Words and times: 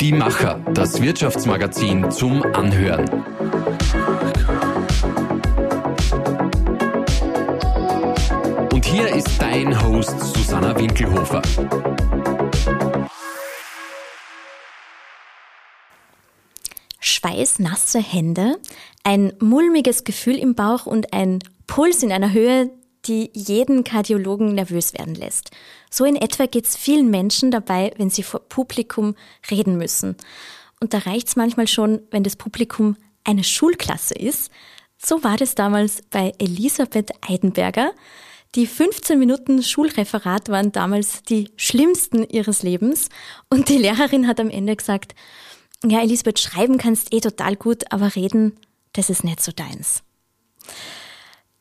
Die 0.00 0.12
Macher, 0.12 0.60
das 0.74 1.00
Wirtschaftsmagazin 1.02 2.10
zum 2.10 2.42
Anhören. 2.54 3.08
Und 8.72 8.84
hier 8.84 9.08
ist 9.14 9.40
dein 9.40 9.82
Host 9.82 10.18
Susanna 10.34 10.78
Winkelhofer. 10.78 11.42
schweißnasse 17.28 18.00
Hände, 18.00 18.58
ein 19.04 19.32
mulmiges 19.40 20.04
Gefühl 20.04 20.36
im 20.36 20.54
Bauch 20.54 20.86
und 20.86 21.12
ein 21.12 21.40
Puls 21.66 22.02
in 22.02 22.12
einer 22.12 22.32
Höhe, 22.32 22.70
die 23.08 23.30
jeden 23.32 23.82
Kardiologen 23.84 24.54
nervös 24.54 24.92
werden 24.92 25.14
lässt. 25.14 25.50
So 25.90 26.04
in 26.04 26.16
etwa 26.16 26.46
geht 26.46 26.66
es 26.66 26.76
vielen 26.76 27.10
Menschen 27.10 27.50
dabei, 27.50 27.92
wenn 27.96 28.10
sie 28.10 28.22
vor 28.22 28.40
Publikum 28.40 29.14
reden 29.50 29.78
müssen. 29.78 30.16
Und 30.80 30.94
da 30.94 30.98
reicht 30.98 31.28
es 31.28 31.36
manchmal 31.36 31.66
schon, 31.66 32.00
wenn 32.10 32.22
das 32.22 32.36
Publikum 32.36 32.96
eine 33.24 33.44
Schulklasse 33.44 34.14
ist. 34.14 34.50
So 34.98 35.24
war 35.24 35.36
das 35.36 35.54
damals 35.54 36.02
bei 36.10 36.32
Elisabeth 36.38 37.10
Eidenberger. 37.20 37.92
Die 38.54 38.66
15 38.66 39.18
Minuten 39.18 39.62
Schulreferat 39.62 40.48
waren 40.48 40.72
damals 40.72 41.22
die 41.22 41.50
schlimmsten 41.56 42.24
ihres 42.28 42.62
Lebens. 42.62 43.08
Und 43.50 43.68
die 43.68 43.78
Lehrerin 43.78 44.26
hat 44.26 44.40
am 44.40 44.50
Ende 44.50 44.76
gesagt, 44.76 45.14
ja, 45.84 46.00
Elisabeth, 46.00 46.40
schreiben 46.40 46.78
kannst 46.78 47.12
eh 47.12 47.20
total 47.20 47.56
gut, 47.56 47.90
aber 47.92 48.16
reden, 48.16 48.58
das 48.94 49.10
ist 49.10 49.24
nicht 49.24 49.42
so 49.42 49.52
deins. 49.52 50.02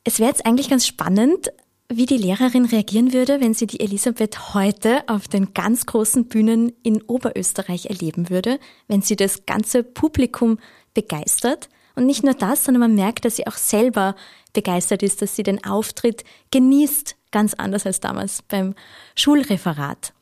Es 0.08 0.20
wäre 0.20 0.30
jetzt 0.30 0.46
eigentlich 0.46 0.70
ganz 0.70 0.88
spannend, 0.88 1.52
wie 1.90 2.06
die 2.06 2.16
Lehrerin 2.16 2.64
reagieren 2.64 3.12
würde, 3.12 3.42
wenn 3.42 3.54
sie 3.54 3.68
die 3.68 3.82
Elisabeth 3.82 4.54
heute 4.54 5.04
auf 5.10 5.28
den 5.28 5.54
ganz 5.54 5.86
großen 5.86 6.30
Bühnen 6.30 6.72
in 6.82 7.02
Oberösterreich 7.02 7.88
erleben 7.88 8.30
würde, 8.30 8.58
wenn 8.88 9.02
sie 9.02 9.18
das 9.18 9.46
ganze 9.46 9.84
Publikum 9.84 10.60
begeistert. 10.94 11.68
Und 11.94 12.06
nicht 12.06 12.24
nur 12.24 12.36
das, 12.36 12.64
sondern 12.64 12.80
man 12.80 12.96
merkt, 12.96 13.26
dass 13.26 13.36
sie 13.36 13.48
auch 13.48 13.58
selber 13.58 14.16
begeistert 14.54 15.04
ist, 15.04 15.22
dass 15.22 15.36
sie 15.36 15.44
den 15.44 15.66
Auftritt 15.66 16.24
genießt, 16.52 17.18
ganz 17.32 17.54
anders 17.56 17.86
als 17.86 18.00
damals 18.00 18.44
beim 18.44 18.76
Schulreferat. 19.14 20.14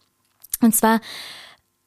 Und 0.61 0.75
zwar 0.75 0.99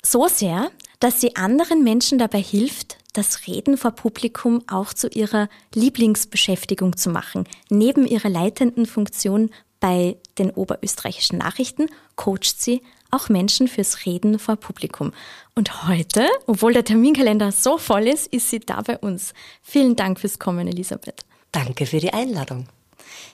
so 0.04 0.28
sehr, 0.28 0.70
dass 1.00 1.20
sie 1.20 1.36
anderen 1.36 1.84
Menschen 1.84 2.18
dabei 2.18 2.40
hilft, 2.40 2.98
das 3.12 3.46
Reden 3.46 3.76
vor 3.76 3.92
Publikum 3.92 4.62
auch 4.68 4.92
zu 4.92 5.08
ihrer 5.08 5.48
Lieblingsbeschäftigung 5.74 6.96
zu 6.96 7.10
machen. 7.10 7.44
Neben 7.70 8.06
ihrer 8.06 8.28
leitenden 8.28 8.86
Funktion 8.86 9.50
bei 9.80 10.16
den 10.38 10.50
oberösterreichischen 10.50 11.38
Nachrichten 11.38 11.86
coacht 12.16 12.60
sie 12.60 12.82
auch 13.10 13.28
Menschen 13.28 13.68
fürs 13.68 14.04
Reden 14.04 14.38
vor 14.38 14.56
Publikum. 14.56 15.12
Und 15.54 15.88
heute, 15.88 16.26
obwohl 16.46 16.72
der 16.72 16.84
Terminkalender 16.84 17.52
so 17.52 17.78
voll 17.78 18.06
ist, 18.06 18.26
ist 18.28 18.50
sie 18.50 18.60
da 18.60 18.82
bei 18.82 18.98
uns. 18.98 19.32
Vielen 19.62 19.96
Dank 19.96 20.20
fürs 20.20 20.38
Kommen, 20.38 20.68
Elisabeth. 20.68 21.24
Danke 21.52 21.86
für 21.86 22.00
die 22.00 22.12
Einladung. 22.12 22.66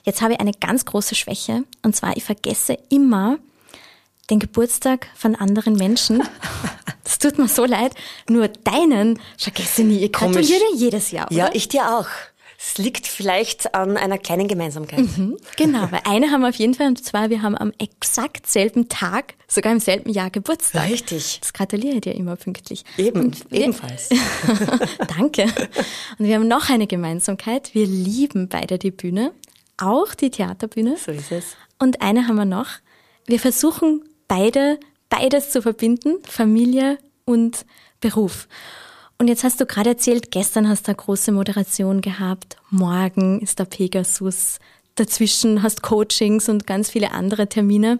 Jetzt 0.03 0.21
habe 0.21 0.33
ich 0.33 0.39
eine 0.39 0.53
ganz 0.53 0.85
große 0.85 1.15
Schwäche, 1.15 1.63
und 1.83 1.95
zwar 1.95 2.15
ich 2.15 2.23
vergesse 2.23 2.77
immer 2.89 3.37
den 4.29 4.39
Geburtstag 4.39 5.07
von 5.15 5.35
anderen 5.35 5.75
Menschen. 5.75 6.23
Es 7.05 7.19
tut 7.19 7.37
mir 7.37 7.47
so 7.47 7.65
leid. 7.65 7.93
Nur 8.29 8.47
deinen 8.47 9.19
vergesse 9.37 9.83
nie. 9.83 10.03
Ich 10.03 10.11
gratuliere 10.11 10.63
jedes 10.75 11.11
Jahr. 11.11 11.27
Oder? 11.27 11.35
Ja, 11.35 11.49
ich 11.53 11.67
dir 11.67 11.97
auch. 11.97 12.07
Es 12.57 12.77
liegt 12.77 13.05
vielleicht 13.05 13.75
an 13.75 13.95
einer 13.95 14.17
kleinen 14.17 14.47
Gemeinsamkeit. 14.47 14.99
Mhm, 14.99 15.37
genau, 15.55 15.91
weil 15.91 16.01
eine 16.05 16.31
haben 16.31 16.41
wir 16.41 16.49
auf 16.49 16.55
jeden 16.55 16.73
Fall, 16.73 16.87
und 16.87 17.03
zwar 17.03 17.29
wir 17.29 17.41
haben 17.41 17.55
am 17.55 17.71
exakt 17.77 18.47
selben 18.47 18.89
Tag, 18.89 19.35
sogar 19.47 19.71
im 19.71 19.79
selben 19.79 20.09
Jahr 20.09 20.29
Geburtstag. 20.29 20.89
Richtig. 20.89 21.39
Das 21.41 21.53
gratuliere 21.53 21.95
ich 21.95 22.01
dir 22.01 22.15
immer 22.15 22.37
pünktlich. 22.37 22.83
Eben, 22.97 23.35
wir, 23.49 23.61
ebenfalls. 23.61 24.09
Danke. 25.17 25.43
Und 26.17 26.25
wir 26.25 26.35
haben 26.35 26.47
noch 26.47 26.69
eine 26.69 26.87
Gemeinsamkeit. 26.87 27.75
Wir 27.75 27.85
lieben 27.85 28.47
beide 28.47 28.79
die 28.79 28.91
Bühne, 28.91 29.33
auch 29.77 30.15
die 30.15 30.31
Theaterbühne. 30.31 30.97
So 30.97 31.11
ist 31.11 31.31
es. 31.31 31.45
Und 31.77 32.01
eine 32.01 32.27
haben 32.27 32.37
wir 32.37 32.45
noch. 32.45 32.69
Wir 33.27 33.39
versuchen 33.39 34.03
beide, 34.27 34.79
beides 35.09 35.51
zu 35.51 35.61
verbinden, 35.61 36.17
Familie 36.23 36.97
und 37.25 37.65
Beruf. 38.01 38.47
Und 39.17 39.27
jetzt 39.27 39.43
hast 39.43 39.61
du 39.61 39.65
gerade 39.65 39.91
erzählt, 39.91 40.31
gestern 40.31 40.67
hast 40.67 40.87
du 40.87 40.91
eine 40.91 40.97
große 40.97 41.31
Moderation 41.31 42.01
gehabt, 42.01 42.57
morgen 42.69 43.39
ist 43.39 43.59
der 43.59 43.65
Pegasus, 43.65 44.59
dazwischen 44.95 45.63
hast 45.63 45.81
Coachings 45.81 46.49
und 46.49 46.67
ganz 46.67 46.89
viele 46.89 47.11
andere 47.11 47.47
Termine. 47.47 47.99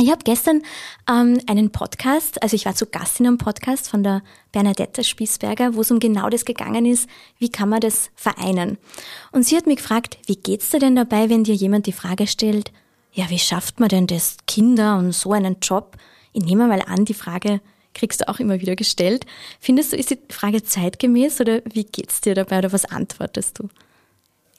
Ich 0.00 0.10
habe 0.10 0.22
gestern 0.22 0.62
ähm, 1.10 1.40
einen 1.48 1.70
Podcast, 1.70 2.40
also 2.42 2.54
ich 2.54 2.66
war 2.66 2.74
zu 2.74 2.86
Gast 2.86 3.18
in 3.18 3.26
einem 3.26 3.38
Podcast 3.38 3.88
von 3.88 4.04
der 4.04 4.22
Bernadette 4.52 5.02
Spießberger, 5.02 5.74
wo 5.74 5.80
es 5.80 5.90
um 5.90 5.98
genau 5.98 6.28
das 6.28 6.44
gegangen 6.44 6.86
ist, 6.86 7.08
wie 7.38 7.48
kann 7.48 7.68
man 7.68 7.80
das 7.80 8.10
vereinen. 8.14 8.78
Und 9.32 9.44
sie 9.44 9.56
hat 9.56 9.66
mich 9.66 9.78
gefragt, 9.78 10.18
wie 10.26 10.36
geht's 10.36 10.70
dir 10.70 10.78
denn 10.78 10.94
dabei, 10.94 11.28
wenn 11.28 11.42
dir 11.42 11.54
jemand 11.54 11.86
die 11.86 11.92
Frage 11.92 12.28
stellt, 12.28 12.72
ja, 13.12 13.28
wie 13.30 13.40
schafft 13.40 13.80
man 13.80 13.88
denn 13.88 14.06
das, 14.06 14.36
Kinder 14.46 14.98
und 14.98 15.12
so 15.12 15.32
einen 15.32 15.56
Job? 15.60 15.96
Ich 16.32 16.44
nehme 16.44 16.66
mal 16.66 16.82
an, 16.82 17.04
die 17.04 17.14
Frage 17.14 17.60
kriegst 17.94 18.20
du 18.20 18.28
auch 18.28 18.38
immer 18.38 18.60
wieder 18.60 18.76
gestellt. 18.76 19.26
Findest 19.60 19.92
du, 19.92 19.96
ist 19.96 20.10
die 20.10 20.18
Frage 20.28 20.62
zeitgemäß 20.62 21.40
oder 21.40 21.60
wie 21.72 21.84
geht's 21.84 22.20
dir 22.20 22.34
dabei 22.34 22.58
oder 22.58 22.72
was 22.72 22.84
antwortest 22.84 23.58
du? 23.58 23.68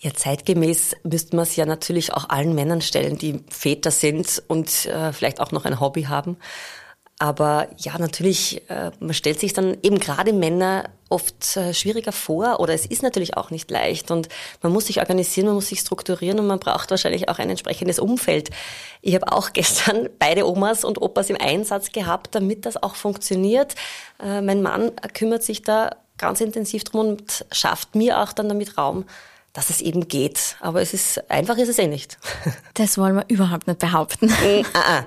Ja, 0.02 0.14
zeitgemäß 0.14 0.96
müsste 1.04 1.36
man 1.36 1.44
es 1.44 1.56
ja 1.56 1.66
natürlich 1.66 2.14
auch 2.14 2.30
allen 2.30 2.56
Männern 2.56 2.82
stellen, 2.82 3.18
die 3.18 3.42
Väter 3.50 3.92
sind 3.92 4.42
und 4.48 4.86
äh, 4.86 5.12
vielleicht 5.12 5.42
auch 5.42 5.52
noch 5.52 5.66
ein 5.66 5.80
Hobby 5.80 6.04
haben. 6.04 6.38
Aber 7.18 7.68
ja, 7.78 7.98
natürlich, 7.98 8.70
äh, 8.70 8.92
man 9.02 9.14
stellt 9.14 9.42
sich 9.42 9.52
dann 9.52 9.78
eben 9.84 10.00
gerade 10.00 10.32
Männer 10.32 10.90
oft 11.10 11.58
äh, 11.58 11.74
schwieriger 11.74 12.12
vor 12.12 12.60
oder 12.60 12.74
es 12.74 12.86
ist 12.86 13.04
natürlich 13.04 13.36
auch 13.36 13.50
nicht 13.50 13.70
leicht 13.72 14.12
und 14.12 14.30
man 14.62 14.72
muss 14.72 14.88
sich 14.88 15.00
organisieren, 15.00 15.48
man 15.48 15.56
muss 15.56 15.68
sich 15.68 15.80
strukturieren 15.80 16.40
und 16.40 16.48
man 16.48 16.60
braucht 16.60 16.92
wahrscheinlich 16.92 17.30
auch 17.30 17.40
ein 17.40 17.50
entsprechendes 17.50 18.00
Umfeld. 18.00 18.50
Ich 19.02 19.16
habe 19.16 19.32
auch 19.32 19.54
gestern 19.54 20.10
beide 20.20 20.48
Omas 20.48 20.84
und 20.84 21.02
Opas 21.02 21.30
im 21.30 21.38
Einsatz 21.40 21.92
gehabt, 21.92 22.36
damit 22.36 22.66
das 22.66 22.82
auch 22.82 22.96
funktioniert. 22.96 23.76
Äh, 24.24 24.42
mein 24.42 24.62
Mann 24.62 24.92
kümmert 25.14 25.44
sich 25.44 25.64
da 25.64 25.92
ganz 26.18 26.42
intensiv 26.42 26.84
drum 26.84 27.08
und 27.08 27.46
schafft 27.52 27.96
mir 27.96 28.20
auch 28.20 28.34
dann 28.34 28.50
damit 28.50 28.78
Raum, 28.78 29.06
dass 29.54 29.70
es 29.70 29.82
eben 29.82 30.08
geht. 30.08 30.56
Aber 30.60 30.82
es 30.82 30.94
ist, 30.94 31.30
einfach 31.30 31.58
ist 31.58 31.70
es 31.70 31.80
eh 31.80 31.88
nicht. 31.88 32.18
Das 32.76 32.98
wollen 32.98 33.18
wir 33.18 33.26
überhaupt 33.28 33.68
nicht 33.68 33.80
behaupten. 33.80 34.32
Ah, 34.74 35.02
ah. 35.02 35.06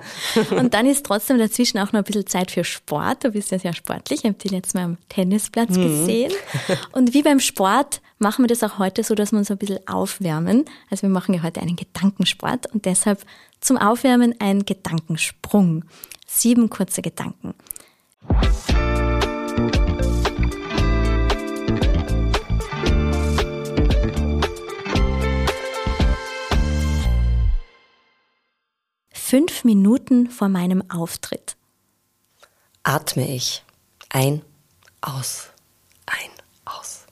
Und 0.55 0.75
dann 0.75 0.85
ist 0.85 1.07
trotzdem 1.07 1.39
dazwischen 1.39 1.79
auch 1.79 1.91
noch 1.91 2.01
ein 2.01 2.03
bisschen 2.03 2.27
Zeit 2.27 2.51
für 2.51 2.63
Sport. 2.63 3.23
Du 3.23 3.31
bist 3.31 3.49
ja 3.49 3.57
sehr 3.57 3.73
sportlich. 3.73 4.19
Ich 4.19 4.25
habe 4.25 4.35
dich 4.35 4.51
letztes 4.51 4.75
Mal 4.75 4.83
am 4.83 4.97
Tennisplatz 5.09 5.71
mhm. 5.71 5.83
gesehen. 5.83 6.31
Und 6.91 7.15
wie 7.15 7.23
beim 7.23 7.39
Sport 7.39 7.99
machen 8.19 8.43
wir 8.43 8.47
das 8.47 8.61
auch 8.61 8.77
heute 8.77 9.03
so, 9.03 9.15
dass 9.15 9.31
wir 9.31 9.39
uns 9.39 9.49
ein 9.49 9.57
bisschen 9.57 9.87
aufwärmen. 9.87 10.65
Also 10.91 11.01
wir 11.01 11.09
machen 11.09 11.33
ja 11.33 11.41
heute 11.41 11.61
einen 11.61 11.75
Gedankensport 11.75 12.71
und 12.71 12.85
deshalb 12.85 13.25
zum 13.59 13.77
Aufwärmen 13.77 14.35
ein 14.39 14.65
Gedankensprung. 14.65 15.83
Sieben 16.27 16.69
kurze 16.69 17.01
Gedanken. 17.01 17.55
Fünf 29.33 29.63
Minuten 29.63 30.29
vor 30.29 30.47
meinem 30.47 30.87
Auftritt. 30.91 31.55
Atme 32.83 33.27
ich 33.27 33.63
ein, 34.09 34.43
aus, 35.01 35.47
ein, 36.05 36.29
aus. 36.65 37.07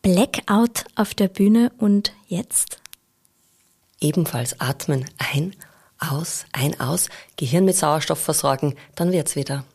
Blackout 0.00 0.86
auf 0.94 1.12
der 1.12 1.28
Bühne 1.28 1.72
und 1.76 2.14
jetzt? 2.26 2.80
Ebenfalls 4.00 4.58
atmen 4.62 5.04
ein, 5.18 5.54
aus, 5.98 6.46
ein, 6.52 6.80
aus, 6.80 7.10
Gehirn 7.36 7.66
mit 7.66 7.76
Sauerstoff 7.76 8.20
versorgen, 8.20 8.74
dann 8.94 9.12
wird's 9.12 9.36
wieder. 9.36 9.66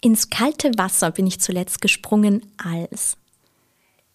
Ins 0.00 0.30
kalte 0.30 0.70
Wasser 0.78 1.10
bin 1.10 1.26
ich 1.26 1.40
zuletzt 1.40 1.82
gesprungen 1.82 2.50
als 2.56 3.18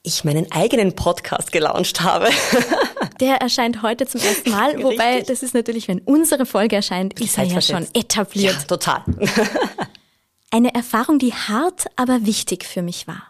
ich 0.08 0.24
meinen 0.24 0.52
eigenen 0.52 0.96
Podcast 0.96 1.52
gelauncht 1.52 2.02
habe. 2.02 2.30
Der 3.20 3.36
erscheint 3.42 3.82
heute 3.82 4.08
zum 4.08 4.22
ersten 4.22 4.50
Mal, 4.50 4.78
wobei 4.84 5.18
Richtig. 5.18 5.28
das 5.28 5.44
ist 5.44 5.54
natürlich, 5.54 5.88
wenn 5.88 6.00
unsere 6.00 6.46
Folge 6.46 6.78
erscheint, 6.78 7.20
ist 7.20 7.38
er 7.38 7.44
ja 7.44 7.62
schon 7.62 7.88
etabliert. 7.94 8.56
Ja, 8.56 8.64
total. 8.64 9.04
Eine 10.52 10.74
Erfahrung, 10.74 11.20
die 11.20 11.34
hart, 11.34 11.88
aber 11.98 12.26
wichtig 12.26 12.64
für 12.64 12.82
mich 12.82 13.08
war. 13.08 13.24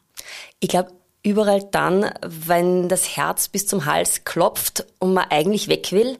Ich 0.60 0.70
glaube, 0.70 0.92
überall 1.24 1.64
dann, 1.72 2.12
wenn 2.22 2.90
das 2.90 3.18
Herz 3.18 3.48
bis 3.48 3.66
zum 3.66 3.86
Hals 3.86 4.24
klopft 4.24 4.86
und 5.00 5.14
man 5.16 5.26
eigentlich 5.30 5.68
weg 5.68 5.92
will, 5.92 6.20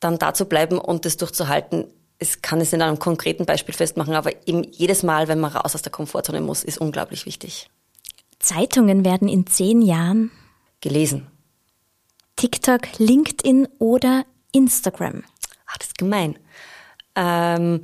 dann 0.00 0.18
da 0.18 0.32
zu 0.32 0.46
bleiben 0.46 0.78
und 0.78 1.04
das 1.04 1.18
durchzuhalten, 1.18 1.86
es 2.18 2.40
kann 2.40 2.60
es 2.60 2.72
in 2.72 2.80
einem 2.80 2.98
konkreten 2.98 3.44
Beispiel 3.44 3.74
festmachen, 3.74 4.14
aber 4.14 4.30
eben 4.46 4.64
jedes 4.72 5.02
Mal, 5.02 5.28
wenn 5.28 5.40
man 5.40 5.52
raus 5.52 5.74
aus 5.74 5.82
der 5.82 5.92
Komfortzone 5.92 6.40
muss, 6.40 6.64
ist 6.64 6.78
unglaublich 6.78 7.26
wichtig. 7.26 7.68
Zeitungen 8.44 9.04
werden 9.04 9.26
in 9.26 9.46
zehn 9.46 9.80
Jahren 9.80 10.30
gelesen. 10.80 11.26
TikTok, 12.36 12.98
LinkedIn 12.98 13.66
oder 13.78 14.26
Instagram. 14.52 15.24
Ah, 15.66 15.74
das 15.78 15.88
ist 15.88 15.98
gemein. 15.98 16.38
Ähm, 17.14 17.82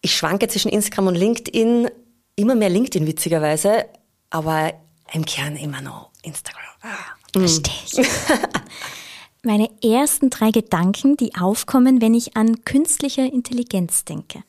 ich 0.00 0.14
schwanke 0.16 0.46
zwischen 0.48 0.70
Instagram 0.70 1.08
und 1.08 1.14
LinkedIn, 1.16 1.90
immer 2.36 2.54
mehr 2.54 2.68
LinkedIn 2.68 3.06
witzigerweise, 3.06 3.86
aber 4.30 4.72
im 5.12 5.24
Kern 5.24 5.56
immer 5.56 5.80
noch 5.80 6.10
Instagram. 6.22 6.62
Ah. 6.82 7.14
Verstehe 7.32 7.74
ich. 7.86 8.08
Meine 9.42 9.68
ersten 9.82 10.30
drei 10.30 10.50
Gedanken, 10.52 11.16
die 11.16 11.34
aufkommen, 11.34 12.00
wenn 12.00 12.14
ich 12.14 12.36
an 12.36 12.64
künstliche 12.64 13.22
Intelligenz 13.22 14.04
denke. 14.04 14.44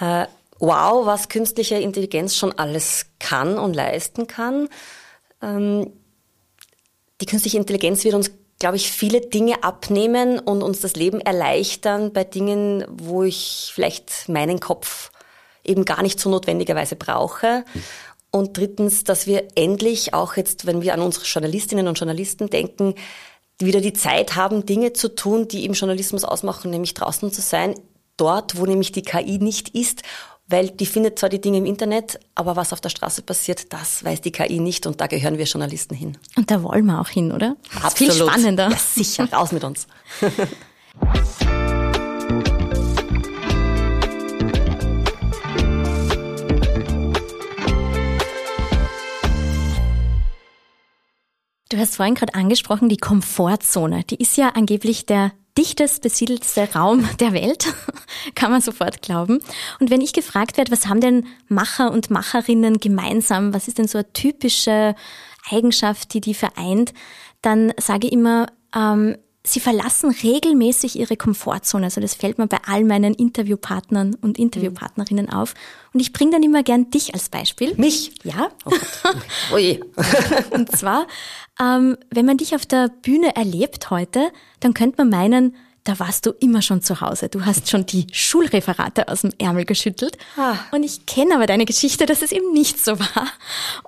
Äh, 0.00 0.26
wow, 0.58 1.06
was 1.06 1.28
künstliche 1.28 1.76
Intelligenz 1.76 2.36
schon 2.36 2.52
alles 2.52 3.06
kann 3.18 3.58
und 3.58 3.74
leisten 3.74 4.26
kann. 4.26 4.68
Ähm, 5.42 5.92
die 7.20 7.26
künstliche 7.26 7.58
Intelligenz 7.58 8.04
wird 8.04 8.14
uns, 8.14 8.30
glaube 8.58 8.76
ich, 8.76 8.90
viele 8.90 9.20
Dinge 9.20 9.62
abnehmen 9.62 10.38
und 10.38 10.62
uns 10.62 10.80
das 10.80 10.94
Leben 10.94 11.20
erleichtern 11.20 12.12
bei 12.12 12.24
Dingen, 12.24 12.84
wo 12.90 13.22
ich 13.22 13.70
vielleicht 13.74 14.28
meinen 14.28 14.60
Kopf 14.60 15.10
eben 15.64 15.84
gar 15.84 16.02
nicht 16.02 16.18
so 16.18 16.30
notwendigerweise 16.30 16.96
brauche. 16.96 17.64
Und 18.30 18.56
drittens, 18.56 19.04
dass 19.04 19.26
wir 19.26 19.48
endlich 19.54 20.12
auch 20.12 20.36
jetzt, 20.36 20.66
wenn 20.66 20.82
wir 20.82 20.94
an 20.94 21.00
unsere 21.00 21.24
Journalistinnen 21.24 21.88
und 21.88 21.98
Journalisten 21.98 22.50
denken, 22.50 22.94
wieder 23.58 23.80
die 23.80 23.92
Zeit 23.92 24.36
haben, 24.36 24.66
Dinge 24.66 24.92
zu 24.92 25.14
tun, 25.14 25.48
die 25.48 25.64
im 25.64 25.72
Journalismus 25.72 26.24
ausmachen, 26.24 26.70
nämlich 26.70 26.94
draußen 26.94 27.32
zu 27.32 27.40
sein, 27.40 27.74
dort, 28.16 28.58
wo 28.58 28.66
nämlich 28.66 28.92
die 28.92 29.02
KI 29.02 29.38
nicht 29.38 29.70
ist, 29.70 30.02
weil 30.48 30.70
die 30.70 30.86
findet 30.86 31.18
zwar 31.18 31.28
die 31.28 31.40
Dinge 31.40 31.58
im 31.58 31.66
Internet, 31.66 32.18
aber 32.34 32.56
was 32.56 32.72
auf 32.72 32.80
der 32.80 32.88
Straße 32.88 33.22
passiert, 33.22 33.72
das 33.72 34.02
weiß 34.02 34.22
die 34.22 34.32
KI 34.32 34.58
nicht 34.58 34.86
und 34.86 35.00
da 35.00 35.06
gehören 35.06 35.38
wir 35.38 35.44
Journalisten 35.44 35.94
hin. 35.94 36.16
Und 36.36 36.50
da 36.50 36.62
wollen 36.62 36.86
wir 36.86 37.00
auch 37.00 37.08
hin, 37.08 37.32
oder? 37.32 37.56
Absolut. 37.82 38.14
Viel 38.14 38.26
spannender. 38.26 38.70
Ja, 38.70 38.76
sicher, 38.76 39.28
raus 39.32 39.52
mit 39.52 39.62
uns. 39.62 39.86
Du 51.70 51.76
hast 51.76 51.96
vorhin 51.96 52.14
gerade 52.14 52.34
angesprochen, 52.34 52.88
die 52.88 52.96
Komfortzone. 52.96 54.02
Die 54.04 54.16
ist 54.16 54.38
ja 54.38 54.48
angeblich 54.54 55.04
der 55.04 55.32
dichtest 55.58 56.02
besiedelste 56.02 56.72
Raum 56.74 57.08
der 57.20 57.32
Welt, 57.32 57.74
kann 58.34 58.50
man 58.50 58.62
sofort 58.62 59.02
glauben. 59.02 59.40
Und 59.80 59.90
wenn 59.90 60.00
ich 60.00 60.12
gefragt 60.12 60.56
werde, 60.56 60.70
was 60.70 60.86
haben 60.86 61.00
denn 61.00 61.26
Macher 61.48 61.90
und 61.90 62.10
Macherinnen 62.10 62.78
gemeinsam, 62.78 63.52
was 63.52 63.68
ist 63.68 63.78
denn 63.78 63.88
so 63.88 63.98
eine 63.98 64.12
typische 64.12 64.94
Eigenschaft, 65.50 66.14
die 66.14 66.20
die 66.20 66.34
vereint, 66.34 66.94
dann 67.42 67.72
sage 67.78 68.06
ich 68.06 68.12
immer, 68.12 68.46
ähm, 68.74 69.16
sie 69.52 69.60
verlassen 69.60 70.10
regelmäßig 70.10 70.98
ihre 70.98 71.16
Komfortzone. 71.16 71.86
Also 71.86 72.00
das 72.00 72.14
fällt 72.14 72.38
mir 72.38 72.46
bei 72.46 72.58
all 72.66 72.84
meinen 72.84 73.14
Interviewpartnern 73.14 74.14
und 74.20 74.38
Interviewpartnerinnen 74.38 75.26
mhm. 75.26 75.32
auf. 75.32 75.54
Und 75.92 76.00
ich 76.00 76.12
bringe 76.12 76.32
dann 76.32 76.42
immer 76.42 76.62
gern 76.62 76.90
dich 76.90 77.14
als 77.14 77.28
Beispiel. 77.28 77.74
Mich? 77.76 78.12
Ja. 78.24 78.50
Oh. 78.64 78.72
Ui. 79.54 79.80
und 80.50 80.70
zwar, 80.76 81.06
ähm, 81.60 81.96
wenn 82.10 82.26
man 82.26 82.36
dich 82.36 82.54
auf 82.54 82.66
der 82.66 82.88
Bühne 82.88 83.34
erlebt 83.36 83.90
heute, 83.90 84.30
dann 84.60 84.74
könnte 84.74 84.98
man 84.98 85.10
meinen, 85.10 85.56
da 85.84 85.98
warst 85.98 86.26
du 86.26 86.32
immer 86.40 86.60
schon 86.60 86.82
zu 86.82 87.00
Hause. 87.00 87.28
Du 87.28 87.46
hast 87.46 87.70
schon 87.70 87.86
die 87.86 88.06
Schulreferate 88.12 89.08
aus 89.08 89.22
dem 89.22 89.32
Ärmel 89.38 89.64
geschüttelt. 89.64 90.18
Ah. 90.36 90.56
Und 90.70 90.82
ich 90.82 91.06
kenne 91.06 91.34
aber 91.34 91.46
deine 91.46 91.64
Geschichte, 91.64 92.04
dass 92.04 92.22
es 92.22 92.32
eben 92.32 92.52
nicht 92.52 92.84
so 92.84 92.98
war. 92.98 93.28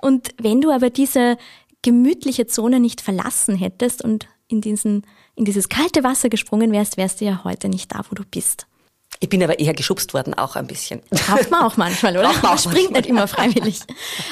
Und 0.01 0.29
wenn 0.39 0.61
du 0.61 0.71
aber 0.71 0.89
diese 0.89 1.37
gemütliche 1.83 2.47
Zone 2.47 2.79
nicht 2.79 3.01
verlassen 3.01 3.55
hättest 3.55 4.03
und 4.03 4.27
in 4.51 4.61
diesen 4.61 5.05
in 5.35 5.45
dieses 5.45 5.69
kalte 5.69 6.03
Wasser 6.03 6.29
gesprungen 6.29 6.71
wärst, 6.71 6.97
wärst 6.97 7.21
du 7.21 7.25
ja 7.25 7.43
heute 7.43 7.69
nicht 7.69 7.93
da, 7.93 8.01
wo 8.09 8.15
du 8.15 8.23
bist. 8.23 8.67
Ich 9.19 9.29
bin 9.29 9.43
aber 9.43 9.59
eher 9.59 9.73
geschubst 9.73 10.13
worden, 10.13 10.33
auch 10.33 10.55
ein 10.55 10.67
bisschen. 10.67 11.01
Braucht 11.09 11.51
man 11.51 11.63
auch 11.63 11.77
manchmal, 11.77 12.17
oder? 12.17 12.31
Man, 12.33 12.41
man 12.41 12.57
springt 12.57 12.91
nicht 12.91 13.05
immer 13.05 13.27
freiwillig. 13.27 13.81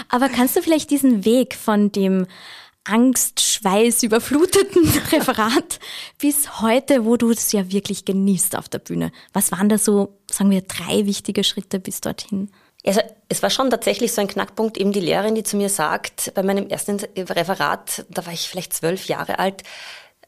Aber 0.10 0.30
kannst 0.30 0.56
du 0.56 0.62
vielleicht 0.62 0.90
diesen 0.90 1.26
Weg 1.26 1.56
von 1.56 1.92
dem 1.92 2.26
Angst, 2.86 3.42
Schweiß 3.42 4.04
überfluteten 4.04 4.90
Referat 5.12 5.80
bis 6.18 6.62
heute, 6.62 7.06
wo 7.06 7.18
du 7.18 7.30
es 7.32 7.52
ja 7.52 7.72
wirklich 7.72 8.06
genießt 8.06 8.56
auf 8.56 8.70
der 8.70 8.80
Bühne. 8.80 9.12
Was 9.34 9.52
waren 9.52 9.70
da 9.70 9.78
so, 9.78 10.18
sagen 10.32 10.50
wir, 10.50 10.62
drei 10.62 11.06
wichtige 11.06 11.44
Schritte 11.44 11.80
bis 11.80 12.02
dorthin? 12.02 12.50
Also 12.86 13.02
es 13.28 13.44
war 13.44 13.50
schon 13.50 13.70
tatsächlich 13.70 14.14
so 14.14 14.22
ein 14.22 14.28
Knackpunkt, 14.28 14.78
eben 14.78 14.94
die 14.94 15.02
Lehrerin, 15.02 15.36
die 15.36 15.44
zu 15.44 15.58
mir 15.58 15.70
sagt, 15.70 16.34
bei 16.34 16.44
meinem 16.44 16.68
ersten 16.68 17.00
Referat, 17.18 18.06
da 18.10 18.26
war 18.26 18.34
ich 18.34 18.48
vielleicht 18.48 18.74
zwölf 18.74 19.06
Jahre 19.08 19.38
alt, 19.38 19.64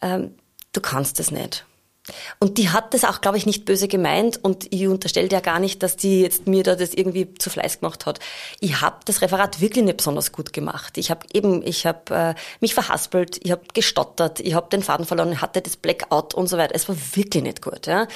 ähm, 0.01 0.35
du 0.73 0.81
kannst 0.81 1.19
es 1.19 1.31
nicht. 1.31 1.65
Und 2.39 2.57
die 2.57 2.69
hat 2.69 2.93
das 2.93 3.03
auch, 3.03 3.21
glaube 3.21 3.37
ich, 3.37 3.45
nicht 3.45 3.65
böse 3.65 3.87
gemeint 3.87 4.43
und 4.43 4.73
ich 4.73 4.87
unterstelle 4.87 5.27
dir 5.27 5.41
gar 5.41 5.59
nicht, 5.59 5.83
dass 5.83 5.97
die 5.97 6.21
jetzt 6.21 6.47
mir 6.47 6.63
da 6.63 6.75
das 6.75 6.93
irgendwie 6.93 7.33
zu 7.35 7.51
Fleiß 7.51 7.79
gemacht 7.79 8.07
hat. 8.07 8.19
Ich 8.59 8.81
habe 8.81 8.97
das 9.05 9.21
Referat 9.21 9.61
wirklich 9.61 9.85
nicht 9.85 9.97
besonders 9.97 10.31
gut 10.31 10.51
gemacht. 10.51 10.97
Ich 10.97 11.11
habe 11.11 11.27
eben, 11.33 11.65
ich 11.65 11.85
habe 11.85 12.15
äh, 12.15 12.35
mich 12.59 12.73
verhaspelt, 12.73 13.39
ich 13.43 13.51
habe 13.51 13.61
gestottert, 13.73 14.39
ich 14.39 14.55
habe 14.55 14.69
den 14.69 14.81
Faden 14.81 15.05
verloren, 15.05 15.41
hatte 15.41 15.61
das 15.61 15.77
Blackout 15.77 16.33
und 16.33 16.47
so 16.47 16.57
weiter. 16.57 16.73
Es 16.73 16.89
war 16.89 16.95
wirklich 17.13 17.43
nicht 17.43 17.61
gut. 17.61 17.85
Ja. 17.85 18.07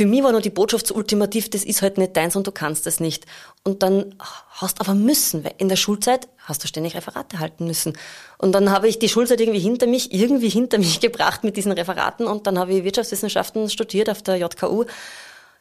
Für 0.00 0.06
mich 0.06 0.22
war 0.22 0.32
nur 0.32 0.40
die 0.40 0.48
Botschaft 0.48 0.86
so 0.86 0.94
ultimativ, 0.94 1.50
das 1.50 1.62
ist 1.62 1.82
halt 1.82 1.98
nicht 1.98 2.16
deins 2.16 2.34
und 2.34 2.46
du 2.46 2.52
kannst 2.52 2.86
es 2.86 3.00
nicht. 3.00 3.26
Und 3.64 3.82
dann 3.82 4.14
hast 4.48 4.80
aber 4.80 4.94
müssen, 4.94 5.44
weil 5.44 5.52
in 5.58 5.68
der 5.68 5.76
Schulzeit 5.76 6.26
hast 6.38 6.64
du 6.64 6.68
ständig 6.68 6.94
Referate 6.94 7.38
halten 7.38 7.66
müssen. 7.66 7.92
Und 8.38 8.52
dann 8.52 8.70
habe 8.70 8.88
ich 8.88 8.98
die 8.98 9.10
Schulzeit 9.10 9.42
irgendwie 9.42 9.60
hinter 9.60 9.86
mich, 9.86 10.10
irgendwie 10.10 10.48
hinter 10.48 10.78
mich 10.78 11.00
gebracht 11.00 11.44
mit 11.44 11.58
diesen 11.58 11.72
Referaten 11.72 12.26
und 12.26 12.46
dann 12.46 12.58
habe 12.58 12.72
ich 12.72 12.82
Wirtschaftswissenschaften 12.82 13.68
studiert 13.68 14.08
auf 14.08 14.22
der 14.22 14.36
JKU. 14.36 14.86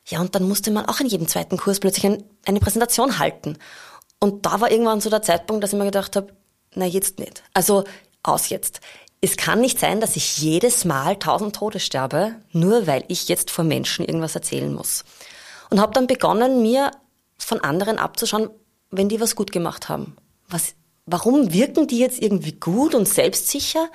Ja, 0.05 0.21
und 0.21 0.33
dann 0.35 0.47
musste 0.47 0.71
man 0.71 0.85
auch 0.85 1.01
in 1.01 1.07
jedem 1.07 1.27
zweiten 1.27 1.57
Kurs 1.57 1.81
plötzlich 1.81 2.05
ein, 2.05 2.23
eine 2.45 2.61
Präsentation 2.61 3.19
halten. 3.19 3.57
Und 4.21 4.45
da 4.45 4.61
war 4.61 4.71
irgendwann 4.71 5.01
so 5.01 5.09
der 5.09 5.21
Zeitpunkt, 5.21 5.65
dass 5.65 5.73
ich 5.73 5.79
mir 5.79 5.83
gedacht 5.83 6.15
habe, 6.15 6.31
na 6.75 6.85
jetzt 6.85 7.19
nicht. 7.19 7.43
Also 7.53 7.83
aus 8.23 8.47
jetzt 8.47 8.79
es 9.21 9.35
kann 9.35 9.59
nicht 9.59 9.79
sein, 9.79 9.99
dass 9.99 10.15
ich 10.15 10.37
jedes 10.37 10.85
Mal 10.85 11.17
tausend 11.17 11.55
Tode 11.55 11.79
sterbe, 11.79 12.35
nur 12.51 12.87
weil 12.87 13.03
ich 13.09 13.27
jetzt 13.27 13.51
vor 13.51 13.65
Menschen 13.65 14.05
irgendwas 14.05 14.35
erzählen 14.35 14.73
muss. 14.73 15.03
Und 15.69 15.81
habe 15.81 15.93
dann 15.93 16.07
begonnen, 16.07 16.61
mir 16.61 16.91
von 17.37 17.59
anderen 17.61 17.97
abzuschauen, 17.97 18.49
wenn 18.91 19.09
die 19.09 19.19
was 19.19 19.35
gut 19.35 19.51
gemacht 19.51 19.89
haben. 19.89 20.15
Was, 20.47 20.73
warum 21.05 21.53
wirken 21.53 21.87
die 21.87 21.99
jetzt 21.99 22.21
irgendwie 22.21 22.53
gut 22.53 22.95
und 22.95 23.07
selbstsicher 23.07 23.89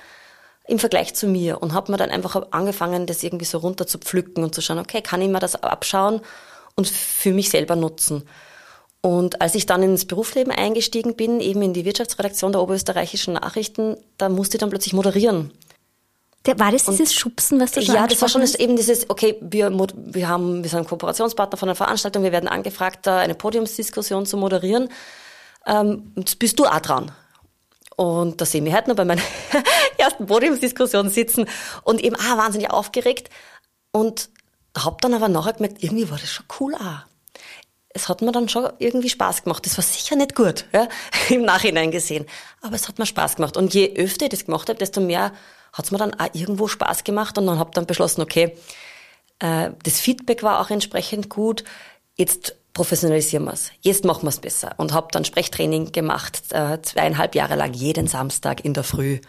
im 0.66 0.78
Vergleich 0.78 1.14
zu 1.14 1.26
mir? 1.26 1.62
Und 1.62 1.72
habe 1.72 1.90
mir 1.90 1.98
dann 1.98 2.10
einfach 2.10 2.52
angefangen, 2.52 3.06
das 3.06 3.22
irgendwie 3.22 3.46
so 3.46 3.58
runter 3.58 3.86
zu 3.86 3.98
pflücken 3.98 4.44
und 4.44 4.54
zu 4.54 4.60
schauen, 4.60 4.78
okay, 4.78 5.00
kann 5.00 5.22
ich 5.22 5.28
mir 5.28 5.40
das 5.40 5.56
abschauen 5.56 6.20
und 6.76 6.86
für 6.86 7.32
mich 7.32 7.48
selber 7.48 7.76
nutzen? 7.76 8.28
Und 9.04 9.42
als 9.42 9.54
ich 9.54 9.66
dann 9.66 9.82
ins 9.82 10.06
Berufsleben 10.06 10.50
eingestiegen 10.50 11.14
bin, 11.14 11.38
eben 11.38 11.60
in 11.60 11.74
die 11.74 11.84
Wirtschaftsredaktion 11.84 12.52
der 12.52 12.62
Oberösterreichischen 12.62 13.34
Nachrichten, 13.34 13.98
da 14.16 14.30
musste 14.30 14.56
ich 14.56 14.60
dann 14.60 14.70
plötzlich 14.70 14.94
moderieren. 14.94 15.50
Der, 16.46 16.58
war 16.58 16.72
das 16.72 16.86
dieses 16.86 17.10
und, 17.10 17.12
Schubsen, 17.12 17.60
was 17.60 17.72
du 17.72 17.82
schon 17.82 17.94
Ja, 17.94 18.06
das 18.06 18.22
war 18.22 18.30
schon 18.30 18.40
das, 18.40 18.54
eben 18.54 18.76
dieses, 18.76 19.10
okay, 19.10 19.36
wir, 19.42 19.70
wir 19.94 20.26
haben, 20.26 20.62
wir 20.62 20.70
sind 20.70 20.88
Kooperationspartner 20.88 21.58
von 21.58 21.68
einer 21.68 21.76
Veranstaltung, 21.76 22.22
wir 22.22 22.32
werden 22.32 22.48
angefragt, 22.48 23.06
da 23.06 23.18
eine 23.18 23.34
Podiumsdiskussion 23.34 24.24
zu 24.24 24.38
moderieren. 24.38 24.88
Ähm, 25.66 26.14
jetzt 26.16 26.38
bist 26.38 26.58
du 26.58 26.64
auch 26.64 26.80
dran. 26.80 27.12
Und 27.96 28.40
da 28.40 28.46
sehen 28.46 28.64
wir 28.64 28.72
heute 28.72 28.88
noch 28.88 28.96
bei 28.96 29.04
meiner 29.04 29.22
ersten 29.98 30.24
Podiumsdiskussion 30.24 31.10
sitzen 31.10 31.46
und 31.82 32.02
eben 32.02 32.16
ah, 32.16 32.38
wahnsinnig 32.38 32.70
aufgeregt. 32.70 33.28
Und 33.92 34.30
hab 34.74 35.02
dann 35.02 35.12
aber 35.12 35.28
nachher 35.28 35.52
gemerkt, 35.52 35.84
irgendwie 35.84 36.10
war 36.10 36.16
das 36.16 36.30
schon 36.30 36.46
cool 36.58 36.74
auch 36.74 37.13
es 37.94 38.08
hat 38.08 38.20
mir 38.22 38.32
dann 38.32 38.48
schon 38.48 38.70
irgendwie 38.78 39.08
Spaß 39.08 39.44
gemacht. 39.44 39.64
Das 39.64 39.78
war 39.78 39.84
sicher 39.84 40.16
nicht 40.16 40.34
gut, 40.34 40.66
ja, 40.72 40.88
im 41.30 41.42
Nachhinein 41.42 41.90
gesehen. 41.90 42.26
Aber 42.60 42.74
es 42.74 42.88
hat 42.88 42.98
mir 42.98 43.06
Spaß 43.06 43.36
gemacht. 43.36 43.56
Und 43.56 43.72
je 43.72 43.96
öfter 43.96 44.26
ich 44.26 44.30
das 44.30 44.44
gemacht 44.44 44.68
habe, 44.68 44.78
desto 44.78 45.00
mehr 45.00 45.32
hat 45.72 45.84
es 45.86 45.90
mir 45.90 45.98
dann 45.98 46.12
auch 46.14 46.28
irgendwo 46.34 46.68
Spaß 46.68 47.04
gemacht. 47.04 47.38
Und 47.38 47.46
dann 47.46 47.58
habe 47.58 47.70
dann 47.72 47.86
beschlossen, 47.86 48.20
okay, 48.20 48.56
äh, 49.38 49.70
das 49.84 50.00
Feedback 50.00 50.42
war 50.42 50.60
auch 50.60 50.70
entsprechend 50.70 51.30
gut. 51.30 51.62
Jetzt 52.16 52.56
professionalisieren 52.72 53.44
wir 53.44 53.52
es. 53.52 53.70
Jetzt 53.80 54.04
machen 54.04 54.24
wir 54.24 54.30
es 54.30 54.40
besser. 54.40 54.74
Und 54.76 54.92
habe 54.92 55.08
dann 55.12 55.24
Sprechtraining 55.24 55.92
gemacht, 55.92 56.42
äh, 56.50 56.82
zweieinhalb 56.82 57.36
Jahre 57.36 57.54
lang 57.54 57.74
jeden 57.74 58.08
Samstag 58.08 58.64
in 58.64 58.74
der 58.74 58.84
Früh 58.84 59.20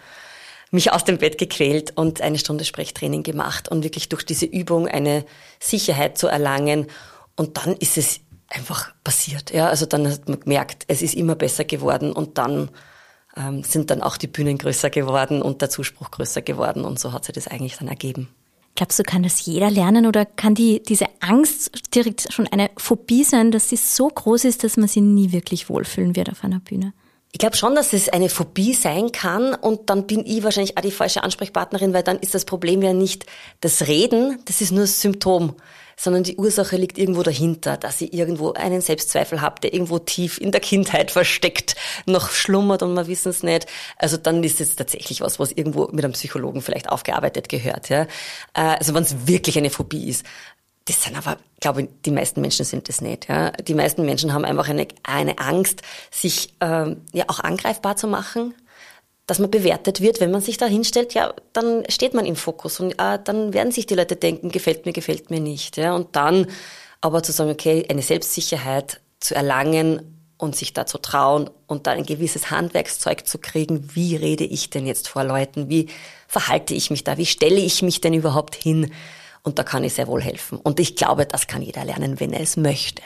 mich 0.71 0.91
aus 0.91 1.03
dem 1.03 1.19
Bett 1.19 1.37
gequält 1.37 1.93
und 1.95 2.21
eine 2.21 2.39
Stunde 2.39 2.65
Sprechtraining 2.65 3.21
gemacht 3.21 3.69
und 3.69 3.83
wirklich 3.83 4.09
durch 4.09 4.25
diese 4.25 4.47
Übung 4.47 4.87
eine 4.87 5.23
Sicherheit 5.59 6.17
zu 6.17 6.27
erlangen. 6.27 6.87
Und 7.35 7.57
dann 7.57 7.75
ist 7.77 7.97
es 7.97 8.21
einfach 8.49 8.93
passiert. 9.03 9.51
Ja, 9.51 9.67
also 9.67 9.85
dann 9.85 10.09
hat 10.09 10.27
man 10.29 10.39
gemerkt, 10.39 10.83
es 10.87 11.01
ist 11.01 11.15
immer 11.15 11.35
besser 11.35 11.65
geworden 11.65 12.11
und 12.11 12.37
dann 12.37 12.69
ähm, 13.35 13.63
sind 13.63 13.89
dann 13.89 14.01
auch 14.01 14.17
die 14.17 14.27
Bühnen 14.27 14.57
größer 14.57 14.89
geworden 14.89 15.41
und 15.41 15.61
der 15.61 15.69
Zuspruch 15.69 16.11
größer 16.11 16.41
geworden 16.41 16.85
und 16.85 16.99
so 16.99 17.11
hat 17.11 17.25
sich 17.25 17.35
das 17.35 17.47
eigentlich 17.47 17.77
dann 17.77 17.87
ergeben. 17.87 18.29
Glaubst 18.75 18.99
du, 18.99 19.03
kann 19.03 19.23
das 19.23 19.45
jeder 19.45 19.71
lernen 19.71 20.05
oder 20.05 20.25
kann 20.25 20.53
die, 20.53 20.83
diese 20.83 21.05
Angst 21.21 21.71
direkt 21.95 22.31
schon 22.33 22.47
eine 22.47 22.69
Phobie 22.75 23.23
sein, 23.23 23.51
dass 23.51 23.69
sie 23.69 23.77
so 23.77 24.09
groß 24.09 24.43
ist, 24.43 24.65
dass 24.65 24.75
man 24.75 24.89
sie 24.89 24.99
nie 24.99 25.31
wirklich 25.31 25.69
wohlfühlen 25.69 26.15
wird 26.15 26.29
auf 26.29 26.43
einer 26.43 26.59
Bühne? 26.59 26.93
Ich 27.31 27.39
glaube 27.39 27.55
schon, 27.57 27.75
dass 27.75 27.93
es 27.93 28.09
eine 28.09 28.29
Phobie 28.29 28.73
sein 28.73 29.11
kann 29.11 29.53
und 29.53 29.89
dann 29.89 30.07
bin 30.07 30.25
ich 30.25 30.43
wahrscheinlich 30.43 30.77
auch 30.77 30.81
die 30.81 30.91
falsche 30.91 31.23
Ansprechpartnerin, 31.23 31.93
weil 31.93 32.03
dann 32.03 32.19
ist 32.19 32.33
das 32.33 32.45
Problem 32.45 32.81
ja 32.81 32.93
nicht 32.93 33.25
das 33.61 33.87
Reden, 33.87 34.39
das 34.45 34.61
ist 34.61 34.71
nur 34.71 34.81
das 34.81 35.01
Symptom, 35.01 35.55
sondern 35.95 36.23
die 36.23 36.37
Ursache 36.37 36.77
liegt 36.77 36.97
irgendwo 36.97 37.23
dahinter, 37.23 37.77
dass 37.77 38.01
ich 38.01 38.13
irgendwo 38.13 38.53
einen 38.53 38.81
Selbstzweifel 38.81 39.41
habe, 39.41 39.61
der 39.61 39.73
irgendwo 39.73 39.99
tief 39.99 40.39
in 40.39 40.51
der 40.51 40.61
Kindheit 40.61 41.11
versteckt 41.11 41.75
noch 42.05 42.29
schlummert 42.29 42.83
und 42.83 42.93
wir 42.93 43.07
wissen 43.07 43.29
es 43.29 43.43
nicht. 43.43 43.67
Also 43.97 44.17
dann 44.17 44.43
ist 44.43 44.61
es 44.61 44.75
tatsächlich 44.75 45.21
was, 45.21 45.39
was 45.39 45.51
irgendwo 45.51 45.87
mit 45.91 46.03
einem 46.03 46.13
Psychologen 46.13 46.61
vielleicht 46.61 46.89
aufgearbeitet 46.89 47.49
gehört. 47.49 47.89
Ja? 47.89 48.03
Äh, 48.53 48.61
also 48.61 48.93
wenn 48.93 49.03
es 49.03 49.27
wirklich 49.27 49.57
eine 49.57 49.69
Phobie 49.69 50.09
ist. 50.09 50.25
Das 50.87 51.01
sind 51.01 51.17
aber, 51.17 51.37
glaube 51.59 51.81
ich, 51.81 51.89
die 52.05 52.11
meisten 52.11 52.41
Menschen 52.41 52.63
sind 52.63 52.89
das 52.89 53.01
nicht. 53.01 53.27
Ja. 53.27 53.49
Die 53.51 53.73
meisten 53.73 54.05
Menschen 54.05 54.33
haben 54.33 54.45
einfach 54.45 54.69
eine, 54.69 54.87
eine 55.01 55.39
Angst, 55.39 55.81
sich 56.11 56.53
ähm, 56.61 57.01
ja 57.11 57.25
auch 57.27 57.39
angreifbar 57.39 57.95
zu 57.95 58.07
machen, 58.07 58.53
dass 59.27 59.39
man 59.39 59.49
bewertet 59.49 60.01
wird, 60.01 60.19
wenn 60.19 60.31
man 60.31 60.41
sich 60.41 60.57
da 60.57 60.67
hinstellt, 60.67 61.13
ja, 61.13 61.33
dann 61.53 61.83
steht 61.89 62.13
man 62.13 62.25
im 62.25 62.35
Fokus 62.35 62.79
und 62.79 62.93
äh, 62.93 63.19
dann 63.23 63.53
werden 63.53 63.71
sich 63.71 63.87
die 63.87 63.95
Leute 63.95 64.15
denken, 64.15 64.49
gefällt 64.49 64.85
mir, 64.85 64.93
gefällt 64.93 65.31
mir 65.31 65.39
nicht. 65.39 65.77
Ja. 65.77 65.95
Und 65.95 66.15
dann 66.15 66.47
aber 67.01 67.23
zu 67.23 67.31
sagen, 67.31 67.49
okay, 67.49 67.85
eine 67.89 68.01
Selbstsicherheit 68.01 69.01
zu 69.19 69.35
erlangen 69.35 70.15
und 70.37 70.55
sich 70.55 70.73
da 70.73 70.85
zu 70.85 70.97
trauen 70.97 71.49
und 71.65 71.87
da 71.87 71.91
ein 71.91 72.05
gewisses 72.05 72.51
Handwerkszeug 72.51 73.25
zu 73.25 73.39
kriegen, 73.39 73.89
wie 73.95 74.15
rede 74.15 74.43
ich 74.43 74.69
denn 74.69 74.85
jetzt 74.85 75.07
vor 75.07 75.23
Leuten, 75.23 75.69
wie 75.69 75.87
verhalte 76.27 76.73
ich 76.73 76.91
mich 76.91 77.03
da, 77.03 77.17
wie 77.17 77.25
stelle 77.25 77.59
ich 77.59 77.81
mich 77.81 78.01
denn 78.01 78.13
überhaupt 78.13 78.55
hin? 78.55 78.91
Und 79.43 79.59
da 79.59 79.63
kann 79.63 79.83
ich 79.83 79.93
sehr 79.93 80.07
wohl 80.07 80.21
helfen. 80.21 80.57
Und 80.57 80.79
ich 80.79 80.95
glaube, 80.95 81.25
das 81.25 81.47
kann 81.47 81.61
jeder 81.61 81.85
lernen, 81.85 82.19
wenn 82.19 82.33
er 82.33 82.41
es 82.41 82.57
möchte. 82.57 83.03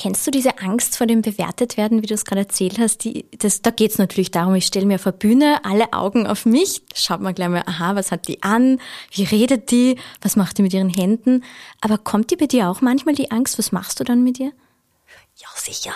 Kennst 0.00 0.26
du 0.26 0.30
diese 0.30 0.56
Angst 0.60 0.96
vor 0.96 1.06
dem 1.06 1.20
Bewertetwerden, 1.20 2.00
wie 2.00 2.06
du 2.06 2.14
es 2.14 2.24
gerade 2.24 2.40
erzählt 2.40 2.78
hast? 2.78 3.04
Die, 3.04 3.26
das, 3.36 3.60
da 3.60 3.68
geht 3.70 3.90
es 3.90 3.98
natürlich 3.98 4.30
darum, 4.30 4.54
ich 4.54 4.64
stelle 4.64 4.86
mir 4.86 4.96
der 4.96 5.12
Bühne 5.12 5.60
alle 5.62 5.92
Augen 5.92 6.26
auf 6.26 6.46
mich, 6.46 6.80
schaut 6.94 7.20
man 7.20 7.34
gleich 7.34 7.50
mal, 7.50 7.64
aha, 7.66 7.96
was 7.96 8.10
hat 8.10 8.26
die 8.26 8.42
an, 8.42 8.80
wie 9.12 9.24
redet 9.24 9.70
die, 9.70 9.98
was 10.22 10.36
macht 10.36 10.56
die 10.56 10.62
mit 10.62 10.72
ihren 10.72 10.88
Händen. 10.88 11.44
Aber 11.82 11.98
kommt 11.98 12.30
die 12.30 12.36
bei 12.36 12.46
dir 12.46 12.70
auch 12.70 12.80
manchmal 12.80 13.14
die 13.14 13.30
Angst? 13.30 13.58
Was 13.58 13.72
machst 13.72 14.00
du 14.00 14.04
dann 14.04 14.24
mit 14.24 14.38
dir? 14.38 14.52
Ja, 15.36 15.48
sicher. 15.54 15.92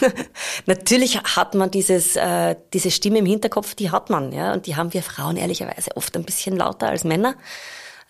Natürlich 0.66 1.22
hat 1.22 1.54
man 1.54 1.70
dieses, 1.70 2.16
äh, 2.16 2.56
diese 2.72 2.90
Stimme 2.90 3.18
im 3.18 3.26
Hinterkopf, 3.26 3.76
die 3.76 3.92
hat 3.92 4.10
man, 4.10 4.32
ja, 4.32 4.54
und 4.54 4.66
die 4.66 4.74
haben 4.74 4.92
wir 4.92 5.04
Frauen 5.04 5.36
ehrlicherweise 5.36 5.96
oft 5.96 6.16
ein 6.16 6.24
bisschen 6.24 6.56
lauter 6.56 6.88
als 6.88 7.04
Männer. 7.04 7.36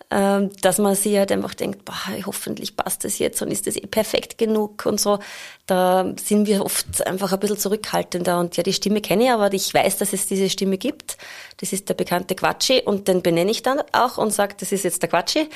Ähm, 0.09 0.51
dass 0.61 0.77
man 0.77 0.95
sich 0.95 1.17
halt 1.17 1.33
einfach 1.33 1.53
denkt, 1.53 1.83
boah, 1.83 1.93
hoffentlich 2.25 2.77
passt 2.77 3.03
das 3.03 3.19
jetzt 3.19 3.41
und 3.41 3.51
ist 3.51 3.67
das 3.67 3.75
eh 3.75 3.87
perfekt 3.87 4.37
genug 4.37 4.85
und 4.85 5.01
so. 5.01 5.19
Da 5.65 6.13
sind 6.17 6.47
wir 6.47 6.63
oft 6.63 7.05
einfach 7.05 7.33
ein 7.33 7.39
bisschen 7.39 7.57
zurückhaltender 7.57 8.39
und 8.39 8.55
ja, 8.55 8.63
die 8.63 8.71
Stimme 8.71 9.01
kenne 9.01 9.25
ich, 9.25 9.31
aber 9.31 9.51
ich 9.51 9.73
weiß, 9.73 9.97
dass 9.97 10.13
es 10.13 10.25
diese 10.25 10.49
Stimme 10.49 10.77
gibt. 10.77 11.17
Das 11.57 11.73
ist 11.73 11.89
der 11.89 11.93
bekannte 11.93 12.35
Quatschi 12.35 12.83
und 12.85 13.09
den 13.09 13.21
benenne 13.21 13.51
ich 13.51 13.63
dann 13.63 13.81
auch 13.91 14.17
und 14.17 14.31
sage, 14.31 14.55
das 14.57 14.71
ist 14.71 14.85
jetzt 14.85 15.01
der 15.01 15.09
Quatschi. 15.09 15.49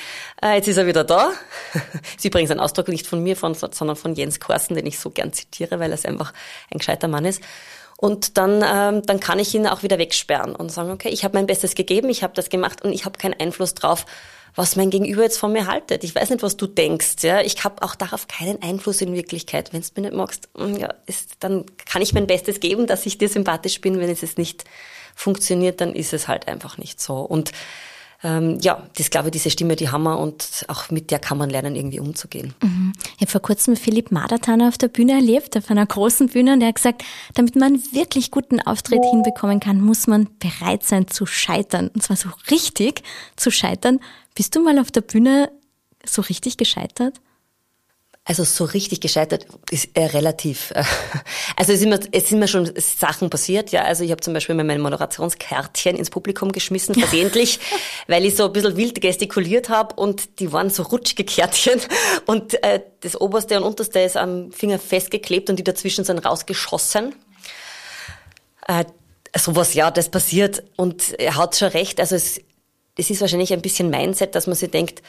Äh, 0.44 0.56
jetzt 0.56 0.68
ist 0.68 0.76
er 0.76 0.86
wieder 0.86 1.06
da. 1.06 1.32
ist 2.18 2.26
übrigens 2.26 2.52
ein 2.52 2.60
Ausdruck 2.60 2.90
nicht 2.90 3.08
von 3.08 3.24
mir, 3.24 3.38
von, 3.38 3.54
sondern 3.54 3.96
von 3.96 4.16
Jens 4.16 4.42
Korsen, 4.42 4.76
den 4.76 4.86
ich 4.86 5.00
so 5.00 5.12
gern 5.12 5.32
zitiere, 5.32 5.80
weil 5.80 5.94
er 5.94 6.10
einfach 6.10 6.34
ein 6.70 6.80
gescheiter 6.80 7.08
Mann 7.08 7.24
ist. 7.24 7.42
Und 7.96 8.38
dann, 8.38 8.66
ähm, 8.68 9.04
dann 9.06 9.20
kann 9.22 9.40
ich 9.40 9.54
ihn 9.54 9.68
auch 9.68 9.84
wieder 9.84 9.98
wegsperren 9.98 10.56
und 10.56 10.72
sagen, 10.72 10.92
okay, 10.92 11.10
ich 11.10 11.24
habe 11.24 11.38
mein 11.38 11.46
Bestes 11.46 11.76
gegeben, 11.76 12.10
ich 12.10 12.24
habe 12.24 12.34
das 12.34 12.50
gemacht 12.50 12.84
und 12.84 12.92
ich 12.92 13.06
habe 13.06 13.18
keinen 13.18 13.40
Einfluss 13.40 13.76
drauf, 13.76 14.06
was 14.56 14.76
mein 14.76 14.90
Gegenüber 14.90 15.24
jetzt 15.24 15.38
von 15.38 15.52
mir 15.52 15.68
haltet. 15.68 16.04
Ich 16.04 16.14
weiß 16.14 16.30
nicht, 16.30 16.44
was 16.44 16.58
du 16.58 16.68
denkst. 16.68 17.16
Ja, 17.22 17.42
ich 17.42 17.64
habe 17.64 17.82
auch 17.84 17.96
darauf 17.96 18.28
keinen 18.28 18.62
Einfluss 18.62 19.02
in 19.02 19.14
Wirklichkeit. 19.14 19.74
Wenn 19.74 19.82
du 19.82 19.88
mir 19.96 20.02
nicht 20.10 20.18
magst, 20.18 20.50
mm, 20.58 20.76
ja, 20.76 20.94
ist, 21.06 21.36
dann 21.40 21.66
kann 21.86 22.02
ich 22.02 22.14
mein 22.14 22.28
Bestes 22.28 22.60
geben, 22.60 22.88
dass 22.88 23.06
ich 23.06 23.18
dir 23.18 23.30
sympathisch 23.30 23.82
bin. 23.82 24.00
Wenn 24.00 24.10
es 24.10 24.38
nicht 24.38 24.66
funktioniert, 25.16 25.82
dann 25.82 25.94
ist 25.94 26.14
es 26.14 26.28
halt 26.28 26.48
einfach 26.48 26.78
nicht 26.78 27.00
so. 27.00 27.16
Und 27.16 27.52
ähm, 28.24 28.60
ja, 28.62 28.84
das 28.98 29.10
glaube 29.10 29.30
ich, 29.30 29.32
diese 29.32 29.50
Stimme, 29.50 29.76
die 29.76 29.90
haben 29.90 30.04
wir 30.04 30.20
und 30.20 30.66
auch 30.68 30.92
mit 30.92 31.10
der 31.10 31.18
kann 31.18 31.40
man 31.40 31.50
lernen, 31.50 31.76
irgendwie 31.76 32.00
umzugehen. 32.00 32.54
Mhm. 32.62 32.94
Ich 33.16 33.22
habe 33.22 33.32
vor 33.32 33.42
kurzem 33.42 33.76
Philipp 33.76 34.12
Madatana 34.12 34.68
auf 34.68 34.78
der 34.78 34.90
Bühne 34.90 35.14
erlebt, 35.14 35.58
auf 35.58 35.72
einer 35.72 35.86
großen 35.86 36.28
Bühne, 36.28 36.54
und 36.54 36.60
der 36.60 36.70
hat 36.70 36.76
gesagt, 36.76 37.04
damit 37.34 37.56
man 37.56 37.82
wirklich 37.94 38.30
guten 38.30 38.60
Auftritt 38.60 39.04
hinbekommen 39.10 39.60
kann, 39.60 39.82
muss 39.82 40.06
man 40.06 40.30
bereit 40.38 40.84
sein 40.84 41.08
zu 41.08 41.26
scheitern. 41.26 41.90
Und 41.94 42.04
zwar 42.04 42.16
so 42.16 42.30
richtig 42.52 43.02
zu 43.36 43.50
scheitern. 43.50 44.00
Bist 44.36 44.56
du 44.56 44.62
mal 44.62 44.80
auf 44.80 44.92
der 44.92 45.02
Bühne 45.02 45.52
so 46.06 46.22
richtig 46.22 46.58
gescheitert? 46.58 47.20
Also 48.24 48.44
so 48.44 48.66
richtig 48.66 49.02
gescheitert 49.02 49.48
ist 49.72 49.90
er 49.96 50.14
relativ. 50.14 50.72
Äh, 50.72 50.84
also 51.56 51.74
es 51.74 51.80
sind, 51.80 51.90
mir, 51.90 52.00
es 52.12 52.30
sind 52.30 52.38
mir 52.38 52.48
schon 52.48 52.72
Sachen 52.78 53.32
passiert, 53.32 53.72
ja. 53.72 53.84
Also 53.84 54.04
ich 54.04 54.12
habe 54.12 54.22
zum 54.22 54.34
Beispiel 54.34 54.54
mein 54.56 54.80
Moderationskärtchen 54.80 55.96
ins 55.96 56.12
Publikum 56.12 56.52
geschmissen, 56.52 56.94
versehentlich, 57.00 57.60
weil 58.08 58.24
ich 58.24 58.36
so 58.36 58.46
ein 58.46 58.54
bisschen 58.54 58.78
wild 58.78 59.02
gestikuliert 59.02 59.70
habe 59.70 59.96
und 59.96 60.40
die 60.40 60.54
waren 60.54 60.70
so 60.70 60.84
rutschige 60.84 61.24
Kärtchen 61.24 61.82
und 62.28 62.64
äh, 62.64 62.82
das 63.00 63.20
oberste 63.20 63.58
und 63.58 63.64
unterste 63.64 64.00
ist 64.00 64.18
am 64.18 64.52
Finger 64.52 64.78
festgeklebt 64.78 65.50
und 65.50 65.56
die 65.58 65.64
dazwischen 65.64 66.06
sind 66.06 66.20
rausgeschossen. 66.20 67.16
Äh, 68.68 68.86
sowas, 69.36 69.74
ja, 69.74 69.90
das 69.90 70.10
passiert 70.10 70.62
und 70.76 71.20
er 71.20 71.38
hat 71.38 71.56
schon 71.56 71.70
recht. 71.70 72.00
Also 72.00 72.16
es, 72.16 72.40
es 72.98 73.10
ist 73.10 73.22
wahrscheinlich 73.22 73.54
ein 73.54 73.62
bisschen 73.62 73.90
Mindset, 73.90 74.36
dass 74.36 74.48
man 74.48 74.56
sich 74.56 74.72
denkt, 74.72 75.02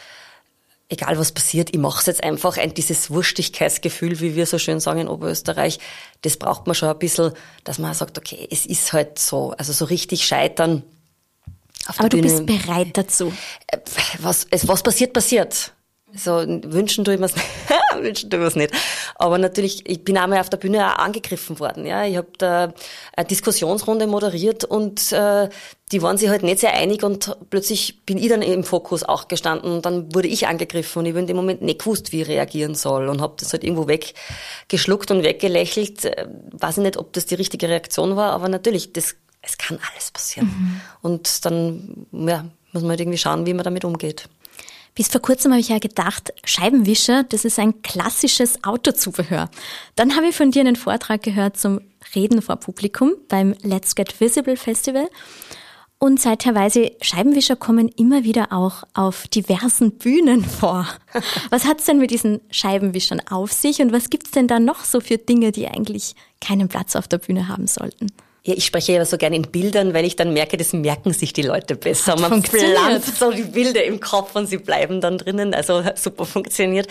egal 0.89 1.19
was 1.19 1.33
passiert, 1.33 1.71
ich 1.73 1.79
mache 1.79 2.01
es 2.01 2.07
jetzt 2.07 2.23
einfach. 2.23 2.59
Ein, 2.59 2.75
dieses 2.75 3.11
Wurstigkeitsgefühl, 3.11 4.21
wie 4.21 4.37
wir 4.37 4.47
so 4.47 4.59
schön 4.59 4.79
sagen 4.79 5.01
in 5.01 5.09
Oberösterreich, 5.09 5.79
das 6.21 6.37
braucht 6.37 6.67
man 6.67 6.75
schon 6.75 6.89
ein 6.89 6.99
bisschen, 6.99 7.33
dass 7.65 7.79
man 7.79 7.95
sagt, 7.95 8.19
okay, 8.19 8.47
es 8.51 8.67
ist 8.67 8.93
halt 8.93 9.19
so. 9.19 9.55
Also 9.57 9.73
so 9.73 9.87
richtig 9.87 10.27
scheitern. 10.27 10.83
Aber 11.87 12.09
du 12.09 12.19
Bühne, 12.19 12.43
bist 12.43 12.47
bereit 12.47 12.97
dazu. 12.97 13.33
Äh, 13.67 13.79
was, 14.21 14.47
was 14.51 14.83
passiert, 14.83 15.13
passiert. 15.13 15.73
So 16.15 16.45
wünschen 16.47 17.05
tue 17.05 17.15
ich 17.15 17.21
mir's 17.21 17.35
nicht. 17.35 17.47
wünschen 18.01 18.31
tue 18.31 18.39
ich 18.39 18.43
mir's 18.43 18.57
nicht. 18.57 18.75
Aber 19.17 19.39
natürlich, 19.39 19.89
ich 19.89 20.05
bin 20.05 20.19
einmal 20.19 20.41
auf 20.41 20.51
der 20.51 20.57
Bühne 20.59 20.87
auch 20.87 20.99
angegriffen 20.99 21.59
worden. 21.59 21.87
Ja, 21.87 22.05
ich 22.05 22.17
habe 22.17 22.29
da 22.39 22.73
eine 23.17 23.27
Diskussionsrunde 23.27 24.07
moderiert 24.07 24.65
und 24.65 25.13
äh, 25.13 25.49
die 25.91 26.03
waren 26.03 26.17
sich 26.17 26.29
halt 26.29 26.43
nicht 26.43 26.61
sehr 26.61 26.75
einig 26.75 27.03
und 27.03 27.37
plötzlich 27.51 28.05
bin 28.07 28.19
ich 28.19 28.29
dann 28.29 28.43
im 28.43 28.65
Fokus 28.65 29.03
auch 29.03 29.29
gestanden 29.29 29.73
und 29.73 29.87
dann 29.87 30.15
wurde 30.15 30.29
ich 30.29 30.47
angegriffen 30.47 31.01
und 31.01 31.07
ich 31.07 31.13
habe 31.13 31.21
in 31.21 31.27
dem 31.27 31.37
Moment 31.37 31.63
nicht 31.63 31.81
gewusst, 31.81 32.13
wie 32.13 32.23
ich 32.23 32.29
reagieren 32.29 32.75
soll 32.75 33.09
und 33.09 33.21
habe 33.21 33.35
das 33.39 33.53
halt 33.53 33.65
irgendwo 33.65 33.89
weggeschluckt 33.89 35.11
und 35.11 35.23
weggelächelt. 35.23 36.05
Äh, 36.05 36.29
weiß 36.53 36.79
ich 36.79 36.83
nicht, 36.85 36.97
ob 36.97 37.13
das 37.13 37.27
die 37.27 37.35
richtige 37.35 37.69
Reaktion 37.69 38.17
war, 38.17 38.33
aber 38.33 38.49
natürlich, 38.49 38.93
das 38.93 39.17
es 39.43 39.59
kann 39.59 39.79
alles 39.91 40.11
passieren. 40.11 40.47
Mhm. 40.47 40.81
Und 41.03 41.45
dann 41.45 42.07
ja, 42.13 42.45
muss 42.73 42.83
man 42.83 42.91
halt 42.91 43.01
irgendwie 43.01 43.19
schauen, 43.19 43.45
wie 43.45 43.55
man 43.55 43.65
damit 43.65 43.85
umgeht. 43.85 44.29
Bis 44.95 45.09
vor 45.09 45.23
kurzem 45.23 45.53
habe 45.53 45.61
ich 45.61 45.71
ja 45.71 45.79
gedacht, 45.79 46.33
Scheibenwischer, 46.45 47.25
das 47.25 47.45
ist 47.45 47.59
ein 47.59 47.81
klassisches 47.83 48.63
Autozubehör. 48.63 49.49
Dann 49.97 50.17
habe 50.17 50.29
ich 50.29 50.37
von 50.37 50.51
dir 50.51 50.61
einen 50.61 50.77
Vortrag 50.77 51.23
gehört 51.23 51.57
zum 51.57 51.81
Reden 52.15 52.43
vor 52.43 52.57
Publikum 52.57 53.13
beim 53.29 53.55
Let's 53.63 53.95
Get 53.95 54.21
Visible 54.21 54.57
Festival. 54.57 55.09
Und 55.99 56.21
seither 56.21 56.55
weiß 56.55 56.77
ich, 56.77 56.97
Scheibenwischer 57.01 57.55
kommen 57.55 57.89
immer 57.89 58.25
wieder 58.25 58.53
auch 58.53 58.83
auf 58.93 59.29
diversen 59.29 59.93
Bühnen 59.93 60.45
vor. 60.45 60.87
Was 61.51 61.65
hat's 61.65 61.85
denn 61.85 61.99
mit 61.99 62.11
diesen 62.11 62.41
Scheibenwischern 62.51 63.23
auf 63.31 63.53
sich 63.53 63.81
und 63.81 63.93
was 63.93 64.11
gibt's 64.11 64.33
denn 64.33 64.49
da 64.49 64.59
noch 64.59 64.85
so 64.85 65.01
für 65.01 65.17
Dinge, 65.17 65.53
die 65.53 65.69
eigentlich 65.69 66.17
keinen 66.41 66.69
Platz 66.69 66.97
auf 66.97 67.07
der 67.07 67.19
Bühne 67.19 67.47
haben 67.47 67.69
sollten? 67.69 68.09
Ja, 68.45 68.55
ich 68.55 68.67
spreche 68.67 68.93
ja 68.93 69.05
so 69.05 69.19
gerne 69.19 69.37
in 69.37 69.43
Bildern, 69.43 69.95
weil 69.95 70.05
ich 70.05 70.17
dann 70.17 70.33
merke, 70.33 70.57
das 70.57 70.73
merken 70.73 71.13
sich 71.13 71.33
die 71.33 71.43
Leute 71.43 71.77
besser. 71.77 72.19
Man 72.19 72.43
pflanzt 72.43 73.19
so 73.19 73.31
die 73.31 73.45
Bilder 73.45 73.85
im 73.85 74.01
Kopf 74.01 74.35
und 74.35 74.47
sie 74.47 74.59
bleiben 74.59 75.01
dann 75.01 75.19
drinnen. 75.19 75.55
Also 75.55 75.83
super 75.95 76.25
funktioniert. 76.25 76.89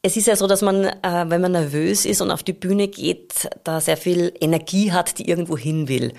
Es 0.00 0.16
ist 0.16 0.26
ja 0.26 0.34
so, 0.34 0.46
dass 0.46 0.62
man, 0.62 0.84
äh, 0.84 1.24
wenn 1.28 1.42
man 1.42 1.52
nervös 1.52 2.06
ist 2.06 2.20
und 2.22 2.30
auf 2.30 2.42
die 2.42 2.54
Bühne 2.54 2.88
geht, 2.88 3.48
da 3.62 3.80
sehr 3.80 3.96
viel 3.96 4.32
Energie 4.40 4.90
hat, 4.90 5.18
die 5.18 5.28
irgendwo 5.28 5.56
hin 5.56 5.86
will. 5.86 6.12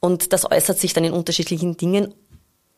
Und 0.00 0.34
das 0.34 0.50
äußert 0.50 0.78
sich 0.78 0.92
dann 0.92 1.04
in 1.04 1.12
unterschiedlichen 1.12 1.76
Dingen. 1.76 2.12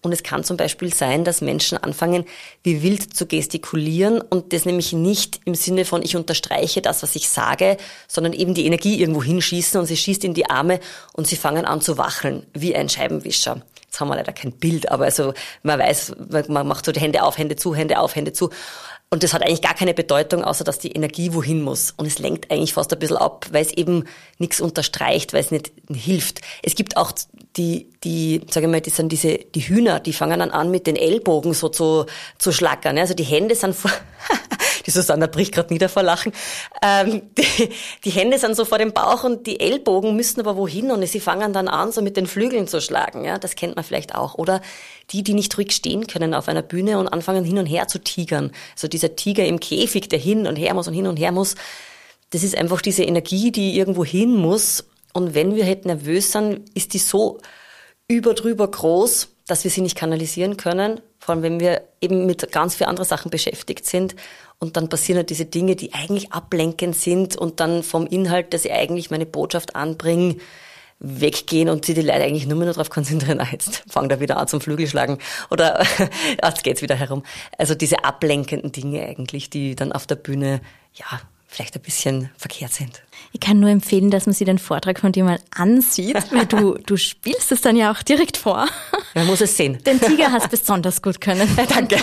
Und 0.06 0.12
es 0.12 0.22
kann 0.22 0.44
zum 0.44 0.56
Beispiel 0.56 0.94
sein, 0.94 1.24
dass 1.24 1.40
Menschen 1.40 1.78
anfangen, 1.78 2.26
wie 2.62 2.84
wild 2.84 3.12
zu 3.12 3.26
gestikulieren 3.26 4.20
und 4.20 4.52
das 4.52 4.64
nämlich 4.64 4.92
nicht 4.92 5.40
im 5.46 5.56
Sinne 5.56 5.84
von 5.84 6.00
ich 6.00 6.14
unterstreiche 6.14 6.80
das, 6.80 7.02
was 7.02 7.16
ich 7.16 7.28
sage, 7.28 7.76
sondern 8.06 8.32
eben 8.32 8.54
die 8.54 8.66
Energie 8.66 9.00
irgendwo 9.00 9.20
hinschießen 9.20 9.80
und 9.80 9.86
sie 9.86 9.96
schießt 9.96 10.22
in 10.22 10.32
die 10.32 10.48
Arme 10.48 10.78
und 11.12 11.26
sie 11.26 11.34
fangen 11.34 11.64
an 11.64 11.80
zu 11.80 11.98
wacheln, 11.98 12.46
wie 12.54 12.76
ein 12.76 12.88
Scheibenwischer. 12.88 13.62
Jetzt 13.82 13.98
haben 13.98 14.06
wir 14.06 14.14
leider 14.14 14.32
kein 14.32 14.52
Bild, 14.52 14.92
aber 14.92 15.06
also 15.06 15.34
man 15.64 15.80
weiß, 15.80 16.12
man 16.46 16.68
macht 16.68 16.84
so 16.84 16.92
die 16.92 17.00
Hände 17.00 17.24
auf, 17.24 17.36
Hände 17.36 17.56
zu, 17.56 17.74
Hände 17.74 17.98
auf, 17.98 18.14
Hände 18.14 18.32
zu. 18.32 18.50
Und 19.10 19.24
das 19.24 19.34
hat 19.34 19.42
eigentlich 19.42 19.62
gar 19.62 19.74
keine 19.74 19.94
Bedeutung, 19.94 20.44
außer 20.44 20.62
dass 20.62 20.78
die 20.78 20.92
Energie 20.92 21.34
wohin 21.34 21.62
muss. 21.62 21.92
Und 21.96 22.06
es 22.06 22.20
lenkt 22.20 22.52
eigentlich 22.52 22.74
fast 22.74 22.92
ein 22.92 22.98
bisschen 23.00 23.16
ab, 23.16 23.46
weil 23.50 23.62
es 23.62 23.72
eben 23.72 24.04
nichts 24.38 24.60
unterstreicht, 24.60 25.32
weil 25.32 25.40
es 25.40 25.50
nicht 25.50 25.72
hilft. 25.92 26.42
Es 26.62 26.76
gibt 26.76 26.96
auch 26.96 27.12
die, 27.56 27.90
die, 28.04 28.42
sage 28.50 28.66
ich 28.66 28.70
mal, 28.70 28.80
das 28.80 28.96
sind 28.96 29.10
diese, 29.10 29.38
die 29.38 29.60
Hühner, 29.60 30.00
die 30.00 30.12
fangen 30.12 30.38
dann 30.38 30.50
an 30.50 30.70
mit 30.70 30.86
den 30.86 30.96
Ellbogen 30.96 31.54
so 31.54 31.68
zu, 31.68 32.06
zu 32.38 32.52
schlackern. 32.52 32.98
Also 32.98 33.14
die 33.14 33.24
Hände 33.24 33.54
sind 33.54 33.74
vor, 33.74 33.90
die 34.86 34.90
Susanne 34.90 35.26
bricht 35.26 35.54
gerade 35.54 35.72
nieder 35.72 35.88
vor 35.88 36.02
Lachen. 36.02 36.32
Ähm, 36.82 37.22
die, 37.38 37.70
die, 38.04 38.10
Hände 38.10 38.38
sind 38.38 38.56
so 38.56 38.64
vor 38.66 38.78
dem 38.78 38.92
Bauch 38.92 39.24
und 39.24 39.46
die 39.46 39.58
Ellbogen 39.58 40.14
müssen 40.16 40.40
aber 40.40 40.56
wohin 40.56 40.90
und 40.90 41.06
sie 41.06 41.20
fangen 41.20 41.52
dann 41.54 41.68
an, 41.68 41.92
so 41.92 42.02
mit 42.02 42.16
den 42.16 42.26
Flügeln 42.26 42.68
zu 42.68 42.80
schlagen. 42.80 43.24
Ja, 43.24 43.38
das 43.38 43.54
kennt 43.54 43.76
man 43.76 43.84
vielleicht 43.84 44.14
auch. 44.14 44.34
Oder 44.34 44.60
die, 45.10 45.22
die 45.22 45.34
nicht 45.34 45.56
ruhig 45.56 45.72
stehen 45.72 46.06
können 46.06 46.34
auf 46.34 46.48
einer 46.48 46.62
Bühne 46.62 46.98
und 46.98 47.08
anfangen 47.08 47.44
hin 47.44 47.58
und 47.58 47.66
her 47.66 47.88
zu 47.88 47.98
tigern. 47.98 48.52
So 48.74 48.86
dieser 48.86 49.16
Tiger 49.16 49.46
im 49.46 49.60
Käfig, 49.60 50.08
der 50.08 50.18
hin 50.18 50.46
und 50.46 50.56
her 50.56 50.74
muss 50.74 50.88
und 50.88 50.94
hin 50.94 51.06
und 51.06 51.16
her 51.16 51.32
muss. 51.32 51.54
Das 52.30 52.42
ist 52.42 52.56
einfach 52.56 52.82
diese 52.82 53.04
Energie, 53.04 53.50
die 53.50 53.78
irgendwo 53.78 54.04
hin 54.04 54.34
muss. 54.34 54.84
Und 55.16 55.34
wenn 55.34 55.54
wir 55.54 55.64
halt 55.64 55.86
nervös 55.86 56.30
sind, 56.30 56.68
ist 56.74 56.92
die 56.92 56.98
so 56.98 57.38
überdrüber 58.06 58.70
groß, 58.70 59.28
dass 59.46 59.64
wir 59.64 59.70
sie 59.70 59.80
nicht 59.80 59.96
kanalisieren 59.96 60.58
können. 60.58 61.00
Vor 61.18 61.34
allem, 61.34 61.42
wenn 61.42 61.58
wir 61.58 61.84
eben 62.02 62.26
mit 62.26 62.52
ganz 62.52 62.74
vielen 62.74 62.90
anderen 62.90 63.08
Sachen 63.08 63.30
beschäftigt 63.30 63.86
sind. 63.86 64.14
Und 64.58 64.76
dann 64.76 64.90
passieren 64.90 65.16
halt 65.16 65.30
diese 65.30 65.46
Dinge, 65.46 65.74
die 65.74 65.94
eigentlich 65.94 66.34
ablenkend 66.34 66.96
sind 66.96 67.34
und 67.34 67.60
dann 67.60 67.82
vom 67.82 68.06
Inhalt, 68.06 68.52
dass 68.52 68.66
ich 68.66 68.72
eigentlich 68.72 69.10
meine 69.10 69.24
Botschaft 69.24 69.74
anbringe, 69.74 70.36
weggehen 70.98 71.70
und 71.70 71.86
sie 71.86 71.94
die 71.94 72.02
Leute 72.02 72.22
eigentlich 72.22 72.46
nur 72.46 72.58
mehr 72.58 72.68
darauf 72.68 72.90
konzentrieren, 72.90 73.40
ah, 73.40 73.48
jetzt 73.50 73.84
fangen 73.88 74.10
da 74.10 74.20
wieder 74.20 74.36
an 74.36 74.48
zum 74.48 74.60
Flügelschlagen 74.60 75.16
oder 75.48 75.82
jetzt 76.44 76.62
geht's 76.62 76.82
wieder 76.82 76.94
herum. 76.94 77.22
Also 77.56 77.74
diese 77.74 78.04
ablenkenden 78.04 78.70
Dinge 78.70 79.02
eigentlich, 79.02 79.48
die 79.48 79.76
dann 79.76 79.92
auf 79.92 80.06
der 80.06 80.16
Bühne, 80.16 80.60
ja, 80.92 81.22
vielleicht 81.56 81.74
ein 81.74 81.82
bisschen 81.82 82.28
verkehrt 82.36 82.72
sind. 82.72 83.02
Ich 83.32 83.40
kann 83.40 83.58
nur 83.58 83.70
empfehlen, 83.70 84.10
dass 84.10 84.26
man 84.26 84.34
sich 84.34 84.44
den 84.44 84.58
Vortrag 84.58 85.00
von 85.00 85.12
dir 85.12 85.24
mal 85.24 85.38
ansieht, 85.54 86.16
weil 86.30 86.44
du, 86.44 86.74
du 86.74 86.98
spielst 86.98 87.50
es 87.50 87.62
dann 87.62 87.76
ja 87.76 87.90
auch 87.90 88.02
direkt 88.02 88.36
vor. 88.36 88.68
Man 89.14 89.26
muss 89.26 89.40
es 89.40 89.56
sehen. 89.56 89.78
Den 89.84 89.98
Tiger 89.98 90.32
hast 90.32 90.50
besonders 90.50 91.00
gut 91.00 91.20
können. 91.20 91.48
Danke. 91.68 91.96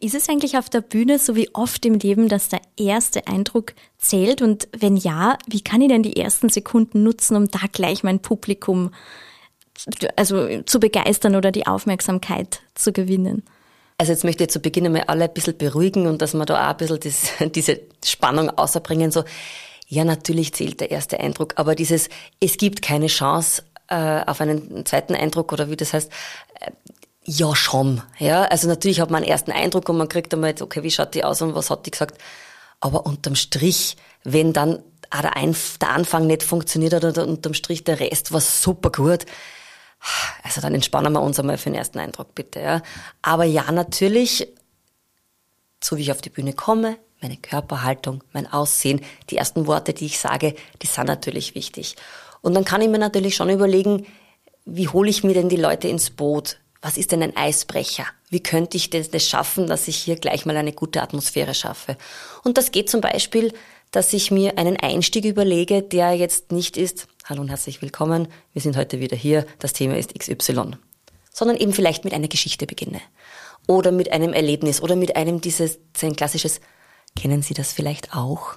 Ist 0.00 0.14
es 0.14 0.30
eigentlich 0.30 0.56
auf 0.56 0.70
der 0.70 0.80
Bühne 0.80 1.18
so 1.18 1.36
wie 1.36 1.54
oft 1.54 1.84
im 1.84 1.98
Leben, 1.98 2.28
dass 2.28 2.48
der 2.48 2.62
erste 2.78 3.26
Eindruck 3.26 3.74
zählt? 3.98 4.40
Und 4.40 4.66
wenn 4.76 4.96
ja, 4.96 5.36
wie 5.46 5.60
kann 5.60 5.82
ich 5.82 5.88
denn 5.88 6.02
die 6.02 6.16
ersten 6.16 6.48
Sekunden 6.48 7.02
nutzen, 7.02 7.36
um 7.36 7.48
da 7.48 7.60
gleich 7.70 8.02
mein 8.02 8.20
Publikum 8.20 8.92
also 10.16 10.62
zu 10.62 10.80
begeistern 10.80 11.36
oder 11.36 11.52
die 11.52 11.66
Aufmerksamkeit 11.66 12.62
zu 12.74 12.92
gewinnen? 12.92 13.42
Also 14.02 14.14
jetzt 14.14 14.24
möchte 14.24 14.42
ich 14.42 14.50
zu 14.50 14.58
Beginn 14.58 14.84
einmal 14.84 15.04
alle 15.06 15.26
ein 15.26 15.32
bisschen 15.32 15.56
beruhigen 15.56 16.08
und 16.08 16.20
dass 16.20 16.34
wir 16.34 16.44
da 16.44 16.56
auch 16.56 16.70
ein 16.70 16.76
bisschen 16.76 16.98
das, 16.98 17.30
diese 17.52 17.78
Spannung 18.04 18.50
außerbringen. 18.50 19.12
So, 19.12 19.22
ja, 19.86 20.04
natürlich 20.04 20.52
zählt 20.54 20.80
der 20.80 20.90
erste 20.90 21.20
Eindruck, 21.20 21.52
aber 21.54 21.76
dieses, 21.76 22.08
es 22.40 22.56
gibt 22.56 22.82
keine 22.82 23.06
Chance 23.06 23.62
äh, 23.86 24.24
auf 24.26 24.40
einen 24.40 24.84
zweiten 24.86 25.14
Eindruck 25.14 25.52
oder 25.52 25.70
wie 25.70 25.76
das 25.76 25.92
heißt, 25.92 26.10
äh, 26.58 26.72
ja 27.26 27.54
schon. 27.54 28.02
Ja, 28.18 28.42
also 28.42 28.66
natürlich 28.66 29.00
hat 29.00 29.12
man 29.12 29.22
einen 29.22 29.30
ersten 29.30 29.52
Eindruck 29.52 29.88
und 29.88 29.98
man 29.98 30.08
kriegt 30.08 30.34
einmal, 30.34 30.50
jetzt, 30.50 30.62
okay, 30.62 30.82
wie 30.82 30.90
schaut 30.90 31.14
die 31.14 31.22
aus 31.22 31.40
und 31.40 31.54
was 31.54 31.70
hat 31.70 31.86
die 31.86 31.92
gesagt. 31.92 32.20
Aber 32.80 33.06
unterm 33.06 33.36
Strich, 33.36 33.96
wenn 34.24 34.52
dann 34.52 34.82
auch 35.10 35.20
der, 35.20 35.36
Einf 35.36 35.78
der 35.78 35.90
Anfang 35.90 36.26
nicht 36.26 36.42
funktioniert 36.42 36.92
hat 36.92 37.04
oder 37.04 37.24
unterm 37.24 37.54
Strich 37.54 37.84
der 37.84 38.00
Rest 38.00 38.32
war 38.32 38.40
super 38.40 38.90
gut, 38.90 39.26
also 40.42 40.60
dann 40.60 40.74
entspannen 40.74 41.12
wir 41.12 41.22
uns 41.22 41.38
einmal 41.38 41.58
für 41.58 41.70
den 41.70 41.76
ersten 41.76 41.98
Eindruck, 41.98 42.34
bitte. 42.34 42.60
Ja. 42.60 42.82
Aber 43.22 43.44
ja, 43.44 43.70
natürlich, 43.70 44.48
so 45.82 45.96
wie 45.96 46.02
ich 46.02 46.12
auf 46.12 46.20
die 46.20 46.30
Bühne 46.30 46.52
komme, 46.52 46.96
meine 47.20 47.36
Körperhaltung, 47.36 48.24
mein 48.32 48.52
Aussehen, 48.52 49.00
die 49.30 49.36
ersten 49.36 49.66
Worte, 49.66 49.94
die 49.94 50.06
ich 50.06 50.18
sage, 50.18 50.54
die 50.82 50.86
sind 50.86 51.06
natürlich 51.06 51.54
wichtig. 51.54 51.96
Und 52.40 52.54
dann 52.54 52.64
kann 52.64 52.82
ich 52.82 52.88
mir 52.88 52.98
natürlich 52.98 53.36
schon 53.36 53.48
überlegen, 53.48 54.06
wie 54.64 54.88
hole 54.88 55.08
ich 55.08 55.24
mir 55.24 55.34
denn 55.34 55.48
die 55.48 55.56
Leute 55.56 55.88
ins 55.88 56.10
Boot? 56.10 56.58
Was 56.80 56.96
ist 56.96 57.12
denn 57.12 57.22
ein 57.22 57.36
Eisbrecher? 57.36 58.06
Wie 58.28 58.42
könnte 58.42 58.76
ich 58.76 58.90
das 58.90 59.28
schaffen, 59.28 59.68
dass 59.68 59.86
ich 59.86 59.96
hier 59.96 60.16
gleich 60.16 60.46
mal 60.46 60.56
eine 60.56 60.72
gute 60.72 61.00
Atmosphäre 61.00 61.54
schaffe? 61.54 61.96
Und 62.42 62.58
das 62.58 62.72
geht 62.72 62.90
zum 62.90 63.00
Beispiel, 63.00 63.52
dass 63.92 64.12
ich 64.14 64.30
mir 64.30 64.58
einen 64.58 64.78
Einstieg 64.78 65.26
überlege, 65.26 65.82
der 65.82 66.14
jetzt 66.14 66.50
nicht 66.50 66.76
ist, 66.78 67.06
hallo 67.26 67.42
und 67.42 67.50
herzlich 67.50 67.82
willkommen, 67.82 68.26
wir 68.54 68.62
sind 68.62 68.76
heute 68.76 69.00
wieder 69.00 69.16
hier, 69.16 69.46
das 69.58 69.74
Thema 69.74 69.96
ist 69.98 70.18
XY, 70.18 70.72
sondern 71.30 71.58
eben 71.58 71.74
vielleicht 71.74 72.02
mit 72.02 72.14
einer 72.14 72.28
Geschichte 72.28 72.66
beginne 72.66 73.02
oder 73.68 73.92
mit 73.92 74.10
einem 74.10 74.32
Erlebnis 74.32 74.80
oder 74.80 74.96
mit 74.96 75.14
einem 75.14 75.42
dieses, 75.42 75.78
ein 76.00 76.16
klassisches, 76.16 76.62
kennen 77.14 77.42
Sie 77.42 77.52
das 77.52 77.72
vielleicht 77.72 78.16
auch? 78.16 78.54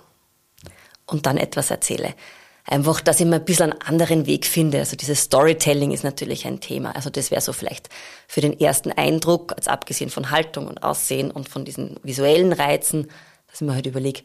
Und 1.06 1.26
dann 1.26 1.38
etwas 1.38 1.70
erzähle. 1.70 2.16
Einfach, 2.64 3.02
dass 3.02 3.20
ich 3.20 3.28
mal 3.28 3.36
ein 3.36 3.46
bisschen 3.46 3.74
einen 3.74 3.82
anderen 3.82 4.26
Weg 4.26 4.46
finde. 4.46 4.80
Also 4.80 4.96
dieses 4.96 5.22
Storytelling 5.22 5.92
ist 5.92 6.04
natürlich 6.04 6.48
ein 6.48 6.62
Thema. 6.62 6.96
Also 6.96 7.12
das 7.12 7.30
wäre 7.30 7.42
so 7.42 7.54
vielleicht 7.54 7.90
für 8.28 8.42
den 8.42 8.60
ersten 8.60 8.92
Eindruck, 8.92 9.54
als 9.56 9.68
abgesehen 9.68 10.10
von 10.10 10.32
Haltung 10.32 10.66
und 10.68 10.82
Aussehen 10.82 11.30
und 11.30 11.48
von 11.48 11.64
diesen 11.64 12.00
visuellen 12.02 12.54
Reizen, 12.54 13.10
dass 13.48 13.62
ich 13.62 13.68
mir 13.68 13.76
halt 13.76 13.86
überlege, 13.86 14.24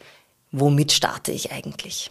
womit 0.53 0.93
starte 0.93 1.33
ich 1.33 1.53
eigentlich? 1.53 2.11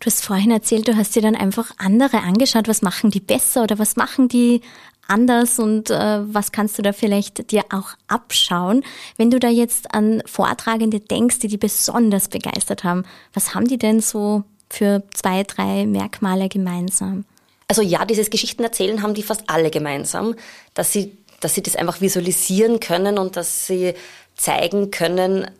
Du 0.00 0.06
hast 0.06 0.24
vorhin 0.24 0.50
erzählt, 0.50 0.88
du 0.88 0.96
hast 0.96 1.14
dir 1.16 1.22
dann 1.22 1.36
einfach 1.36 1.72
andere 1.78 2.20
angeschaut. 2.20 2.68
Was 2.68 2.82
machen 2.82 3.10
die 3.10 3.20
besser 3.20 3.62
oder 3.62 3.78
was 3.78 3.96
machen 3.96 4.28
die 4.28 4.60
anders 5.08 5.58
und 5.58 5.90
äh, 5.90 6.20
was 6.32 6.52
kannst 6.52 6.78
du 6.78 6.82
da 6.82 6.92
vielleicht 6.92 7.50
dir 7.50 7.64
auch 7.70 7.90
abschauen? 8.06 8.84
Wenn 9.16 9.30
du 9.30 9.40
da 9.40 9.48
jetzt 9.48 9.94
an 9.94 10.22
Vortragende 10.26 11.00
denkst, 11.00 11.40
die 11.40 11.48
die 11.48 11.56
besonders 11.56 12.28
begeistert 12.28 12.84
haben, 12.84 13.04
was 13.32 13.54
haben 13.54 13.66
die 13.66 13.78
denn 13.78 14.00
so 14.00 14.44
für 14.70 15.02
zwei, 15.14 15.42
drei 15.42 15.86
Merkmale 15.86 16.48
gemeinsam? 16.48 17.24
Also 17.68 17.82
ja, 17.82 18.04
dieses 18.04 18.30
Geschichtenerzählen 18.30 19.02
haben 19.02 19.14
die 19.14 19.22
fast 19.22 19.44
alle 19.48 19.70
gemeinsam, 19.70 20.34
dass 20.74 20.92
sie, 20.92 21.16
dass 21.40 21.54
sie 21.54 21.62
das 21.62 21.76
einfach 21.76 22.00
visualisieren 22.00 22.80
können 22.80 23.18
und 23.18 23.36
dass 23.36 23.66
sie 23.66 23.94
zeigen 24.36 24.90
können, 24.90 25.50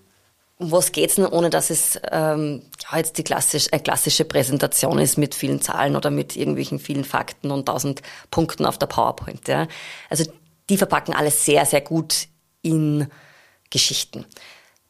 um 0.59 0.73
was 0.73 0.92
geht's 0.92 1.14
denn, 1.14 1.27
ohne 1.27 1.51
dass 1.51 1.71
es 1.71 1.99
ähm, 2.11 2.62
ja, 2.83 2.99
jetzt 2.99 3.16
die 3.16 3.25
klassisch, 3.25 3.68
eine 3.73 3.83
klassische 3.83 4.25
Präsentation 4.25 4.99
ist 4.99 5.16
mit 5.16 5.35
vielen 5.35 5.62
Zahlen 5.62 5.94
oder 5.94 6.11
mit 6.11 6.37
irgendwelchen 6.37 6.81
vielen 6.81 7.05
Fakten 7.05 7.51
und 7.53 7.66
tausend 7.66 8.03
Punkten 8.31 8.66
auf 8.66 8.77
der 8.77 8.87
PowerPoint. 8.87 9.47
Ja. 9.47 9.68
Also 10.11 10.25
die 10.68 10.77
verpacken 10.77 11.14
alles 11.14 11.44
sehr, 11.44 11.64
sehr 11.64 11.81
gut 11.81 12.27
in 12.62 13.07
Geschichten. 13.71 14.27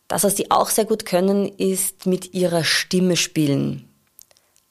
Das, 0.08 0.24
was 0.24 0.34
die 0.34 0.50
auch 0.50 0.70
sehr 0.70 0.86
gut 0.86 1.04
können, 1.04 1.46
ist 1.46 2.06
mit 2.06 2.32
ihrer 2.32 2.64
Stimme 2.64 3.16
spielen. 3.16 3.84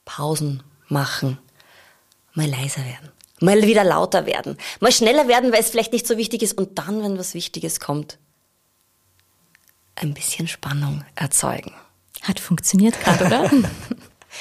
Pausen 0.04 0.64
machen, 0.88 1.38
mal 2.32 2.48
leiser 2.48 2.84
werden, 2.84 3.12
mal 3.40 3.62
wieder 3.62 3.84
lauter 3.84 4.26
werden, 4.26 4.56
mal 4.80 4.90
schneller 4.90 5.28
werden, 5.28 5.52
weil 5.52 5.60
es 5.60 5.70
vielleicht 5.70 5.92
nicht 5.92 6.06
so 6.06 6.16
wichtig 6.16 6.42
ist 6.42 6.56
und 6.58 6.78
dann, 6.78 7.02
wenn 7.02 7.18
was 7.18 7.34
Wichtiges 7.34 7.78
kommt, 7.78 8.18
ein 10.00 10.14
bisschen 10.14 10.48
Spannung 10.48 11.04
erzeugen. 11.14 11.72
Hat 12.22 12.40
funktioniert 12.40 12.98
gerade, 13.00 13.26
oder? 13.26 13.50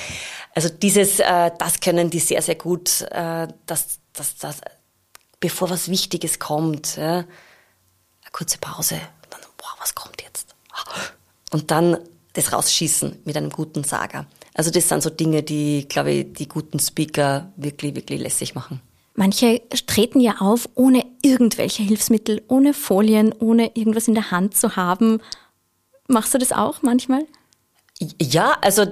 also 0.56 0.70
dieses, 0.70 1.20
äh, 1.20 1.52
das 1.58 1.80
können 1.80 2.10
die 2.10 2.20
sehr, 2.20 2.42
sehr 2.42 2.56
gut, 2.56 3.02
äh, 3.12 3.48
dass, 3.66 4.00
dass, 4.14 4.38
dass, 4.38 4.62
bevor 5.40 5.70
was 5.70 5.90
Wichtiges 5.90 6.40
kommt, 6.40 6.98
ja, 6.98 7.18
eine 7.18 7.26
kurze 8.32 8.58
Pause, 8.58 8.96
und 8.96 9.34
dann, 9.34 9.42
boah, 9.58 9.76
was 9.80 9.96
kommt 9.96 10.22
jetzt? 10.22 10.56
Und 11.52 11.72
dann 11.72 11.98
das 12.34 12.54
rausschießen 12.54 13.20
mit 13.26 13.36
einem 13.38 13.50
guten 13.50 13.84
Sager. 13.84 14.28
Also 14.54 14.72
das 14.72 14.90
sind 14.90 15.02
so 15.02 15.10
Dinge, 15.10 15.44
die, 15.44 15.88
glaube 15.88 16.12
ich, 16.12 16.34
die 16.34 16.48
guten 16.48 16.80
Speaker 16.80 17.52
wirklich, 17.56 17.96
wirklich 17.96 18.20
lässig 18.20 18.56
machen. 18.56 18.82
Manche 19.16 19.62
treten 19.88 20.20
ja 20.20 20.38
auf, 20.40 20.70
ohne 20.76 21.04
irgendwelche 21.24 21.82
Hilfsmittel, 21.82 22.44
ohne 22.48 22.74
Folien, 22.76 23.34
ohne 23.34 23.72
irgendwas 23.76 24.08
in 24.08 24.14
der 24.14 24.30
Hand 24.30 24.56
zu 24.56 24.76
haben 24.76 25.22
Machst 26.08 26.34
du 26.34 26.38
das 26.38 26.52
auch 26.52 26.82
manchmal? 26.82 27.26
Ja, 28.22 28.58
also 28.62 28.86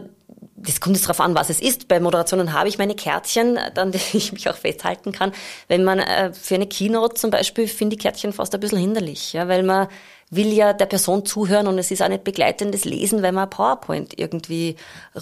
das 0.66 0.80
kommt 0.80 0.96
jetzt 0.96 1.06
darauf 1.06 1.22
an, 1.22 1.36
was 1.36 1.50
es 1.50 1.62
ist. 1.62 1.88
Bei 1.88 2.00
Moderationen 2.00 2.54
habe 2.54 2.70
ich 2.70 2.78
meine 2.78 2.96
Kärtchen, 2.96 3.58
an 3.58 3.92
denen 3.92 4.04
ich 4.14 4.32
mich 4.34 4.50
auch 4.50 4.56
festhalten 4.56 5.12
kann. 5.12 5.32
Wenn 5.68 5.84
man 5.84 6.00
äh, 6.00 6.34
für 6.34 6.56
eine 6.56 6.68
Keynote 6.68 7.16
zum 7.16 7.32
Beispiel, 7.32 7.68
finde 7.68 7.96
ich 7.96 8.02
Kärtchen 8.02 8.34
fast 8.34 8.54
ein 8.54 8.60
bisschen 8.60 8.80
hinderlich, 8.80 9.34
ja, 9.34 9.48
weil 9.48 9.64
man 9.64 9.88
will 10.32 10.52
ja 10.52 10.74
der 10.74 10.88
Person 10.88 11.26
zuhören 11.26 11.68
und 11.68 11.78
es 11.78 11.92
ist 11.92 12.02
auch 12.02 12.10
nicht 12.10 12.24
begleitendes 12.24 12.84
Lesen, 12.84 13.22
weil 13.22 13.32
man 13.32 13.50
PowerPoint 13.50 14.18
irgendwie 14.18 14.76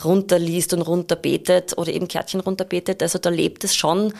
runterliest 0.04 0.74
und 0.74 0.82
runterbetet 0.82 1.78
oder 1.78 1.92
eben 1.92 2.08
Kärtchen 2.08 2.40
runterbetet. 2.40 3.04
Also 3.04 3.20
da 3.20 3.30
lebt 3.30 3.64
es 3.66 3.76
schon 3.76 4.14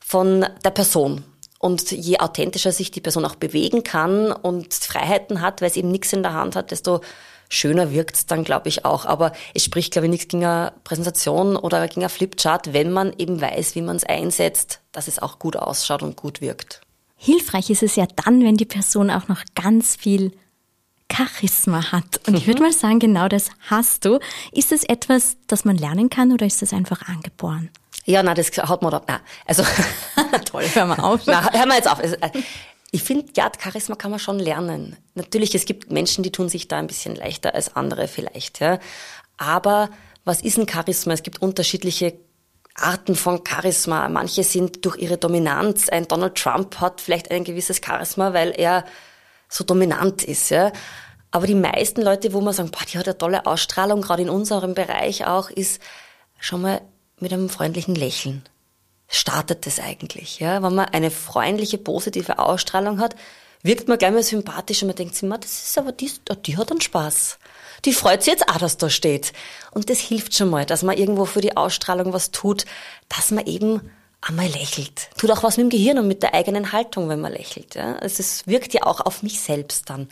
von 0.00 0.46
der 0.64 0.70
Person. 0.70 1.22
Und 1.58 1.90
je 1.90 2.18
authentischer 2.18 2.72
sich 2.72 2.90
die 2.90 3.00
Person 3.00 3.24
auch 3.24 3.36
bewegen 3.36 3.82
kann 3.82 4.30
und 4.32 4.74
Freiheiten 4.74 5.40
hat, 5.40 5.60
weil 5.60 5.70
es 5.70 5.76
eben 5.76 5.90
nichts 5.90 6.12
in 6.12 6.22
der 6.22 6.34
Hand 6.34 6.54
hat, 6.54 6.70
desto 6.70 7.00
schöner 7.48 7.92
wirkt 7.92 8.16
es 8.16 8.26
dann, 8.26 8.44
glaube 8.44 8.68
ich, 8.68 8.84
auch. 8.84 9.06
Aber 9.06 9.32
es 9.54 9.64
spricht, 9.64 9.92
glaube 9.92 10.06
ich, 10.06 10.10
nichts 10.10 10.28
gegen 10.28 10.44
eine 10.44 10.72
Präsentation 10.84 11.56
oder 11.56 11.86
gegen 11.88 12.02
ein 12.02 12.10
Flipchart, 12.10 12.72
wenn 12.72 12.92
man 12.92 13.12
eben 13.18 13.40
weiß, 13.40 13.74
wie 13.74 13.82
man 13.82 13.96
es 13.96 14.04
einsetzt, 14.04 14.80
dass 14.92 15.08
es 15.08 15.18
auch 15.18 15.38
gut 15.38 15.56
ausschaut 15.56 16.02
und 16.02 16.16
gut 16.16 16.40
wirkt. 16.40 16.82
Hilfreich 17.16 17.70
ist 17.70 17.82
es 17.82 17.96
ja 17.96 18.06
dann, 18.24 18.44
wenn 18.44 18.56
die 18.56 18.66
Person 18.66 19.10
auch 19.10 19.28
noch 19.28 19.42
ganz 19.54 19.96
viel 19.96 20.32
Charisma 21.10 21.92
hat. 21.92 22.20
Und 22.26 22.36
ich 22.36 22.46
würde 22.46 22.60
mhm. 22.60 22.68
mal 22.68 22.72
sagen, 22.72 22.98
genau 22.98 23.28
das 23.28 23.50
hast 23.70 24.04
du. 24.04 24.18
Ist 24.52 24.72
es 24.72 24.84
etwas, 24.84 25.36
das 25.46 25.64
man 25.64 25.78
lernen 25.78 26.10
kann 26.10 26.32
oder 26.32 26.46
ist 26.46 26.62
es 26.62 26.72
einfach 26.72 27.02
angeboren? 27.08 27.70
Ja, 28.06 28.22
na, 28.22 28.34
das 28.34 28.50
hat 28.56 28.82
man 28.82 28.92
da. 28.92 29.02
Na, 29.06 29.20
also 29.46 29.62
toll, 30.44 30.64
hör 30.72 30.86
mal 30.86 31.00
auf. 31.00 31.22
Na, 31.26 31.52
hör 31.52 31.66
mal 31.66 31.76
jetzt 31.76 31.90
auf. 31.90 32.00
Äh, 32.00 32.16
Ich 32.92 33.02
finde, 33.02 33.26
ja, 33.36 33.50
Charisma 33.60 33.96
kann 33.96 34.12
man 34.12 34.20
schon 34.20 34.38
lernen. 34.38 34.96
Natürlich, 35.14 35.54
es 35.54 35.64
gibt 35.66 35.90
Menschen, 35.90 36.22
die 36.22 36.30
tun 36.30 36.48
sich 36.48 36.68
da 36.68 36.78
ein 36.78 36.86
bisschen 36.86 37.16
leichter 37.16 37.54
als 37.54 37.74
andere 37.74 38.06
vielleicht, 38.08 38.60
ja. 38.60 38.78
Aber 39.36 39.90
was 40.24 40.40
ist 40.40 40.56
ein 40.56 40.68
Charisma? 40.68 41.12
Es 41.12 41.22
gibt 41.24 41.42
unterschiedliche 41.42 42.14
Arten 42.74 43.16
von 43.16 43.42
Charisma. 43.46 44.08
Manche 44.08 44.44
sind 44.44 44.84
durch 44.84 44.96
ihre 44.98 45.18
Dominanz. 45.18 45.88
Ein 45.88 46.06
Donald 46.06 46.36
Trump 46.36 46.80
hat 46.80 47.00
vielleicht 47.00 47.30
ein 47.30 47.44
gewisses 47.44 47.80
Charisma, 47.84 48.32
weil 48.32 48.52
er 48.56 48.84
so 49.48 49.64
dominant 49.64 50.22
ist, 50.22 50.50
ja. 50.50 50.72
Aber 51.32 51.46
die 51.46 51.54
meisten 51.54 52.02
Leute, 52.02 52.32
wo 52.32 52.40
man 52.40 52.54
sagen, 52.54 52.70
boah, 52.70 52.84
die 52.90 52.98
hat 52.98 53.08
eine 53.08 53.18
tolle 53.18 53.46
Ausstrahlung, 53.46 54.00
gerade 54.00 54.22
in 54.22 54.30
unserem 54.30 54.74
Bereich 54.74 55.26
auch, 55.26 55.50
ist 55.50 55.82
schon 56.38 56.62
mal 56.62 56.80
mit 57.20 57.32
einem 57.32 57.48
freundlichen 57.48 57.94
Lächeln. 57.94 58.42
Startet 59.08 59.66
das 59.66 59.78
eigentlich, 59.78 60.40
ja? 60.40 60.62
Wenn 60.62 60.74
man 60.74 60.86
eine 60.86 61.10
freundliche, 61.10 61.78
positive 61.78 62.38
Ausstrahlung 62.38 62.98
hat, 63.00 63.14
wirkt 63.62 63.88
man 63.88 63.98
gleich 63.98 64.12
mal 64.12 64.22
sympathisch 64.22 64.82
und 64.82 64.88
man 64.88 64.96
denkt 64.96 65.14
sich, 65.14 65.28
das 65.28 65.68
ist 65.68 65.78
aber 65.78 65.92
die, 65.92 66.10
die 66.44 66.56
hat 66.56 66.70
einen 66.70 66.80
Spaß. 66.80 67.38
Die 67.84 67.92
freut 67.92 68.22
sich 68.22 68.32
jetzt 68.32 68.48
auch, 68.48 68.58
dass 68.58 68.78
da 68.78 68.90
steht. 68.90 69.32
Und 69.70 69.90
das 69.90 69.98
hilft 69.98 70.34
schon 70.34 70.50
mal, 70.50 70.66
dass 70.66 70.82
man 70.82 70.96
irgendwo 70.96 71.24
für 71.24 71.40
die 71.40 71.56
Ausstrahlung 71.56 72.12
was 72.12 72.30
tut, 72.30 72.64
dass 73.08 73.30
man 73.30 73.46
eben 73.46 73.80
einmal 74.20 74.48
lächelt. 74.48 75.10
Tut 75.16 75.30
auch 75.30 75.42
was 75.42 75.56
mit 75.56 75.66
dem 75.66 75.70
Gehirn 75.70 75.98
und 75.98 76.08
mit 76.08 76.22
der 76.22 76.34
eigenen 76.34 76.72
Haltung, 76.72 77.08
wenn 77.08 77.20
man 77.20 77.32
lächelt. 77.32 77.74
Ja? 77.74 77.96
Also 77.96 78.20
es 78.20 78.46
wirkt 78.46 78.74
ja 78.74 78.82
auch 78.84 79.00
auf 79.00 79.22
mich 79.22 79.40
selbst 79.40 79.88
dann. 79.88 80.08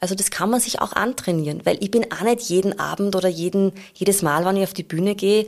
Also 0.00 0.14
das 0.14 0.30
kann 0.30 0.50
man 0.50 0.60
sich 0.60 0.80
auch 0.80 0.92
antrainieren, 0.92 1.64
weil 1.64 1.82
ich 1.82 1.90
bin 1.90 2.10
auch 2.12 2.22
nicht 2.22 2.42
jeden 2.48 2.78
Abend 2.78 3.16
oder 3.16 3.28
jeden, 3.28 3.72
jedes 3.94 4.22
Mal, 4.22 4.44
wenn 4.44 4.56
ich 4.56 4.64
auf 4.64 4.74
die 4.74 4.82
Bühne 4.82 5.14
gehe, 5.14 5.46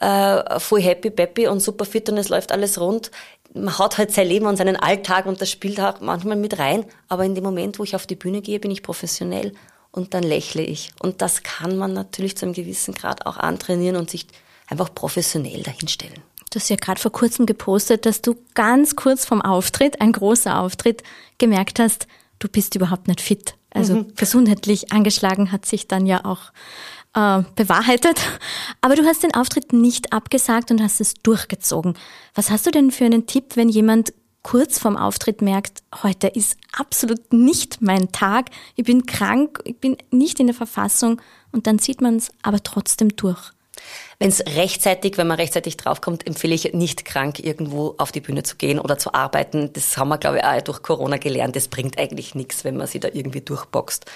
äh, 0.00 0.60
voll 0.60 0.82
happy, 0.82 1.10
peppy 1.10 1.48
und 1.48 1.60
super 1.60 1.84
fit 1.84 2.08
und 2.08 2.18
es 2.18 2.28
läuft 2.28 2.52
alles 2.52 2.80
rund. 2.80 3.10
Man 3.54 3.78
hat 3.78 3.96
halt 3.98 4.12
sein 4.12 4.28
Leben 4.28 4.46
und 4.46 4.56
seinen 4.56 4.76
Alltag 4.76 5.26
und 5.26 5.40
das 5.40 5.50
spielt 5.50 5.80
auch 5.80 6.00
manchmal 6.00 6.36
mit 6.36 6.58
rein. 6.58 6.84
Aber 7.08 7.24
in 7.24 7.34
dem 7.34 7.44
Moment, 7.44 7.78
wo 7.78 7.84
ich 7.84 7.94
auf 7.94 8.06
die 8.06 8.16
Bühne 8.16 8.42
gehe, 8.42 8.60
bin 8.60 8.70
ich 8.70 8.82
professionell 8.82 9.52
und 9.92 10.12
dann 10.12 10.22
lächle 10.22 10.62
ich. 10.62 10.90
Und 11.00 11.22
das 11.22 11.42
kann 11.42 11.76
man 11.76 11.92
natürlich 11.92 12.36
zu 12.36 12.44
einem 12.44 12.54
gewissen 12.54 12.94
Grad 12.94 13.24
auch 13.24 13.38
antrainieren 13.38 13.96
und 13.96 14.10
sich 14.10 14.26
einfach 14.68 14.94
professionell 14.94 15.62
dahinstellen. 15.62 16.22
Du 16.50 16.60
hast 16.60 16.68
ja 16.68 16.76
gerade 16.76 17.00
vor 17.00 17.12
kurzem 17.12 17.46
gepostet, 17.46 18.06
dass 18.06 18.22
du 18.22 18.36
ganz 18.54 18.96
kurz 18.96 19.24
vom 19.24 19.42
Auftritt, 19.42 20.00
ein 20.00 20.12
großer 20.12 20.60
Auftritt, 20.60 21.02
gemerkt 21.38 21.78
hast, 21.78 22.06
du 22.38 22.48
bist 22.48 22.74
überhaupt 22.74 23.08
nicht 23.08 23.20
fit. 23.20 23.54
Also 23.70 23.96
mhm. 23.96 24.14
gesundheitlich 24.16 24.92
angeschlagen 24.92 25.52
hat 25.52 25.66
sich 25.66 25.86
dann 25.88 26.06
ja 26.06 26.24
auch 26.24 26.52
äh, 27.16 27.42
bewahrheitet. 27.56 28.20
Aber 28.80 28.94
du 28.94 29.04
hast 29.04 29.22
den 29.22 29.34
Auftritt 29.34 29.72
nicht 29.72 30.12
abgesagt 30.12 30.70
und 30.70 30.80
hast 30.80 31.00
es 31.00 31.14
durchgezogen. 31.14 31.94
Was 32.34 32.50
hast 32.50 32.66
du 32.66 32.70
denn 32.70 32.92
für 32.92 33.06
einen 33.06 33.26
Tipp, 33.26 33.56
wenn 33.56 33.68
jemand 33.68 34.12
kurz 34.42 34.78
vorm 34.78 34.96
Auftritt 34.96 35.42
merkt, 35.42 35.82
heute 36.04 36.28
ist 36.28 36.56
absolut 36.72 37.32
nicht 37.32 37.82
mein 37.82 38.12
Tag, 38.12 38.50
ich 38.76 38.84
bin 38.84 39.04
krank, 39.04 39.60
ich 39.64 39.76
bin 39.76 39.96
nicht 40.12 40.38
in 40.38 40.46
der 40.46 40.54
Verfassung 40.54 41.20
und 41.50 41.66
dann 41.66 41.80
zieht 41.80 42.00
man 42.00 42.16
es 42.16 42.30
aber 42.42 42.62
trotzdem 42.62 43.16
durch? 43.16 43.50
Wenn 44.18 44.28
es 44.28 44.40
rechtzeitig, 44.40 45.18
wenn 45.18 45.26
man 45.26 45.38
rechtzeitig 45.38 45.76
draufkommt, 45.76 46.26
empfehle 46.26 46.54
ich 46.54 46.72
nicht 46.74 47.04
krank 47.04 47.40
irgendwo 47.40 47.94
auf 47.98 48.12
die 48.12 48.20
Bühne 48.20 48.42
zu 48.42 48.56
gehen 48.56 48.78
oder 48.78 48.98
zu 48.98 49.12
arbeiten. 49.14 49.72
Das 49.72 49.96
haben 49.98 50.08
wir, 50.08 50.18
glaube 50.18 50.38
ich, 50.38 50.44
auch 50.44 50.60
durch 50.62 50.82
Corona 50.82 51.16
gelernt. 51.16 51.56
Das 51.56 51.68
bringt 51.68 51.98
eigentlich 51.98 52.34
nichts, 52.34 52.64
wenn 52.64 52.76
man 52.76 52.86
sich 52.86 53.00
da 53.00 53.08
irgendwie 53.12 53.40
durchboxt. 53.40 54.06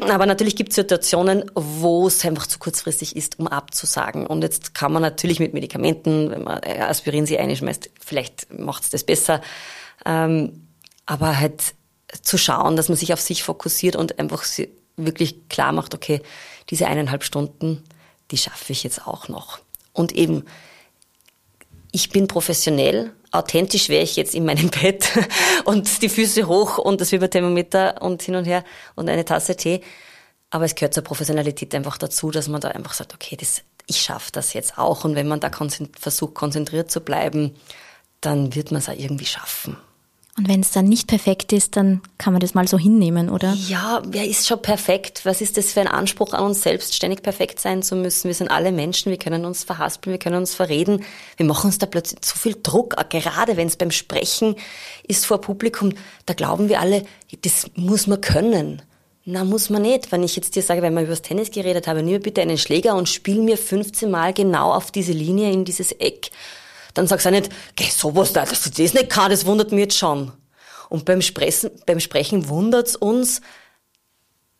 Aber 0.00 0.26
natürlich 0.26 0.56
gibt 0.56 0.70
es 0.70 0.76
Situationen, 0.76 1.50
wo 1.54 2.06
es 2.06 2.24
einfach 2.24 2.46
zu 2.46 2.58
kurzfristig 2.58 3.16
ist, 3.16 3.38
um 3.38 3.46
abzusagen. 3.46 4.26
Und 4.26 4.42
jetzt 4.42 4.74
kann 4.74 4.92
man 4.92 5.02
natürlich 5.02 5.40
mit 5.40 5.54
Medikamenten, 5.54 6.30
wenn 6.30 6.44
man 6.44 6.60
Aspirin 6.64 7.26
sich 7.26 7.38
einschmeißt, 7.38 7.90
vielleicht 8.00 8.52
macht 8.58 8.84
es 8.84 8.90
das 8.90 9.04
besser. 9.04 9.40
Ähm, 10.04 10.66
aber 11.06 11.38
halt 11.38 11.74
zu 12.22 12.38
schauen, 12.38 12.76
dass 12.76 12.88
man 12.88 12.96
sich 12.96 13.12
auf 13.12 13.20
sich 13.20 13.42
fokussiert 13.42 13.96
und 13.96 14.18
einfach 14.18 14.44
wirklich 14.96 15.48
klar 15.48 15.72
macht, 15.72 15.94
okay, 15.94 16.20
diese 16.70 16.86
eineinhalb 16.86 17.24
Stunden, 17.24 17.82
die 18.30 18.38
schaffe 18.38 18.72
ich 18.72 18.82
jetzt 18.82 19.06
auch 19.06 19.28
noch. 19.28 19.60
Und 19.92 20.12
eben, 20.12 20.44
ich 21.92 22.10
bin 22.10 22.26
professionell, 22.26 23.12
authentisch 23.30 23.88
wäre 23.88 24.02
ich 24.02 24.16
jetzt 24.16 24.34
in 24.34 24.44
meinem 24.44 24.70
Bett 24.82 25.10
und 25.64 26.02
die 26.02 26.08
Füße 26.08 26.48
hoch 26.48 26.78
und 26.78 27.00
das 27.00 27.10
Fieberthermometer 27.10 28.02
und 28.02 28.22
hin 28.22 28.34
und 28.34 28.46
her 28.46 28.64
und 28.96 29.08
eine 29.08 29.24
Tasse 29.24 29.54
Tee. 29.54 29.82
Aber 30.50 30.64
es 30.64 30.74
gehört 30.74 30.94
zur 30.94 31.04
Professionalität 31.04 31.74
einfach 31.74 31.96
dazu, 31.96 32.30
dass 32.30 32.48
man 32.48 32.60
da 32.60 32.68
einfach 32.68 32.92
sagt, 32.92 33.14
okay, 33.14 33.36
das, 33.36 33.62
ich 33.86 34.02
schaffe 34.02 34.32
das 34.32 34.52
jetzt 34.52 34.76
auch. 34.76 35.04
Und 35.04 35.14
wenn 35.14 35.28
man 35.28 35.40
da 35.40 35.50
versucht, 35.98 36.34
konzentriert 36.34 36.90
zu 36.90 37.00
bleiben, 37.00 37.54
dann 38.20 38.54
wird 38.54 38.70
man 38.70 38.80
es 38.80 38.88
auch 38.88 38.96
irgendwie 38.96 39.24
schaffen. 39.24 39.76
Und 40.38 40.48
wenn 40.48 40.60
es 40.60 40.70
dann 40.70 40.86
nicht 40.86 41.08
perfekt 41.08 41.52
ist, 41.52 41.76
dann 41.76 42.00
kann 42.16 42.32
man 42.32 42.40
das 42.40 42.54
mal 42.54 42.66
so 42.66 42.78
hinnehmen, 42.78 43.28
oder? 43.28 43.52
Ja, 43.52 44.00
wer 44.06 44.26
ist 44.26 44.46
schon 44.46 44.62
perfekt? 44.62 45.26
Was 45.26 45.42
ist 45.42 45.58
das 45.58 45.72
für 45.72 45.82
ein 45.82 45.88
Anspruch 45.88 46.32
an 46.32 46.44
uns 46.44 46.62
selbst, 46.62 46.94
ständig 46.94 47.22
perfekt 47.22 47.60
sein 47.60 47.82
zu 47.82 47.96
müssen? 47.96 48.28
Wir 48.28 48.34
sind 48.34 48.50
alle 48.50 48.72
Menschen, 48.72 49.10
wir 49.10 49.18
können 49.18 49.44
uns 49.44 49.62
verhaspeln, 49.62 50.14
wir 50.14 50.18
können 50.18 50.36
uns 50.36 50.54
verreden. 50.54 51.04
Wir 51.36 51.44
machen 51.44 51.66
uns 51.66 51.76
da 51.76 51.84
plötzlich 51.84 52.22
zu 52.22 52.38
viel 52.38 52.56
Druck, 52.62 52.96
gerade 53.10 53.58
wenn 53.58 53.68
es 53.68 53.76
beim 53.76 53.90
Sprechen 53.90 54.56
ist 55.06 55.26
vor 55.26 55.42
Publikum, 55.42 55.92
da 56.24 56.32
glauben 56.32 56.70
wir 56.70 56.80
alle, 56.80 57.04
das 57.42 57.66
muss 57.74 58.06
man 58.06 58.22
können. 58.22 58.80
Na, 59.24 59.44
muss 59.44 59.68
man 59.68 59.82
nicht. 59.82 60.10
Wenn 60.10 60.22
ich 60.22 60.34
jetzt 60.34 60.56
dir 60.56 60.62
sage, 60.62 60.82
wenn 60.82 60.94
wir 60.94 61.02
über 61.02 61.10
das 61.10 61.22
Tennis 61.22 61.50
geredet 61.50 61.86
haben, 61.86 61.98
nimm 61.98 62.14
mir 62.14 62.20
bitte 62.20 62.40
einen 62.40 62.58
Schläger 62.58 62.96
und 62.96 63.08
spiel 63.08 63.40
mir 63.42 63.58
15 63.58 64.10
Mal 64.10 64.32
genau 64.32 64.72
auf 64.72 64.90
diese 64.90 65.12
Linie 65.12 65.52
in 65.52 65.64
dieses 65.64 65.92
Eck 65.92 66.30
dann 66.94 67.06
sagst 67.06 67.26
du 67.26 67.30
auch 67.30 67.34
nicht, 67.34 67.50
geh, 67.76 67.88
sowas, 67.88 68.32
dass 68.32 68.62
du 68.62 68.70
das 68.70 68.94
nicht 68.94 69.10
kann, 69.10 69.30
das 69.30 69.46
wundert 69.46 69.72
mich 69.72 69.80
jetzt 69.80 69.98
schon. 69.98 70.32
Und 70.88 71.04
beim 71.04 71.22
Sprechen, 71.22 71.70
beim 71.86 72.00
Sprechen 72.00 72.48
wundert's 72.48 72.96
uns, 72.96 73.40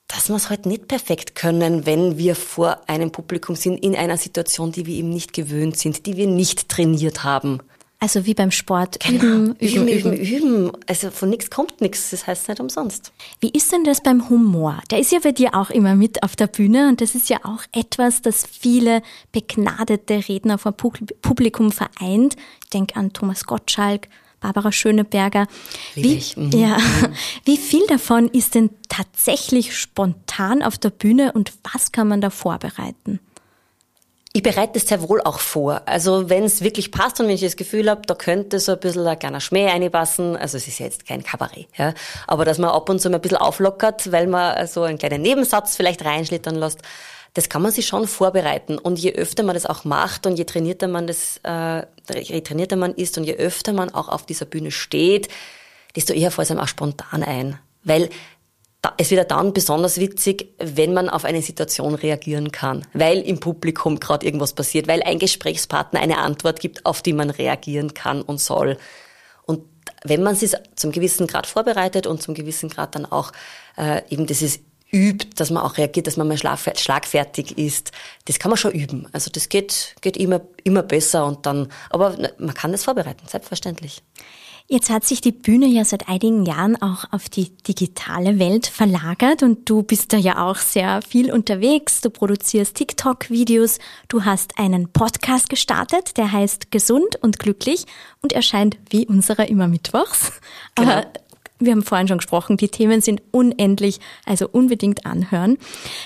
dass 0.08 0.28
wir 0.28 0.36
es 0.36 0.50
halt 0.50 0.66
nicht 0.66 0.88
perfekt 0.88 1.34
können, 1.34 1.86
wenn 1.86 2.18
wir 2.18 2.36
vor 2.36 2.88
einem 2.88 3.12
Publikum 3.12 3.56
sind, 3.56 3.82
in 3.82 3.96
einer 3.96 4.18
Situation, 4.18 4.72
die 4.72 4.86
wir 4.86 4.94
eben 4.94 5.08
nicht 5.08 5.32
gewöhnt 5.32 5.78
sind, 5.78 6.04
die 6.06 6.16
wir 6.16 6.26
nicht 6.26 6.68
trainiert 6.68 7.24
haben. 7.24 7.60
Also 8.02 8.26
wie 8.26 8.34
beim 8.34 8.50
Sport. 8.50 8.98
Genau. 8.98 9.22
Üben, 9.22 9.56
üben, 9.60 9.88
üben, 9.88 10.12
üben, 10.12 10.64
üben. 10.64 10.72
Also 10.88 11.12
von 11.12 11.30
nichts 11.30 11.50
kommt 11.50 11.80
nichts. 11.80 12.10
Das 12.10 12.26
heißt 12.26 12.48
nicht 12.48 12.58
umsonst. 12.58 13.12
Wie 13.38 13.50
ist 13.50 13.70
denn 13.70 13.84
das 13.84 14.02
beim 14.02 14.28
Humor? 14.28 14.80
Der 14.90 14.98
ist 14.98 15.12
ja 15.12 15.20
bei 15.22 15.30
dir 15.30 15.54
auch 15.54 15.70
immer 15.70 15.94
mit 15.94 16.24
auf 16.24 16.34
der 16.34 16.48
Bühne 16.48 16.88
und 16.88 17.00
das 17.00 17.14
ist 17.14 17.30
ja 17.30 17.38
auch 17.44 17.62
etwas, 17.70 18.20
das 18.20 18.44
viele 18.44 19.02
begnadete 19.30 20.28
Redner 20.28 20.58
vor 20.58 20.72
Publikum 20.72 21.70
vereint. 21.70 22.34
Ich 22.64 22.70
denke 22.70 22.96
an 22.96 23.12
Thomas 23.12 23.44
Gottschalk, 23.44 24.08
Barbara 24.40 24.72
Schöneberger. 24.72 25.46
Wie, 25.94 26.20
mhm. 26.34 26.50
ja, 26.50 26.78
wie 27.44 27.56
viel 27.56 27.86
davon 27.86 28.26
ist 28.26 28.56
denn 28.56 28.70
tatsächlich 28.88 29.76
spontan 29.76 30.64
auf 30.64 30.76
der 30.76 30.90
Bühne 30.90 31.30
und 31.30 31.52
was 31.72 31.92
kann 31.92 32.08
man 32.08 32.20
da 32.20 32.30
vorbereiten? 32.30 33.20
Ich 34.34 34.42
bereite 34.42 34.74
das 34.74 34.88
sehr 34.88 35.06
wohl 35.06 35.20
auch 35.20 35.40
vor. 35.40 35.82
Also 35.84 36.30
wenn 36.30 36.44
es 36.44 36.62
wirklich 36.62 36.90
passt 36.90 37.20
und 37.20 37.26
wenn 37.26 37.34
ich 37.34 37.42
das 37.42 37.56
Gefühl 37.56 37.90
habe, 37.90 38.02
da 38.06 38.14
könnte 38.14 38.58
so 38.60 38.72
ein 38.72 38.80
bisschen 38.80 39.06
ein 39.06 39.18
kleiner 39.18 39.40
Schmäh 39.40 39.68
einpassen, 39.68 40.36
also 40.36 40.56
es 40.56 40.66
ist 40.66 40.78
ja 40.78 40.86
jetzt 40.86 41.06
kein 41.06 41.22
Kabarett, 41.22 41.66
ja, 41.76 41.92
aber 42.26 42.46
dass 42.46 42.56
man 42.56 42.70
ab 42.70 42.88
und 42.88 43.00
zu 43.00 43.10
mal 43.10 43.16
ein 43.16 43.20
bisschen 43.20 43.36
auflockert, 43.36 44.10
weil 44.10 44.26
man 44.26 44.66
so 44.66 44.84
einen 44.84 44.96
kleinen 44.96 45.20
Nebensatz 45.20 45.76
vielleicht 45.76 46.02
reinschlittern 46.02 46.54
lässt, 46.54 46.80
das 47.34 47.48
kann 47.48 47.62
man 47.62 47.72
sich 47.72 47.86
schon 47.86 48.06
vorbereiten. 48.06 48.78
Und 48.78 48.98
je 48.98 49.12
öfter 49.12 49.42
man 49.42 49.54
das 49.54 49.66
auch 49.66 49.84
macht 49.84 50.26
und 50.26 50.36
je 50.36 50.44
trainierter 50.44 50.88
man 50.88 51.06
das, 51.06 51.40
äh, 51.44 51.84
je 52.20 52.40
trainierter 52.40 52.76
man 52.76 52.94
ist 52.94 53.16
und 53.18 53.24
je 53.24 53.34
öfter 53.34 53.72
man 53.72 53.92
auch 53.94 54.08
auf 54.08 54.24
dieser 54.24 54.46
Bühne 54.46 54.70
steht, 54.70 55.28
desto 55.96 56.12
eher 56.12 56.30
fällt 56.30 56.46
es 56.46 56.50
einem 56.50 56.60
auch 56.60 56.68
spontan 56.68 57.22
ein. 57.22 57.58
Weil 57.84 58.10
es 58.96 59.10
wird 59.10 59.30
dann 59.30 59.52
besonders 59.52 59.98
witzig, 59.98 60.54
wenn 60.58 60.92
man 60.92 61.08
auf 61.08 61.24
eine 61.24 61.40
Situation 61.40 61.94
reagieren 61.94 62.50
kann, 62.50 62.84
weil 62.92 63.18
im 63.18 63.38
Publikum 63.38 64.00
gerade 64.00 64.26
irgendwas 64.26 64.54
passiert, 64.54 64.88
weil 64.88 65.02
ein 65.04 65.18
Gesprächspartner 65.18 66.00
eine 66.00 66.18
Antwort 66.18 66.60
gibt, 66.60 66.84
auf 66.84 67.00
die 67.00 67.12
man 67.12 67.30
reagieren 67.30 67.94
kann 67.94 68.22
und 68.22 68.40
soll. 68.40 68.76
Und 69.46 69.64
wenn 70.02 70.22
man 70.22 70.34
sich 70.34 70.52
zum 70.74 70.90
gewissen 70.90 71.28
Grad 71.28 71.46
vorbereitet 71.46 72.08
und 72.08 72.22
zum 72.22 72.34
gewissen 72.34 72.68
Grad 72.68 72.96
dann 72.96 73.06
auch 73.06 73.32
äh, 73.76 74.02
eben 74.10 74.26
dieses 74.26 74.60
übt, 74.92 75.28
dass 75.36 75.50
man 75.50 75.62
auch 75.62 75.78
reagiert, 75.78 76.06
dass 76.06 76.16
man 76.16 76.28
mal 76.28 76.36
schlagfertig 76.36 77.56
ist, 77.56 77.92
das 78.26 78.38
kann 78.38 78.50
man 78.50 78.58
schon 78.58 78.72
üben. 78.72 79.08
Also 79.12 79.30
das 79.30 79.48
geht, 79.48 79.94
geht 80.00 80.16
immer, 80.16 80.42
immer 80.64 80.82
besser 80.82 81.24
und 81.24 81.46
dann, 81.46 81.72
aber 81.88 82.16
man 82.38 82.54
kann 82.54 82.72
das 82.72 82.84
vorbereiten, 82.84 83.26
selbstverständlich. 83.26 84.02
Jetzt 84.68 84.90
hat 84.90 85.04
sich 85.04 85.20
die 85.20 85.32
Bühne 85.32 85.66
ja 85.66 85.84
seit 85.84 86.08
einigen 86.08 86.46
Jahren 86.46 86.80
auch 86.80 87.04
auf 87.10 87.28
die 87.28 87.50
digitale 87.50 88.38
Welt 88.38 88.66
verlagert 88.66 89.42
und 89.42 89.68
du 89.68 89.82
bist 89.82 90.12
da 90.12 90.16
ja 90.16 90.46
auch 90.46 90.56
sehr 90.56 91.02
viel 91.02 91.32
unterwegs. 91.32 92.00
Du 92.00 92.10
produzierst 92.10 92.76
TikTok-Videos, 92.76 93.78
du 94.08 94.24
hast 94.24 94.58
einen 94.58 94.88
Podcast 94.88 95.48
gestartet, 95.48 96.16
der 96.16 96.32
heißt 96.32 96.70
Gesund 96.70 97.16
und 97.20 97.38
Glücklich 97.38 97.86
und 98.22 98.32
erscheint 98.32 98.78
wie 98.88 99.06
unserer 99.06 99.48
immer 99.48 99.68
mittwochs. 99.68 100.32
Genau. 100.74 100.90
Aber 100.90 101.06
wir 101.58 101.72
haben 101.72 101.82
vorhin 101.82 102.08
schon 102.08 102.18
gesprochen, 102.18 102.56
die 102.56 102.68
Themen 102.68 103.00
sind 103.00 103.22
unendlich, 103.30 104.00
also 104.24 104.48
unbedingt 104.48 105.06
anhören. 105.06 105.58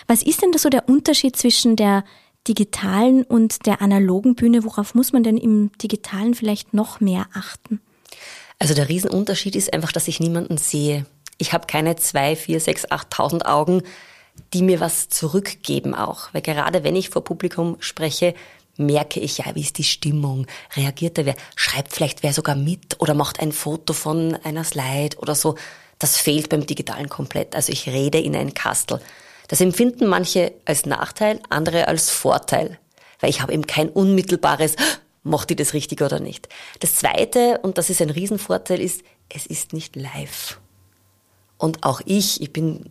Was 0.06 0.22
ist 0.22 0.42
denn 0.42 0.52
da 0.52 0.58
so 0.58 0.68
der 0.68 0.88
Unterschied 0.88 1.36
zwischen 1.36 1.76
der 1.76 2.04
digitalen 2.48 3.22
und 3.24 3.66
der 3.66 3.80
analogen 3.80 4.34
Bühne? 4.34 4.64
Worauf 4.64 4.94
muss 4.94 5.12
man 5.12 5.22
denn 5.22 5.36
im 5.36 5.70
digitalen 5.78 6.34
vielleicht 6.34 6.74
noch 6.74 7.00
mehr 7.00 7.26
achten? 7.32 7.80
Also 8.58 8.74
der 8.74 8.88
Riesenunterschied 8.88 9.56
ist 9.56 9.72
einfach, 9.72 9.92
dass 9.92 10.08
ich 10.08 10.20
niemanden 10.20 10.58
sehe. 10.58 11.06
Ich 11.38 11.52
habe 11.52 11.66
keine 11.66 11.96
zwei, 11.96 12.36
vier, 12.36 12.60
sechs, 12.60 12.90
achttausend 12.90 13.44
Augen, 13.44 13.82
die 14.52 14.62
mir 14.62 14.80
was 14.80 15.08
zurückgeben 15.08 15.94
auch. 15.94 16.28
Weil 16.32 16.42
gerade 16.42 16.84
wenn 16.84 16.96
ich 16.96 17.10
vor 17.10 17.24
Publikum 17.24 17.76
spreche, 17.80 18.34
merke 18.76 19.20
ich 19.20 19.38
ja, 19.38 19.54
wie 19.54 19.62
ist 19.62 19.78
die 19.78 19.84
Stimmung, 19.84 20.46
reagiert 20.74 21.18
da 21.18 21.24
wer, 21.24 21.34
schreibt 21.54 21.94
vielleicht 21.94 22.22
wer 22.22 22.32
sogar 22.32 22.54
mit 22.54 23.00
oder 23.00 23.14
macht 23.14 23.40
ein 23.40 23.52
Foto 23.52 23.92
von 23.92 24.36
einer 24.44 24.64
Slide 24.64 25.16
oder 25.18 25.34
so. 25.34 25.56
Das 25.98 26.18
fehlt 26.18 26.50
beim 26.50 26.66
Digitalen 26.66 27.08
komplett. 27.08 27.54
Also 27.54 27.72
ich 27.72 27.86
rede 27.88 28.20
in 28.20 28.36
ein 28.36 28.52
Kastel. 28.52 29.00
Das 29.48 29.60
empfinden 29.60 30.06
manche 30.06 30.52
als 30.64 30.86
Nachteil, 30.86 31.40
andere 31.48 31.88
als 31.88 32.10
Vorteil, 32.10 32.78
weil 33.20 33.30
ich 33.30 33.40
habe 33.40 33.52
eben 33.52 33.66
kein 33.66 33.88
unmittelbares, 33.88 34.76
macht 35.26 35.50
die 35.50 35.56
das 35.56 35.74
richtig 35.74 36.02
oder 36.02 36.20
nicht. 36.20 36.48
Das 36.80 36.94
Zweite, 36.94 37.58
und 37.62 37.78
das 37.78 37.90
ist 37.90 38.00
ein 38.00 38.10
Riesenvorteil, 38.10 38.80
ist, 38.80 39.02
es 39.28 39.46
ist 39.46 39.72
nicht 39.72 39.96
live. 39.96 40.60
Und 41.58 41.84
auch 41.84 42.00
ich, 42.04 42.40
ich 42.40 42.52
bin 42.52 42.90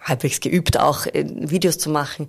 halbwegs 0.00 0.40
geübt, 0.40 0.78
auch 0.78 1.06
äh, 1.06 1.24
Videos 1.26 1.78
zu 1.78 1.90
machen. 1.90 2.28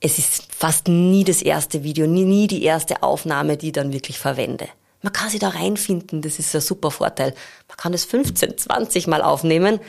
Es 0.00 0.18
ist 0.18 0.54
fast 0.54 0.88
nie 0.88 1.24
das 1.24 1.42
erste 1.42 1.82
Video, 1.82 2.06
nie, 2.06 2.24
nie 2.24 2.46
die 2.46 2.62
erste 2.62 3.02
Aufnahme, 3.02 3.56
die 3.56 3.68
ich 3.68 3.72
dann 3.72 3.92
wirklich 3.92 4.18
verwende. 4.18 4.68
Man 5.02 5.12
kann 5.12 5.30
sich 5.30 5.40
da 5.40 5.48
reinfinden, 5.48 6.22
das 6.22 6.38
ist 6.38 6.54
ein 6.54 6.60
super 6.60 6.90
Vorteil. 6.90 7.34
Man 7.68 7.76
kann 7.76 7.92
das 7.92 8.04
15, 8.04 8.58
20 8.58 9.06
Mal 9.06 9.22
aufnehmen 9.22 9.80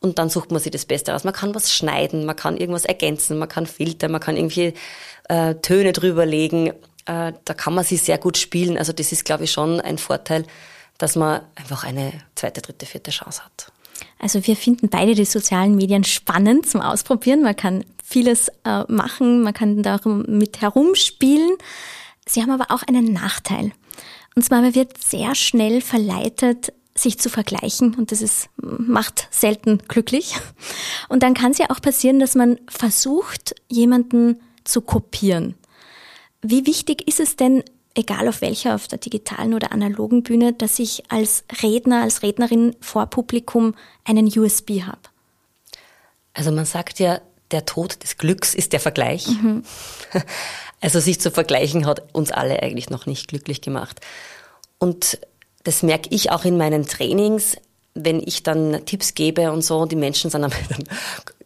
und 0.00 0.18
dann 0.18 0.28
sucht 0.28 0.50
man 0.50 0.60
sich 0.60 0.72
das 0.72 0.86
Beste 0.86 1.14
aus. 1.14 1.24
Man 1.24 1.34
kann 1.34 1.54
was 1.54 1.72
schneiden, 1.72 2.24
man 2.26 2.36
kann 2.36 2.56
irgendwas 2.56 2.84
ergänzen, 2.84 3.38
man 3.38 3.48
kann 3.48 3.66
filtern, 3.66 4.12
man 4.12 4.20
kann 4.20 4.36
irgendwie 4.36 4.74
äh, 5.28 5.54
Töne 5.56 5.92
drüberlegen. 5.92 6.72
Äh, 7.06 7.32
da 7.44 7.54
kann 7.54 7.74
man 7.74 7.84
sie 7.84 7.96
sehr 7.96 8.18
gut 8.18 8.36
spielen. 8.36 8.76
Also 8.76 8.92
das 8.92 9.12
ist, 9.12 9.24
glaube 9.24 9.44
ich, 9.44 9.52
schon 9.52 9.80
ein 9.80 9.98
Vorteil, 9.98 10.44
dass 10.98 11.16
man 11.16 11.40
einfach 11.54 11.84
eine 11.84 12.12
zweite, 12.34 12.60
dritte, 12.60 12.86
vierte 12.86 13.10
Chance 13.10 13.44
hat. 13.44 13.72
Also 14.18 14.46
wir 14.46 14.56
finden 14.56 14.88
beide 14.88 15.14
die 15.14 15.24
sozialen 15.24 15.76
Medien 15.76 16.04
spannend 16.04 16.68
zum 16.68 16.80
Ausprobieren. 16.80 17.42
Man 17.42 17.56
kann 17.56 17.84
vieles 18.02 18.48
äh, 18.64 18.84
machen, 18.88 19.42
man 19.42 19.54
kann 19.54 19.82
damit 19.82 20.60
herumspielen. 20.60 21.56
Sie 22.26 22.42
haben 22.42 22.50
aber 22.50 22.70
auch 22.70 22.82
einen 22.82 23.12
Nachteil. 23.12 23.72
Und 24.34 24.44
zwar, 24.44 24.60
man 24.60 24.74
wird 24.74 25.02
sehr 25.02 25.34
schnell 25.34 25.80
verleitet, 25.80 26.72
sich 26.94 27.18
zu 27.18 27.28
vergleichen 27.28 27.94
und 27.94 28.10
das 28.10 28.22
ist, 28.22 28.48
macht 28.56 29.28
selten 29.30 29.78
glücklich. 29.86 30.34
Und 31.08 31.22
dann 31.22 31.34
kann 31.34 31.52
es 31.52 31.58
ja 31.58 31.66
auch 31.70 31.80
passieren, 31.80 32.20
dass 32.20 32.34
man 32.34 32.58
versucht, 32.68 33.54
jemanden 33.68 34.40
zu 34.64 34.80
kopieren. 34.80 35.54
Wie 36.48 36.66
wichtig 36.66 37.08
ist 37.08 37.18
es 37.18 37.34
denn, 37.34 37.64
egal 37.96 38.28
auf 38.28 38.40
welcher, 38.40 38.76
auf 38.76 38.86
der 38.86 38.98
digitalen 38.98 39.52
oder 39.52 39.72
analogen 39.72 40.22
Bühne, 40.22 40.52
dass 40.52 40.78
ich 40.78 41.02
als 41.10 41.44
Redner, 41.62 42.02
als 42.02 42.22
Rednerin 42.22 42.76
vor 42.80 43.06
Publikum 43.06 43.74
einen 44.04 44.26
USB 44.26 44.82
habe? 44.82 45.00
Also 46.34 46.52
man 46.52 46.66
sagt 46.66 47.00
ja, 47.00 47.20
der 47.50 47.64
Tod 47.64 48.02
des 48.02 48.16
Glücks 48.16 48.54
ist 48.54 48.72
der 48.72 48.80
Vergleich. 48.80 49.26
Mhm. 49.28 49.64
Also 50.82 51.00
sich 51.00 51.18
zu 51.18 51.30
vergleichen 51.30 51.86
hat 51.86 52.14
uns 52.14 52.30
alle 52.30 52.62
eigentlich 52.62 52.90
noch 52.90 53.06
nicht 53.06 53.28
glücklich 53.28 53.62
gemacht. 53.62 53.98
Und 54.78 55.18
das 55.64 55.82
merke 55.82 56.10
ich 56.14 56.30
auch 56.30 56.44
in 56.44 56.58
meinen 56.58 56.86
Trainings, 56.86 57.56
wenn 57.94 58.20
ich 58.20 58.42
dann 58.42 58.84
Tipps 58.84 59.14
gebe 59.14 59.50
und 59.52 59.62
so, 59.62 59.86
die 59.86 59.96
Menschen 59.96 60.30
sind 60.30 60.42
dann 60.68 60.84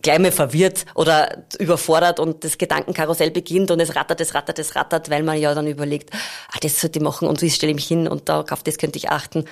gleich 0.03 0.19
mal 0.19 0.33
verwirrt 0.33 0.87
oder 0.95 1.45
überfordert 1.59 2.21
und 2.21 2.45
das 2.45 2.59
Gedankenkarussell 2.59 3.31
beginnt 3.31 3.71
und 3.71 3.81
es 3.81 3.95
rattert, 3.97 4.21
es 4.21 4.35
rattert, 4.35 4.59
es 4.59 4.75
rattert, 4.75 5.11
weil 5.11 5.23
man 5.23 5.39
ja 5.39 5.55
dann 5.55 5.67
überlegt, 5.67 6.11
ah, 6.15 6.59
das 6.61 6.81
sollte 6.81 6.99
ich 6.99 7.03
machen 7.03 7.29
und 7.29 7.43
wie 7.43 7.51
stelle 7.51 7.71
ich 7.71 7.77
mich 7.77 7.87
hin 7.87 8.09
und 8.09 8.29
da, 8.29 8.45
auf 8.49 8.63
das 8.63 8.79
könnte 8.79 8.99
ich 8.99 9.11
achten. 9.11 9.45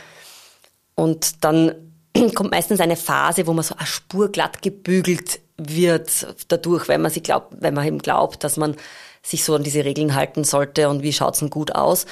Und 0.95 1.45
dann 1.45 1.75
kommt 2.35 2.51
meistens 2.51 2.81
eine 2.81 2.97
Phase, 2.97 3.47
wo 3.47 3.53
man 3.53 3.65
so 3.65 3.75
eine 3.77 3.87
Spur 3.87 4.31
glatt 4.31 4.63
gebügelt 4.63 5.41
wird 5.57 6.35
dadurch, 6.49 6.89
weil 6.89 6.99
man 6.99 7.11
sich 7.11 7.23
glaubt, 7.23 7.55
weil 7.61 7.73
man 7.73 7.87
eben 7.87 7.99
glaubt, 7.99 8.45
dass 8.45 8.57
man 8.57 8.77
sich 9.23 9.45
so 9.45 9.55
an 9.55 9.65
diese 9.65 9.85
Regeln 9.85 10.15
halten 10.15 10.45
sollte 10.45 10.89
und 10.89 11.03
wie 11.03 11.13
schaut's 11.13 11.41
denn 11.41 11.51
gut 11.51 11.75
aus. 11.75 12.07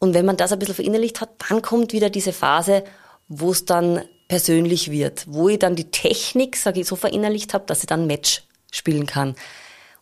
Und 0.00 0.14
wenn 0.14 0.26
man 0.26 0.36
das 0.36 0.52
ein 0.52 0.58
bisschen 0.58 0.74
verinnerlicht 0.74 1.20
hat, 1.20 1.30
dann 1.48 1.62
kommt 1.62 1.92
wieder 1.92 2.10
diese 2.10 2.32
Phase, 2.32 2.84
wo 3.28 3.50
es 3.50 3.64
dann 3.64 4.02
persönlich 4.30 4.92
wird, 4.92 5.24
wo 5.26 5.48
ich 5.48 5.58
dann 5.58 5.74
die 5.74 5.90
Technik, 5.90 6.54
sage 6.54 6.78
ich, 6.78 6.86
so 6.86 6.94
verinnerlicht 6.94 7.52
habe, 7.52 7.66
dass 7.66 7.80
ich 7.80 7.88
dann 7.88 8.06
Match 8.06 8.44
spielen 8.70 9.06
kann. 9.06 9.34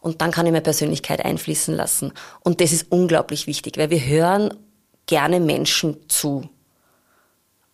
Und 0.00 0.20
dann 0.20 0.32
kann 0.32 0.44
ich 0.44 0.52
meine 0.52 0.60
Persönlichkeit 0.60 1.24
einfließen 1.24 1.74
lassen. 1.74 2.12
Und 2.40 2.60
das 2.60 2.72
ist 2.72 2.92
unglaublich 2.92 3.46
wichtig, 3.46 3.78
weil 3.78 3.88
wir 3.88 4.04
hören 4.04 4.52
gerne 5.06 5.40
Menschen 5.40 5.96
zu. 6.08 6.46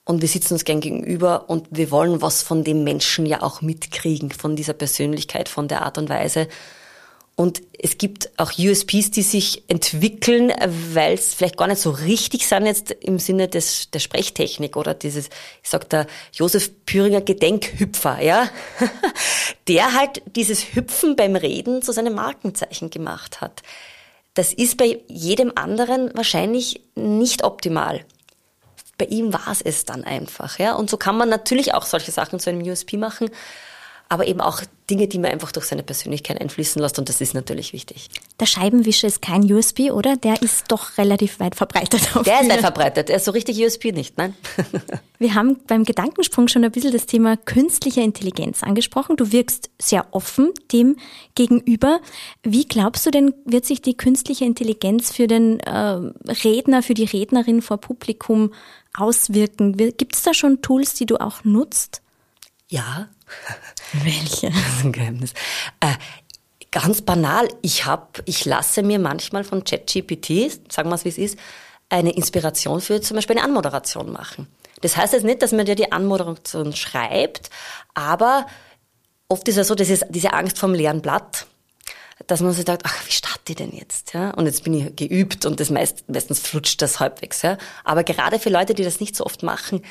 Und 0.05 0.23
wir 0.23 0.29
sitzen 0.29 0.55
uns 0.55 0.65
gern 0.65 0.81
gegenüber 0.81 1.51
und 1.51 1.67
wir 1.73 1.91
wollen 1.91 2.23
was 2.23 2.43
von 2.43 2.63
dem 2.63 2.85
Menschen 2.85 3.27
ja 3.27 3.43
auch 3.43 3.61
mitkriegen, 3.61 4.31
von 4.31 4.55
dieser 4.55 4.75
Persönlichkeit, 4.75 5.49
von 5.49 5.67
der 5.67 5.83
Art 5.83 5.99
und 5.99 6.09
Weise. 6.09 6.47
Und 7.37 7.63
es 7.77 7.99
gibt 7.99 8.31
auch 8.39 8.53
USPs, 8.57 9.11
die 9.11 9.23
sich 9.23 9.65
entwickeln, 9.67 10.53
weil 10.93 11.15
es 11.15 11.35
vielleicht 11.35 11.57
gar 11.57 11.67
nicht 11.67 11.81
so 11.81 11.91
richtig 11.91 12.47
sind 12.47 12.65
jetzt 12.65 12.93
im 12.93 13.19
Sinne 13.19 13.49
des, 13.49 13.91
der 13.91 13.99
Sprechtechnik 13.99 14.77
oder 14.77 14.95
dieses, 14.95 15.27
ich 15.63 15.69
sag 15.69 15.89
der 15.91 16.07
Josef 16.33 16.71
Püringer 16.87 17.23
Gedenkhüpfer, 17.23 18.23
ja, 18.23 18.49
der 19.69 19.95
halt 19.95 20.23
dieses 20.37 20.75
Hüpfen 20.77 21.17
beim 21.17 21.35
Reden 21.35 21.83
zu 21.83 21.91
seinem 21.91 22.15
Markenzeichen 22.15 22.91
gemacht 22.91 23.41
hat. 23.41 23.63
Das 24.35 24.53
ist 24.53 24.77
bei 24.77 25.01
jedem 25.09 25.53
anderen 25.57 26.13
wahrscheinlich 26.15 26.83
nicht 26.95 27.43
optimal. 27.43 28.05
Bei 28.97 29.07
ihm 29.07 29.33
war 29.33 29.49
es 29.51 29.61
es 29.61 29.85
dann 29.85 30.05
einfach, 30.05 30.61
ja. 30.61 30.77
Und 30.77 30.89
so 30.89 30.97
kann 30.97 31.17
man 31.17 31.29
natürlich 31.29 31.75
auch 31.75 31.85
solche 31.85 32.13
Sachen 32.13 32.39
zu 32.39 32.51
einem 32.51 32.63
USP 32.63 32.97
machen 32.97 33.31
aber 34.15 34.29
eben 34.29 34.41
auch 34.41 34.63
Dinge, 34.89 35.09
die 35.09 35.19
man 35.19 35.33
einfach 35.33 35.51
durch 35.51 35.67
seine 35.67 35.83
Persönlichkeit 35.83 36.41
einfließen 36.41 36.81
lässt 36.81 37.01
und 37.01 37.09
das 37.09 37.21
ist 37.21 37.35
natürlich 37.35 37.73
wichtig. 37.73 38.11
Der 38.39 38.47
Scheibenwischer 38.47 39.09
ist 39.09 39.21
kein 39.21 39.51
USB, 39.51 39.91
oder? 39.91 40.17
Der 40.17 40.41
ist 40.41 40.67
doch 40.69 40.99
relativ 40.99 41.41
weit 41.41 41.57
verbreitet. 41.57 42.03
Der 42.25 42.43
ist 42.43 42.49
weit 42.49 42.61
verbreitet, 42.61 43.11
er 43.11 43.17
ist 43.17 43.25
so 43.25 43.33
richtig 43.33 43.59
USB 43.59 43.87
nicht, 43.87 44.17
nein? 44.19 44.35
Wir 45.19 45.35
haben 45.35 45.59
beim 45.67 45.85
Gedankensprung 45.85 46.47
schon 46.47 46.65
ein 46.65 46.71
bisschen 46.71 46.93
das 46.93 47.07
Thema 47.07 47.37
künstliche 47.37 48.03
Intelligenz 48.03 48.63
angesprochen. 48.63 49.17
Du 49.17 49.33
wirkst 49.33 49.71
sehr 49.81 50.07
offen 50.13 50.53
dem 50.71 50.97
gegenüber. 51.35 52.01
Wie 52.45 52.65
glaubst 52.65 53.07
du 53.07 53.11
denn, 53.11 53.35
wird 53.45 53.65
sich 53.65 53.83
die 53.83 53.97
künstliche 53.97 54.45
Intelligenz 54.45 55.13
für 55.13 55.27
den 55.27 55.59
äh, 55.61 56.01
Redner, 56.45 56.83
für 56.83 56.95
die 56.95 57.05
Rednerin 57.05 57.63
vor 57.63 57.79
Publikum 57.79 58.53
auswirken? 58.97 59.77
Gibt 59.77 60.15
es 60.15 60.23
da 60.23 60.35
schon 60.35 60.63
Tools, 60.63 60.95
die 60.95 61.07
du 61.07 61.17
auch 61.17 61.43
nutzt? 61.43 62.03
Ja. 62.69 63.09
Welche? 63.93 64.51
Das 64.51 64.79
ist 64.79 64.85
ein 64.85 64.93
Geheimnis. 64.93 65.33
Äh, 65.81 65.95
ganz 66.71 67.03
banal. 67.03 67.49
Ich 67.63 67.87
habe, 67.87 68.23
ich 68.25 68.45
lasse 68.45 68.83
mir 68.83 68.99
manchmal 68.99 69.45
von 69.45 69.65
ChatGPT, 69.65 70.73
sagen 70.73 70.91
wir 70.91 70.97
es 70.97 71.05
wie 71.05 71.11
es 71.11 71.19
ist, 71.19 71.39
eine 71.89 72.13
Inspiration 72.13 72.81
für 72.81 73.01
zum 73.01 73.17
Beispiel 73.17 73.37
eine 73.37 73.45
Anmoderation 73.45 74.11
machen. 74.11 74.49
Das 74.81 74.97
heißt 74.97 75.13
jetzt 75.13 75.25
nicht, 75.25 75.41
dass 75.41 75.53
man 75.53 75.67
dir 75.67 75.77
die 75.77 75.93
Anmoderation 75.93 76.75
schreibt, 76.75 77.51
aber 77.95 78.47
oft 79.29 79.47
ist 79.49 79.57
es 79.57 79.69
so, 79.69 79.75
das 79.75 79.89
ist 79.89 80.05
diese 80.11 80.33
Angst 80.33 80.59
vom 80.59 80.75
leeren 80.75 81.01
Blatt, 81.01 81.47
dass 82.27 82.41
man 82.41 82.53
sich 82.53 82.67
sagt, 82.67 82.83
ach, 82.85 83.07
wie 83.07 83.13
starte 83.13 83.53
ich 83.53 83.57
denn 83.57 83.73
jetzt? 83.73 84.15
Ja? 84.15 84.31
Und 84.31 84.47
jetzt 84.47 84.65
bin 84.65 84.75
ich 84.75 84.97
geübt 84.97 85.47
und 85.47 85.61
das 85.61 85.71
meist, 85.71 86.09
meistens 86.09 86.41
flutscht 86.41 86.81
das 86.83 87.01
halbwegs. 87.01 87.43
Ja? 87.43 87.57
Aber 87.85 88.05
gerade 88.05 88.39
für 88.39 88.51
Leute, 88.51 88.75
die 88.75 88.85
das 88.85 89.01
nicht 89.01 89.17
so 89.17 89.25
oft 89.25 89.43
machen, 89.43 89.83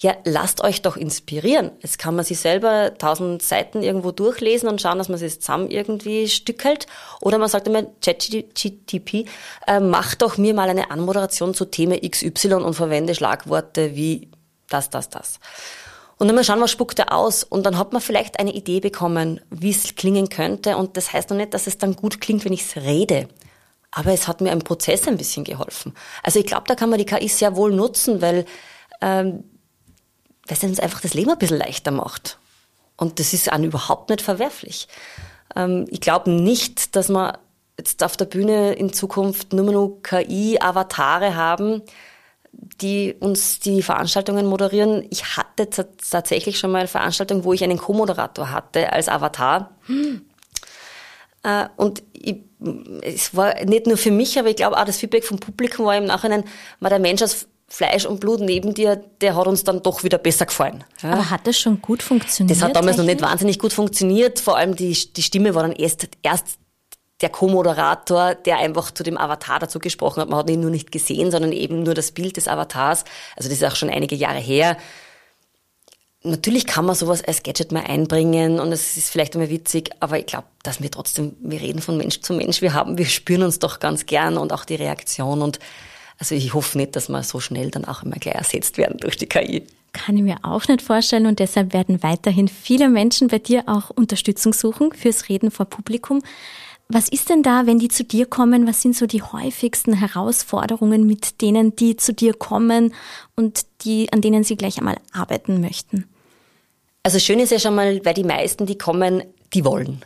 ja, 0.00 0.14
lasst 0.24 0.62
euch 0.62 0.82
doch 0.82 0.96
inspirieren. 0.96 1.70
Jetzt 1.80 1.98
kann 1.98 2.14
man 2.14 2.24
sich 2.24 2.38
selber 2.38 2.92
tausend 2.98 3.42
Seiten 3.42 3.82
irgendwo 3.82 4.12
durchlesen 4.12 4.68
und 4.68 4.80
schauen, 4.80 4.98
dass 4.98 5.08
man 5.08 5.20
es 5.20 5.40
zusammen 5.40 5.70
irgendwie 5.70 6.28
stückelt. 6.28 6.86
Oder 7.20 7.38
man 7.38 7.48
sagt 7.48 7.66
immer, 7.66 7.84
ChatGTP, 8.04 9.26
äh, 9.66 9.80
mach 9.80 10.14
doch 10.14 10.36
mir 10.36 10.52
mal 10.52 10.68
eine 10.68 10.90
Anmoderation 10.90 11.54
zu 11.54 11.64
Thema 11.64 11.96
XY 11.98 12.54
und 12.54 12.74
verwende 12.74 13.14
Schlagworte 13.14 13.96
wie 13.96 14.30
das, 14.68 14.90
das, 14.90 15.08
das. 15.08 15.40
Und 16.18 16.28
dann 16.28 16.36
mal 16.36 16.44
schauen, 16.44 16.60
was 16.60 16.70
spuckt 16.70 16.98
er 16.98 17.12
aus. 17.12 17.42
Und 17.42 17.64
dann 17.64 17.78
hat 17.78 17.92
man 17.92 18.02
vielleicht 18.02 18.38
eine 18.38 18.52
Idee 18.52 18.80
bekommen, 18.80 19.40
wie 19.50 19.70
es 19.70 19.94
klingen 19.96 20.28
könnte. 20.28 20.76
Und 20.76 20.96
das 20.96 21.12
heißt 21.12 21.30
noch 21.30 21.36
nicht, 21.36 21.54
dass 21.54 21.66
es 21.66 21.78
dann 21.78 21.96
gut 21.96 22.20
klingt, 22.20 22.44
wenn 22.44 22.52
ich 22.52 22.62
es 22.62 22.76
rede. 22.76 23.28
Aber 23.92 24.12
es 24.12 24.28
hat 24.28 24.42
mir 24.42 24.52
im 24.52 24.58
Prozess 24.58 25.08
ein 25.08 25.16
bisschen 25.16 25.44
geholfen. 25.44 25.94
Also 26.22 26.38
ich 26.38 26.46
glaube, 26.46 26.64
da 26.66 26.74
kann 26.74 26.90
man 26.90 26.98
die 26.98 27.06
KI 27.06 27.28
sehr 27.28 27.56
wohl 27.56 27.72
nutzen, 27.72 28.20
weil 28.20 28.44
ähm, 29.00 29.44
weil 30.46 30.56
es 30.56 30.62
uns 30.62 30.80
einfach 30.80 31.00
das 31.00 31.14
Leben 31.14 31.30
ein 31.30 31.38
bisschen 31.38 31.58
leichter 31.58 31.90
macht. 31.90 32.38
Und 32.96 33.20
das 33.20 33.32
ist 33.32 33.52
an 33.52 33.64
überhaupt 33.64 34.10
nicht 34.10 34.22
verwerflich. 34.22 34.88
Ähm, 35.54 35.86
ich 35.90 36.00
glaube 36.00 36.30
nicht, 36.30 36.96
dass 36.96 37.08
wir 37.08 37.38
jetzt 37.78 38.02
auf 38.02 38.16
der 38.16 38.24
Bühne 38.24 38.72
in 38.72 38.92
Zukunft 38.92 39.52
nur 39.52 39.70
noch 39.70 39.98
KI-Avatare 40.02 41.34
haben, 41.34 41.82
die 42.80 43.14
uns 43.20 43.60
die 43.60 43.82
Veranstaltungen 43.82 44.46
moderieren. 44.46 45.06
Ich 45.10 45.36
hatte 45.36 45.68
tatsächlich 45.68 46.58
schon 46.58 46.70
mal 46.70 46.86
Veranstaltungen, 46.86 47.44
wo 47.44 47.52
ich 47.52 47.62
einen 47.62 47.76
Co-Moderator 47.76 48.50
hatte 48.50 48.92
als 48.92 49.08
Avatar. 49.08 49.76
Hm. 49.86 50.22
Und 51.76 52.02
ich, 52.12 52.36
es 53.02 53.36
war 53.36 53.62
nicht 53.64 53.86
nur 53.86 53.96
für 53.96 54.10
mich, 54.10 54.38
aber 54.38 54.48
ich 54.48 54.56
glaube 54.56 54.78
auch 54.78 54.84
das 54.84 54.96
Feedback 54.96 55.24
vom 55.24 55.38
Publikum 55.38 55.86
war 55.86 55.96
im 55.96 56.06
Nachhinein, 56.06 56.44
war 56.80 56.90
der 56.90 56.98
Mensch 56.98 57.22
als 57.22 57.46
Fleisch 57.68 58.06
und 58.06 58.20
Blut 58.20 58.40
neben 58.40 58.74
dir, 58.74 58.96
der 59.20 59.34
hat 59.34 59.46
uns 59.48 59.64
dann 59.64 59.82
doch 59.82 60.04
wieder 60.04 60.18
besser 60.18 60.46
gefallen. 60.46 60.84
Ja. 61.02 61.12
Aber 61.12 61.30
hat 61.30 61.46
das 61.46 61.58
schon 61.58 61.82
gut 61.82 62.02
funktioniert? 62.02 62.56
Das 62.56 62.62
hat 62.62 62.76
damals 62.76 62.96
technisch? 62.96 63.06
noch 63.06 63.14
nicht 63.14 63.30
wahnsinnig 63.30 63.58
gut 63.58 63.72
funktioniert. 63.72 64.38
Vor 64.38 64.56
allem 64.56 64.76
die, 64.76 64.96
die 65.12 65.22
Stimme 65.22 65.54
war 65.54 65.62
dann 65.62 65.72
erst, 65.72 66.06
erst 66.22 66.58
der 67.22 67.30
Co-Moderator, 67.30 68.34
der 68.34 68.58
einfach 68.58 68.92
zu 68.92 69.02
dem 69.02 69.18
Avatar 69.18 69.58
dazu 69.58 69.80
gesprochen 69.80 70.20
hat. 70.20 70.28
Man 70.28 70.38
hat 70.38 70.50
ihn 70.50 70.60
nur 70.60 70.70
nicht 70.70 70.92
gesehen, 70.92 71.30
sondern 71.30 71.52
eben 71.52 71.82
nur 71.82 71.94
das 71.94 72.12
Bild 72.12 72.36
des 72.36 72.46
Avatars. 72.46 73.04
Also 73.36 73.48
das 73.48 73.58
ist 73.58 73.64
auch 73.64 73.76
schon 73.76 73.90
einige 73.90 74.14
Jahre 74.14 74.38
her. 74.38 74.76
Natürlich 76.22 76.66
kann 76.66 76.84
man 76.84 76.94
sowas 76.94 77.22
als 77.22 77.42
Gadget 77.42 77.72
mal 77.72 77.84
einbringen 77.84 78.58
und 78.58 78.72
es 78.72 78.96
ist 78.96 79.10
vielleicht 79.10 79.34
einmal 79.34 79.48
witzig, 79.48 79.90
aber 80.00 80.18
ich 80.18 80.26
glaube, 80.26 80.46
dass 80.64 80.82
wir 80.82 80.90
trotzdem, 80.90 81.36
wir 81.40 81.60
reden 81.60 81.80
von 81.80 81.96
Mensch 81.96 82.20
zu 82.20 82.32
Mensch, 82.32 82.62
wir 82.62 82.74
haben, 82.74 82.98
wir 82.98 83.06
spüren 83.06 83.44
uns 83.44 83.60
doch 83.60 83.78
ganz 83.78 84.06
gern 84.06 84.36
und 84.36 84.52
auch 84.52 84.64
die 84.64 84.74
Reaktion 84.74 85.40
und 85.40 85.60
also 86.18 86.34
ich 86.34 86.54
hoffe 86.54 86.78
nicht, 86.78 86.96
dass 86.96 87.08
wir 87.08 87.22
so 87.22 87.40
schnell 87.40 87.70
dann 87.70 87.84
auch 87.84 88.02
immer 88.02 88.16
gleich 88.16 88.34
ersetzt 88.34 88.78
werden 88.78 88.98
durch 88.98 89.16
die 89.16 89.26
KI. 89.26 89.64
Kann 89.92 90.16
ich 90.16 90.22
mir 90.22 90.38
auch 90.42 90.66
nicht 90.68 90.82
vorstellen 90.82 91.26
und 91.26 91.38
deshalb 91.38 91.72
werden 91.72 92.02
weiterhin 92.02 92.48
viele 92.48 92.88
Menschen 92.88 93.28
bei 93.28 93.38
dir 93.38 93.64
auch 93.66 93.90
Unterstützung 93.90 94.52
suchen 94.52 94.92
fürs 94.92 95.28
Reden 95.28 95.50
vor 95.50 95.66
Publikum. 95.66 96.22
Was 96.88 97.08
ist 97.08 97.30
denn 97.30 97.42
da, 97.42 97.66
wenn 97.66 97.78
die 97.78 97.88
zu 97.88 98.04
dir 98.04 98.26
kommen? 98.26 98.66
Was 98.66 98.80
sind 98.82 98.94
so 98.94 99.06
die 99.06 99.22
häufigsten 99.22 99.94
Herausforderungen, 99.94 101.06
mit 101.06 101.40
denen 101.42 101.74
die 101.74 101.96
zu 101.96 102.12
dir 102.12 102.32
kommen 102.32 102.94
und 103.34 103.66
die, 103.82 104.12
an 104.12 104.20
denen 104.20 104.44
sie 104.44 104.56
gleich 104.56 104.78
einmal 104.78 104.96
arbeiten 105.12 105.60
möchten? 105.60 106.06
Also 107.02 107.18
schön 107.18 107.40
ist 107.40 107.52
ja 107.52 107.58
schon 107.58 107.74
mal, 107.74 108.04
weil 108.04 108.14
die 108.14 108.24
meisten, 108.24 108.66
die 108.66 108.78
kommen, 108.78 109.22
die 109.52 109.64
wollen. 109.64 110.04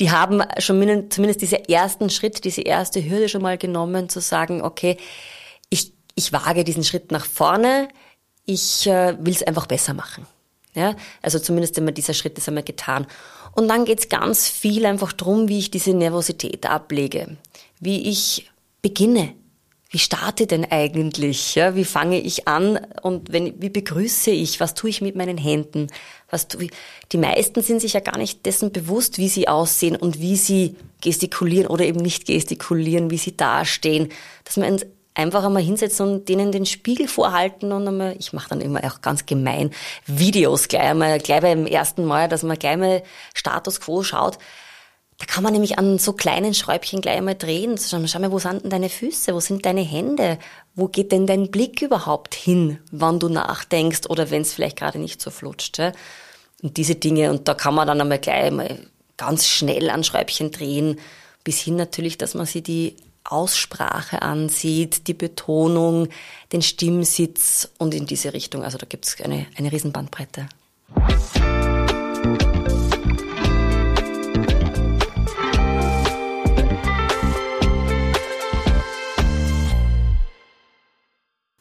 Die 0.00 0.10
haben 0.10 0.42
schon 0.58 1.10
zumindest 1.10 1.42
diesen 1.42 1.64
ersten 1.66 2.10
Schritt, 2.10 2.44
diese 2.44 2.62
erste 2.62 3.04
Hürde 3.08 3.28
schon 3.28 3.42
mal 3.42 3.58
genommen, 3.58 4.08
zu 4.08 4.20
sagen, 4.20 4.62
okay, 4.62 4.96
ich, 5.68 5.92
ich 6.14 6.32
wage 6.32 6.64
diesen 6.64 6.84
Schritt 6.84 7.12
nach 7.12 7.24
vorne, 7.24 7.88
ich 8.44 8.86
äh, 8.86 9.16
will 9.20 9.32
es 9.32 9.42
einfach 9.42 9.66
besser 9.66 9.94
machen. 9.94 10.26
Ja, 10.74 10.94
also 11.20 11.38
zumindest 11.38 11.76
immer 11.78 11.92
dieser 11.92 12.14
Schritt 12.14 12.38
ist 12.38 12.46
einmal 12.48 12.62
getan. 12.62 13.06
Und 13.52 13.68
dann 13.68 13.84
geht's 13.84 14.08
ganz 14.08 14.48
viel 14.48 14.86
einfach 14.86 15.12
drum, 15.12 15.48
wie 15.48 15.58
ich 15.58 15.70
diese 15.70 15.92
Nervosität 15.92 16.66
ablege, 16.66 17.36
wie 17.80 18.08
ich 18.08 18.50
beginne. 18.80 19.34
Wie 19.92 19.98
starte 19.98 20.46
denn 20.46 20.70
eigentlich? 20.70 21.56
Ja, 21.56 21.74
wie 21.74 21.84
fange 21.84 22.20
ich 22.20 22.46
an 22.46 22.78
und 23.02 23.32
wenn, 23.32 23.60
wie 23.60 23.70
begrüße 23.70 24.30
ich? 24.30 24.60
Was 24.60 24.74
tue 24.74 24.88
ich 24.88 25.00
mit 25.00 25.16
meinen 25.16 25.36
Händen? 25.36 25.88
Was 26.30 26.46
ich? 26.58 26.70
Die 27.12 27.18
meisten 27.18 27.62
sind 27.62 27.80
sich 27.80 27.94
ja 27.94 28.00
gar 28.00 28.18
nicht 28.18 28.46
dessen 28.46 28.72
bewusst, 28.72 29.18
wie 29.18 29.28
sie 29.28 29.48
aussehen 29.48 29.96
und 29.96 30.20
wie 30.20 30.36
sie 30.36 30.76
gestikulieren 31.00 31.66
oder 31.66 31.84
eben 31.84 32.00
nicht 32.00 32.26
gestikulieren, 32.26 33.10
wie 33.10 33.18
sie 33.18 33.36
dastehen. 33.36 34.08
Dass 34.44 34.56
man 34.56 34.80
einfach 35.14 35.44
einmal 35.44 35.62
hinsetzen 35.62 36.06
und 36.06 36.28
denen 36.28 36.52
den 36.52 36.66
Spiegel 36.66 37.08
vorhalten 37.08 37.72
und 37.72 37.86
einmal, 37.86 38.16
ich 38.18 38.32
mache 38.32 38.50
dann 38.50 38.60
immer 38.60 38.84
auch 38.84 39.00
ganz 39.00 39.26
gemein 39.26 39.70
Videos 40.06 40.68
gleich 40.68 40.82
einmal, 40.82 41.18
gleich 41.18 41.40
beim 41.40 41.66
ersten 41.66 42.04
Mal, 42.04 42.28
dass 42.28 42.42
man 42.42 42.58
gleich 42.58 42.76
mal 42.76 43.02
Status 43.34 43.80
Quo 43.80 44.02
schaut. 44.02 44.38
Da 45.20 45.26
kann 45.26 45.44
man 45.44 45.52
nämlich 45.52 45.78
an 45.78 45.98
so 45.98 46.14
kleinen 46.14 46.54
Schräubchen 46.54 47.02
gleich 47.02 47.18
einmal 47.18 47.34
drehen. 47.34 47.78
Schau 47.78 47.98
mal, 47.98 48.32
wo 48.32 48.38
sind 48.38 48.62
denn 48.62 48.70
deine 48.70 48.88
Füße? 48.88 49.34
Wo 49.34 49.40
sind 49.40 49.66
deine 49.66 49.82
Hände? 49.82 50.38
Wo 50.74 50.88
geht 50.88 51.12
denn 51.12 51.26
dein 51.26 51.50
Blick 51.50 51.82
überhaupt 51.82 52.34
hin, 52.34 52.78
wann 52.90 53.20
du 53.20 53.28
nachdenkst 53.28 54.08
oder 54.08 54.30
wenn 54.30 54.42
es 54.42 54.54
vielleicht 54.54 54.78
gerade 54.78 54.98
nicht 54.98 55.20
so 55.20 55.30
flutscht? 55.30 55.76
Ja? 55.76 55.92
Und 56.62 56.78
diese 56.78 56.94
Dinge, 56.94 57.30
und 57.30 57.48
da 57.48 57.54
kann 57.54 57.74
man 57.74 57.86
dann 57.86 58.00
einmal 58.00 58.18
gleich 58.18 58.44
einmal 58.44 58.78
ganz 59.18 59.46
schnell 59.46 59.90
an 59.90 60.04
Schräubchen 60.04 60.52
drehen, 60.52 60.98
bis 61.44 61.60
hin 61.60 61.76
natürlich, 61.76 62.16
dass 62.16 62.32
man 62.32 62.46
sich 62.46 62.62
die 62.62 62.96
Aussprache 63.24 64.22
ansieht, 64.22 65.06
die 65.06 65.14
Betonung, 65.14 66.08
den 66.52 66.62
Stimmsitz 66.62 67.68
und 67.76 67.92
in 67.92 68.06
diese 68.06 68.32
Richtung. 68.32 68.64
Also 68.64 68.78
da 68.78 68.86
gibt 68.86 69.04
es 69.04 69.20
eine, 69.20 69.46
eine 69.54 69.70
Riesenbandbreite. 69.70 70.48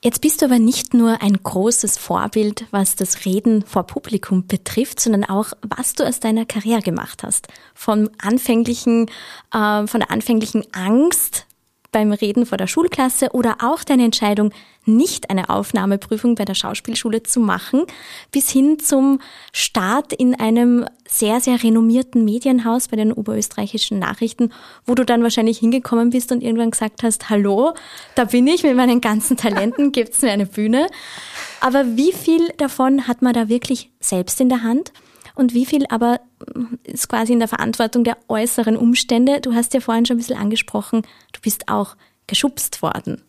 Jetzt 0.01 0.21
bist 0.21 0.41
du 0.41 0.45
aber 0.45 0.59
nicht 0.59 0.93
nur 0.93 1.21
ein 1.21 1.33
großes 1.43 1.97
Vorbild, 1.97 2.65
was 2.71 2.95
das 2.95 3.25
Reden 3.25 3.65
vor 3.65 3.83
Publikum 3.83 4.47
betrifft, 4.47 5.01
sondern 5.01 5.25
auch, 5.25 5.51
was 5.61 5.93
du 5.93 6.07
aus 6.07 6.21
deiner 6.21 6.45
Karriere 6.45 6.81
gemacht 6.81 7.23
hast. 7.23 7.49
Vom 7.73 8.09
anfänglichen, 8.17 9.07
äh, 9.53 9.87
von 9.87 9.99
der 9.99 10.09
anfänglichen 10.09 10.65
Angst 10.71 11.47
beim 11.91 12.11
Reden 12.11 12.45
vor 12.45 12.57
der 12.57 12.67
Schulklasse 12.67 13.29
oder 13.31 13.57
auch 13.61 13.83
deine 13.83 14.05
Entscheidung, 14.05 14.51
nicht 14.85 15.29
eine 15.29 15.49
Aufnahmeprüfung 15.49 16.35
bei 16.35 16.45
der 16.45 16.55
Schauspielschule 16.55 17.23
zu 17.23 17.39
machen, 17.39 17.83
bis 18.31 18.49
hin 18.49 18.79
zum 18.79 19.19
Start 19.53 20.13
in 20.13 20.39
einem 20.39 20.85
sehr, 21.07 21.41
sehr 21.41 21.61
renommierten 21.61 22.25
Medienhaus 22.25 22.87
bei 22.87 22.97
den 22.97 23.11
oberösterreichischen 23.11 23.99
Nachrichten, 23.99 24.51
wo 24.85 24.95
du 24.95 25.05
dann 25.05 25.23
wahrscheinlich 25.23 25.59
hingekommen 25.59 26.09
bist 26.11 26.31
und 26.31 26.41
irgendwann 26.41 26.71
gesagt 26.71 27.03
hast, 27.03 27.29
hallo, 27.29 27.73
da 28.15 28.25
bin 28.25 28.47
ich 28.47 28.63
mit 28.63 28.75
meinen 28.75 29.01
ganzen 29.01 29.37
Talenten, 29.37 29.91
gibt's 29.91 30.21
mir 30.21 30.31
eine 30.31 30.45
Bühne. 30.45 30.87
Aber 31.61 31.97
wie 31.97 32.13
viel 32.13 32.49
davon 32.57 33.07
hat 33.07 33.21
man 33.21 33.33
da 33.33 33.49
wirklich 33.49 33.91
selbst 33.99 34.39
in 34.41 34.49
der 34.49 34.63
Hand? 34.63 34.91
Und 35.39 35.53
wie 35.53 35.65
viel 35.65 35.85
aber 35.89 36.19
ist 36.83 37.07
quasi 37.07 37.33
in 37.33 37.39
der 37.39 37.47
Verantwortung 37.47 38.03
der 38.03 38.17
äußeren 38.27 38.75
Umstände. 38.75 39.39
Du 39.39 39.53
hast 39.53 39.73
ja 39.73 39.79
vorhin 39.79 40.05
schon 40.05 40.17
ein 40.17 40.19
bisschen 40.19 40.37
angesprochen, 40.37 41.03
du 41.31 41.39
bist 41.41 41.69
auch 41.69 41.95
geschubst 42.27 42.81
worden. 42.81 43.23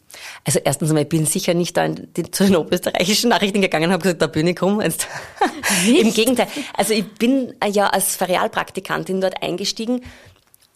Also 0.44 0.58
erstens 0.64 0.90
einmal, 0.90 1.04
ich 1.04 1.08
bin 1.08 1.24
sicher 1.24 1.54
nicht 1.54 1.76
da 1.76 1.84
in 1.84 2.12
die, 2.16 2.30
zu 2.30 2.44
den 2.44 2.56
oberösterreichischen 2.56 3.30
Nachrichten 3.30 3.62
gegangen 3.62 3.86
und 3.86 3.92
habe 3.92 4.02
gesagt, 4.02 4.20
da 4.20 4.26
bin 4.26 4.48
ich 4.48 4.60
rum. 4.60 4.80
Im 5.86 6.12
Gegenteil. 6.12 6.48
Also 6.74 6.94
ich 6.94 7.06
bin 7.14 7.54
ja 7.72 7.86
als 7.86 8.16
Ferialpraktikantin 8.16 9.20
dort 9.20 9.40
eingestiegen 9.40 10.02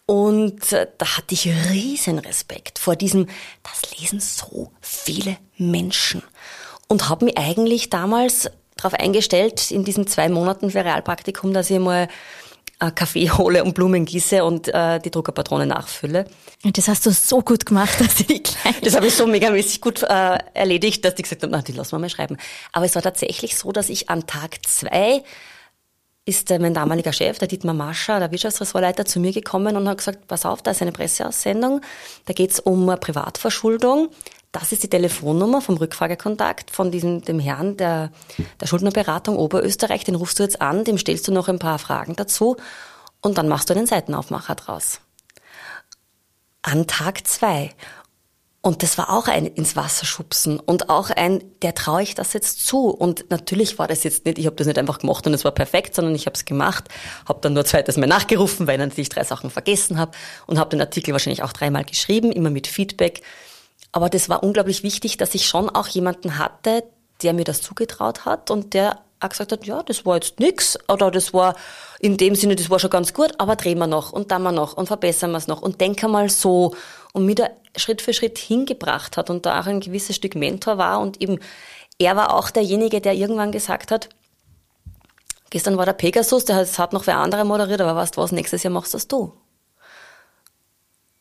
und 0.05 0.71
äh, 0.71 0.87
da 0.97 1.17
hatte 1.17 1.33
ich 1.33 1.47
riesen 1.71 2.19
Respekt 2.19 2.79
vor 2.79 2.95
diesem, 2.95 3.27
das 3.63 3.99
lesen 3.99 4.19
so 4.19 4.71
viele 4.79 5.37
Menschen. 5.57 6.23
Und 6.87 7.09
habe 7.09 7.25
mich 7.25 7.37
eigentlich 7.37 7.89
damals 7.89 8.49
darauf 8.75 8.93
eingestellt, 8.93 9.71
in 9.71 9.83
diesen 9.83 10.07
zwei 10.07 10.29
Monaten 10.29 10.71
für 10.71 10.83
Realpraktikum, 10.83 11.53
dass 11.53 11.69
ich 11.69 11.79
mal 11.79 12.07
äh, 12.79 12.91
Kaffee 12.91 13.29
hole 13.37 13.63
und 13.63 13.73
Blumen 13.73 14.05
gieße 14.05 14.43
und 14.43 14.67
äh, 14.67 14.99
die 14.99 15.11
Druckerpatrone 15.11 15.65
nachfülle. 15.65 16.25
Das 16.63 16.87
hast 16.87 17.05
du 17.05 17.11
so 17.11 17.41
gut 17.41 17.65
gemacht, 17.65 17.99
dass 17.99 18.15
die 18.15 18.43
kleinen 18.43 18.81
Das 18.83 18.95
habe 18.95 19.07
ich 19.07 19.15
so 19.15 19.27
megamäßig 19.27 19.81
gut 19.81 20.03
äh, 20.03 20.37
erledigt, 20.53 21.05
dass 21.05 21.15
die 21.15 21.23
gesagt 21.23 21.43
haben, 21.43 21.51
na, 21.51 21.61
die 21.61 21.71
lassen 21.71 21.93
wir 21.93 21.99
mal 21.99 22.09
schreiben. 22.09 22.37
Aber 22.71 22.85
es 22.85 22.95
war 22.95 23.01
tatsächlich 23.01 23.57
so, 23.57 23.71
dass 23.71 23.89
ich 23.89 24.09
an 24.09 24.27
Tag 24.27 24.65
zwei 24.67 25.23
ist 26.25 26.49
äh, 26.49 26.59
mein 26.59 26.73
damaliger 26.73 27.13
Chef, 27.13 27.37
der 27.37 27.47
Dietmar 27.47 27.75
Mascher, 27.75 28.19
der 28.19 28.31
Wirtschaftsressortleiter, 28.31 29.05
zu 29.05 29.19
mir 29.19 29.31
gekommen 29.31 29.77
und 29.77 29.87
hat 29.87 29.99
gesagt, 29.99 30.27
pass 30.27 30.45
auf, 30.45 30.61
da 30.63 30.71
ist 30.71 30.81
eine 30.81 30.91
Presseaussendung, 30.91 31.81
da 32.25 32.33
geht's 32.33 32.59
um 32.59 32.87
Privatverschuldung. 32.99 34.09
Das 34.55 34.71
ist 34.71 34.83
die 34.83 34.87
Telefonnummer 34.87 35.59
vom 35.59 35.75
Rückfragekontakt 35.75 36.71
von 36.71 36.89
diesem, 36.89 37.21
dem 37.21 37.39
Herrn 37.39 37.75
der, 37.75 38.09
der 38.61 38.67
Schuldnerberatung 38.67 39.35
Oberösterreich. 39.35 40.05
Den 40.05 40.15
rufst 40.15 40.39
du 40.39 40.43
jetzt 40.43 40.61
an, 40.61 40.85
dem 40.85 40.97
stellst 40.97 41.27
du 41.27 41.33
noch 41.33 41.49
ein 41.49 41.59
paar 41.59 41.77
Fragen 41.77 42.15
dazu 42.15 42.55
und 43.19 43.37
dann 43.37 43.49
machst 43.49 43.69
du 43.69 43.73
einen 43.73 43.85
Seitenaufmacher 43.85 44.55
draus. 44.55 45.01
An 46.61 46.87
Tag 46.87 47.27
zwei. 47.27 47.71
Und 48.61 48.81
das 48.81 48.97
war 48.97 49.09
auch 49.09 49.27
ein 49.27 49.45
ins 49.45 49.75
Wasser 49.75 50.05
schubsen 50.05 50.57
und 50.57 50.89
auch 50.89 51.09
ein, 51.09 51.43
der 51.61 51.75
traue 51.75 52.03
ich 52.03 52.15
das 52.15 52.31
jetzt 52.31 52.65
zu. 52.65 52.87
Und 52.87 53.29
natürlich 53.29 53.77
war 53.77 53.89
das 53.89 54.05
jetzt 54.05 54.23
nicht, 54.23 54.37
ich 54.37 54.45
habe 54.45 54.55
das 54.55 54.67
nicht 54.67 54.79
einfach 54.79 54.99
gemacht 54.99 55.27
und 55.27 55.33
es 55.33 55.43
war 55.43 55.51
perfekt, 55.51 55.95
sondern 55.95 56.15
ich 56.15 56.27
habe 56.27 56.35
es 56.35 56.45
gemacht, 56.45 56.85
habe 57.27 57.41
dann 57.41 57.51
nur 57.51 57.65
zweites 57.65 57.97
Mal 57.97 58.07
nachgerufen, 58.07 58.67
weil 58.67 58.75
ich 58.75 58.87
natürlich 58.87 59.09
drei 59.09 59.25
Sachen 59.25 59.49
vergessen 59.49 59.97
habe 59.97 60.13
und 60.47 60.59
habe 60.59 60.69
den 60.69 60.79
Artikel 60.79 61.11
wahrscheinlich 61.11 61.43
auch 61.43 61.51
dreimal 61.51 61.83
geschrieben, 61.83 62.31
immer 62.31 62.51
mit 62.51 62.67
Feedback. 62.67 63.21
Aber 63.91 64.09
das 64.09 64.27
war 64.27 64.43
unglaublich 64.43 64.83
wichtig, 64.83 65.17
dass 65.17 65.35
ich 65.35 65.47
schon 65.47 65.69
auch 65.69 65.87
jemanden 65.87 66.37
hatte, 66.37 66.83
der 67.23 67.33
mir 67.33 67.45
das 67.45 67.61
zugetraut 67.61 68.25
hat 68.25 68.51
und 68.51 68.73
der 68.73 68.99
auch 69.21 69.29
gesagt 69.29 69.51
hat, 69.51 69.65
ja, 69.65 69.81
das 69.83 70.05
war 70.05 70.15
jetzt 70.15 70.39
nix 70.39 70.77
oder 70.89 71.09
das 71.11 71.33
war 71.33 71.55
in 71.99 72.17
dem 72.17 72.35
Sinne, 72.35 72.55
das 72.55 72.69
war 72.69 72.79
schon 72.79 72.89
ganz 72.89 73.13
gut, 73.13 73.31
aber 73.37 73.55
drehen 73.55 73.77
wir 73.77 73.87
noch 73.87 74.11
und 74.11 74.31
dann 74.31 74.43
wir 74.43 74.51
noch 74.51 74.73
und 74.73 74.87
verbessern 74.87 75.31
wir 75.31 75.37
es 75.37 75.47
noch 75.47 75.61
und 75.61 75.79
denken 75.79 76.11
mal 76.11 76.29
so. 76.29 76.75
Und 77.13 77.25
mir 77.25 77.35
da 77.35 77.49
Schritt 77.77 78.01
für 78.01 78.13
Schritt 78.13 78.37
hingebracht 78.37 79.15
hat 79.15 79.29
und 79.29 79.45
da 79.45 79.61
auch 79.61 79.65
ein 79.65 79.79
gewisses 79.79 80.17
Stück 80.17 80.35
Mentor 80.35 80.77
war 80.77 80.99
und 80.99 81.21
eben 81.21 81.39
er 81.97 82.17
war 82.17 82.33
auch 82.33 82.49
derjenige, 82.49 82.99
der 82.99 83.13
irgendwann 83.13 83.53
gesagt 83.53 83.91
hat, 83.91 84.09
gestern 85.49 85.77
war 85.77 85.85
der 85.85 85.93
Pegasus, 85.93 86.43
der 86.43 86.57
hat 86.57 86.91
noch 86.91 87.07
wer 87.07 87.19
andere 87.19 87.45
moderiert, 87.45 87.79
aber 87.79 87.95
weißt 87.95 88.17
du 88.17 88.21
was, 88.21 88.33
nächstes 88.33 88.63
Jahr 88.63 88.73
machst 88.73 88.93
das 88.93 89.07
du 89.07 89.31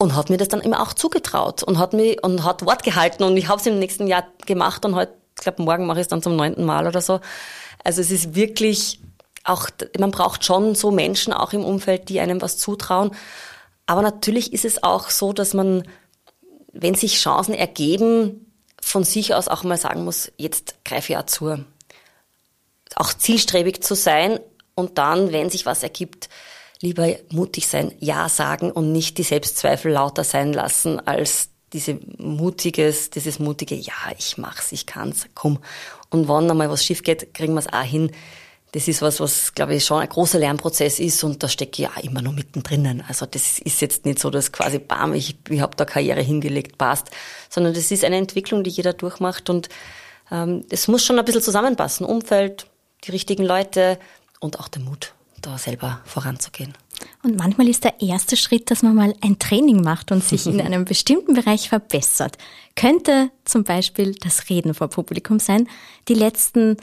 und 0.05 0.15
hat 0.15 0.29
mir 0.29 0.37
das 0.37 0.49
dann 0.49 0.61
immer 0.61 0.83
auch 0.83 0.93
zugetraut 0.93 1.63
und 1.63 1.79
hat 1.79 1.95
mir 1.95 2.17
und 2.23 2.45
hat 2.45 2.65
Wort 2.67 2.83
gehalten 2.83 3.25
und 3.25 3.39
ich 3.39 3.49
habe 3.49 3.59
es 3.59 3.67
im 3.67 3.79
nächsten 3.79 4.07
Jahr 4.07 4.25
gemacht 4.45 4.85
und 4.85 4.95
heute, 4.95 5.15
ich 5.37 5.43
glaube, 5.43 5.63
morgen 5.63 5.87
mache 5.87 5.99
ich 5.99 6.03
es 6.03 6.09
dann 6.09 6.23
zum 6.23 6.37
neunten 6.37 6.65
Mal 6.65 6.87
oder 6.87 7.01
so. 7.01 7.21
Also 7.83 8.03
es 8.03 8.11
ist 8.11 8.35
wirklich 8.35 9.01
auch, 9.45 9.69
man 9.99 10.11
braucht 10.11 10.45
schon 10.45 10.75
so 10.75 10.91
Menschen 10.91 11.33
auch 11.33 11.55
im 11.55 11.65
Umfeld, 11.65 12.11
die 12.11 12.21
einem 12.21 12.43
was 12.43 12.59
zutrauen. 12.59 13.13
Aber 13.87 14.03
natürlich 14.03 14.53
ist 14.53 14.67
es 14.67 14.83
auch 14.83 15.09
so, 15.09 15.33
dass 15.33 15.55
man, 15.55 15.89
wenn 16.73 16.95
sich 16.95 17.19
Chancen 17.19 17.55
ergeben, 17.55 18.53
von 18.83 19.05
sich 19.05 19.35
aus 19.35 19.49
auch 19.49 19.65
mal 19.65 19.79
sagen 19.79 20.05
muss, 20.05 20.31
jetzt 20.37 20.85
greife 20.85 21.15
ich 21.15 21.19
auch 21.19 21.27
zu. 21.27 21.65
Auch 22.97 23.15
zielstrebig 23.15 23.83
zu 23.83 23.95
sein 23.95 24.39
und 24.75 24.99
dann, 24.99 25.33
wenn 25.33 25.49
sich 25.49 25.65
was 25.65 25.83
ergibt, 25.83 26.29
lieber 26.85 27.09
mutig 27.31 27.67
sein, 27.67 27.93
Ja 27.99 28.29
sagen 28.29 28.71
und 28.71 28.93
nicht 28.93 29.19
die 29.19 29.23
Selbstzweifel 29.23 29.93
lauter 29.93 30.23
sein 30.23 30.53
lassen 30.53 31.01
als 31.01 31.49
diese 31.73 31.99
mutiges, 32.19 33.11
dieses 33.11 33.41
mutige, 33.41 33.75
ja, 33.75 33.95
ich 34.17 34.39
mach's, 34.39 34.71
ich 34.71 34.87
kann's, 34.87 35.27
komm. 35.35 35.59
Und 36.11 36.29
wenn 36.29 36.49
einmal 36.49 36.71
was 36.71 36.85
schief 36.85 37.03
geht, 37.03 37.35
kriegen 37.35 37.55
wir 37.55 37.61
es 37.61 37.73
auch 37.73 37.83
hin. 37.83 38.13
Das 38.73 38.87
ist 38.87 39.03
was, 39.03 39.21
was, 39.21 39.55
glaube 39.55 39.75
ich, 39.75 39.85
schon 39.85 40.01
ein 40.01 40.09
großer 40.09 40.39
Lernprozess 40.39 41.01
ist 41.01 41.23
und 41.25 41.43
da 41.43 41.49
stecke 41.49 41.83
ich 41.83 41.89
ja 41.89 42.03
immer 42.03 42.23
noch 42.23 42.33
mittendrin. 42.33 43.03
Also 43.07 43.27
das 43.27 43.59
ist 43.59 43.81
jetzt 43.81 44.05
nicht 44.05 44.19
so, 44.19 44.31
dass 44.31 44.53
quasi, 44.53 44.79
bam, 44.79 45.15
ich, 45.15 45.37
ich 45.49 45.61
habe 45.61 45.77
da 45.77 45.85
Karriere 45.85 46.21
hingelegt, 46.21 46.79
passt, 46.79 47.11
sondern 47.49 47.75
das 47.75 47.91
ist 47.91 48.05
eine 48.05 48.17
Entwicklung, 48.17 48.63
die 48.63 48.71
jeder 48.71 48.93
durchmacht 48.93 49.49
und 49.49 49.69
ähm, 50.31 50.65
es 50.71 50.89
muss 50.89 51.05
schon 51.05 51.19
ein 51.19 51.25
bisschen 51.25 51.43
zusammenpassen. 51.43 52.07
Umfeld, 52.07 52.67
die 53.05 53.13
richtigen 53.13 53.45
Leute 53.45 53.99
und 54.41 54.59
auch 54.59 54.69
der 54.69 54.83
Mut, 54.83 55.14
da 55.47 55.59
selber 55.59 56.01
voranzugehen. 56.05 56.75
Und 57.23 57.37
manchmal 57.37 57.69
ist 57.69 57.85
der 57.85 58.01
erste 58.01 58.37
Schritt, 58.37 58.71
dass 58.71 58.83
man 58.83 58.95
mal 58.95 59.15
ein 59.21 59.39
Training 59.39 59.83
macht 59.83 60.13
und 60.13 60.23
sich 60.23 60.47
in 60.47 60.61
einem 60.61 60.85
bestimmten 60.85 61.35
Bereich 61.35 61.69
verbessert. 61.69 62.39
Könnte 62.77 63.31
zum 63.45 63.65
Beispiel 63.65 64.15
das 64.15 64.49
Reden 64.49 64.75
vor 64.75 64.89
Publikum 64.89 65.39
sein. 65.39 65.69
Die 66.09 66.15
letzten 66.15 66.77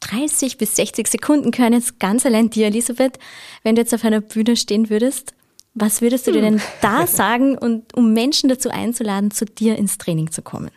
30 0.00 0.58
bis 0.58 0.76
60 0.76 1.06
Sekunden 1.08 1.50
gehören 1.50 1.72
jetzt 1.72 1.98
ganz 2.00 2.24
allein 2.24 2.50
dir, 2.50 2.66
Elisabeth. 2.66 3.18
Wenn 3.62 3.74
du 3.74 3.82
jetzt 3.82 3.94
auf 3.94 4.04
einer 4.04 4.20
Bühne 4.20 4.56
stehen 4.56 4.90
würdest, 4.90 5.34
was 5.74 6.00
würdest 6.00 6.26
du 6.26 6.32
dir 6.32 6.40
denn 6.40 6.60
da 6.80 7.06
sagen, 7.06 7.56
und, 7.56 7.94
um 7.94 8.12
Menschen 8.12 8.48
dazu 8.48 8.70
einzuladen, 8.70 9.30
zu 9.30 9.44
dir 9.44 9.76
ins 9.76 9.98
Training 9.98 10.30
zu 10.30 10.42
kommen? 10.42 10.70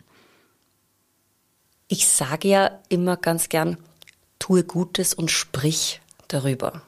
Ich 1.88 2.06
sage 2.06 2.48
ja 2.48 2.80
immer 2.88 3.16
ganz 3.16 3.48
gern, 3.48 3.76
tue 4.38 4.64
Gutes 4.64 5.14
und 5.14 5.30
sprich 5.30 6.00
darüber 6.28 6.82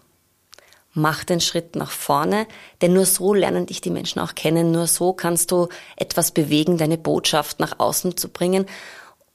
mach 0.97 1.24
den 1.24 1.40
Schritt 1.40 1.76
nach 1.76 1.90
vorne, 1.90 2.47
denn 2.80 2.92
nur 2.92 3.07
so 3.07 3.34
lernen 3.34 3.66
dich 3.66 3.80
die 3.80 3.90
Menschen 3.90 4.20
auch 4.20 4.34
kennen, 4.34 4.72
nur 4.72 4.86
so 4.86 5.12
kannst 5.12 5.53
du 5.53 5.68
etwas 5.97 6.32
bewegen, 6.32 6.78
deine 6.78 6.99
Botschaft 6.99 7.61
nach 7.61 7.78
außen 7.78 8.16
zu 8.16 8.28
bringen. 8.28 8.66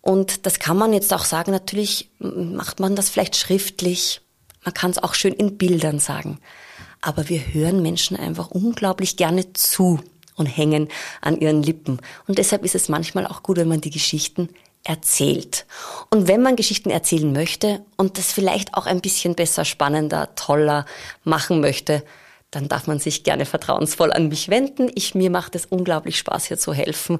Und 0.01 0.45
das 0.45 0.59
kann 0.59 0.77
man 0.77 0.91
jetzt 0.91 1.13
auch 1.13 1.23
sagen, 1.23 1.51
natürlich 1.51 2.09
macht 2.19 2.79
man 2.79 2.95
das 2.95 3.09
vielleicht 3.09 3.35
schriftlich, 3.35 4.21
man 4.65 4.73
kann 4.73 4.91
es 4.91 5.01
auch 5.01 5.13
schön 5.13 5.33
in 5.33 5.57
Bildern 5.57 5.99
sagen. 5.99 6.39
Aber 7.01 7.29
wir 7.29 7.53
hören 7.53 7.81
Menschen 7.81 8.17
einfach 8.17 8.49
unglaublich 8.49 9.15
gerne 9.17 9.53
zu 9.53 9.99
und 10.35 10.45
hängen 10.45 10.87
an 11.21 11.39
ihren 11.39 11.61
Lippen. 11.61 11.99
Und 12.27 12.37
deshalb 12.37 12.63
ist 12.65 12.75
es 12.75 12.89
manchmal 12.89 13.27
auch 13.27 13.43
gut, 13.43 13.57
wenn 13.57 13.67
man 13.67 13.81
die 13.81 13.89
Geschichten 13.89 14.49
erzählt. 14.83 15.65
Und 16.09 16.27
wenn 16.27 16.41
man 16.41 16.55
Geschichten 16.55 16.89
erzählen 16.89 17.31
möchte 17.31 17.85
und 17.97 18.17
das 18.17 18.31
vielleicht 18.31 18.73
auch 18.73 18.85
ein 18.85 19.01
bisschen 19.01 19.35
besser, 19.35 19.65
spannender, 19.65 20.33
toller 20.35 20.85
machen 21.23 21.61
möchte, 21.61 22.03
dann 22.49 22.67
darf 22.67 22.87
man 22.87 22.99
sich 22.99 23.23
gerne 23.23 23.45
vertrauensvoll 23.45 24.11
an 24.11 24.27
mich 24.27 24.49
wenden. 24.49 24.91
Ich, 24.95 25.15
mir 25.15 25.29
macht 25.29 25.55
es 25.55 25.65
unglaublich 25.65 26.17
Spaß, 26.17 26.45
hier 26.45 26.57
zu 26.57 26.73
helfen. 26.73 27.19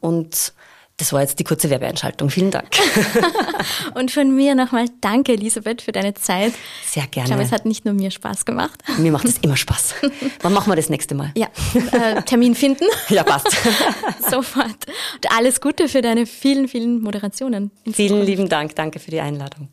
Und 0.00 0.52
das 1.00 1.14
war 1.14 1.22
jetzt 1.22 1.38
die 1.38 1.44
kurze 1.44 1.70
Werbeeinschaltung. 1.70 2.28
Vielen 2.28 2.50
Dank. 2.50 2.68
und 3.94 4.10
von 4.10 4.36
mir 4.36 4.54
nochmal 4.54 4.84
danke, 5.00 5.32
Elisabeth, 5.32 5.80
für 5.80 5.92
deine 5.92 6.12
Zeit. 6.12 6.52
Sehr 6.84 7.06
gerne. 7.06 7.24
Ich 7.24 7.30
glaube, 7.30 7.42
es 7.42 7.52
hat 7.52 7.64
nicht 7.64 7.86
nur 7.86 7.94
mir 7.94 8.10
Spaß 8.10 8.44
gemacht. 8.44 8.82
Mir 8.98 9.10
macht 9.10 9.24
es 9.24 9.38
immer 9.38 9.56
Spaß. 9.56 9.94
Wann 10.42 10.52
machen 10.52 10.70
wir 10.70 10.76
das 10.76 10.90
nächste 10.90 11.14
Mal? 11.14 11.32
Ja, 11.36 11.48
äh, 11.92 12.20
Termin 12.22 12.54
finden. 12.54 12.84
ja, 13.08 13.22
passt. 13.22 13.50
Sofort. 14.30 14.86
Und 15.14 15.32
alles 15.34 15.62
Gute 15.62 15.88
für 15.88 16.02
deine 16.02 16.26
vielen, 16.26 16.68
vielen 16.68 17.00
Moderationen. 17.00 17.70
Vielen 17.90 18.22
lieben 18.22 18.50
Dank. 18.50 18.74
Danke 18.76 18.98
für 18.98 19.10
die 19.10 19.20
Einladung. 19.20 19.68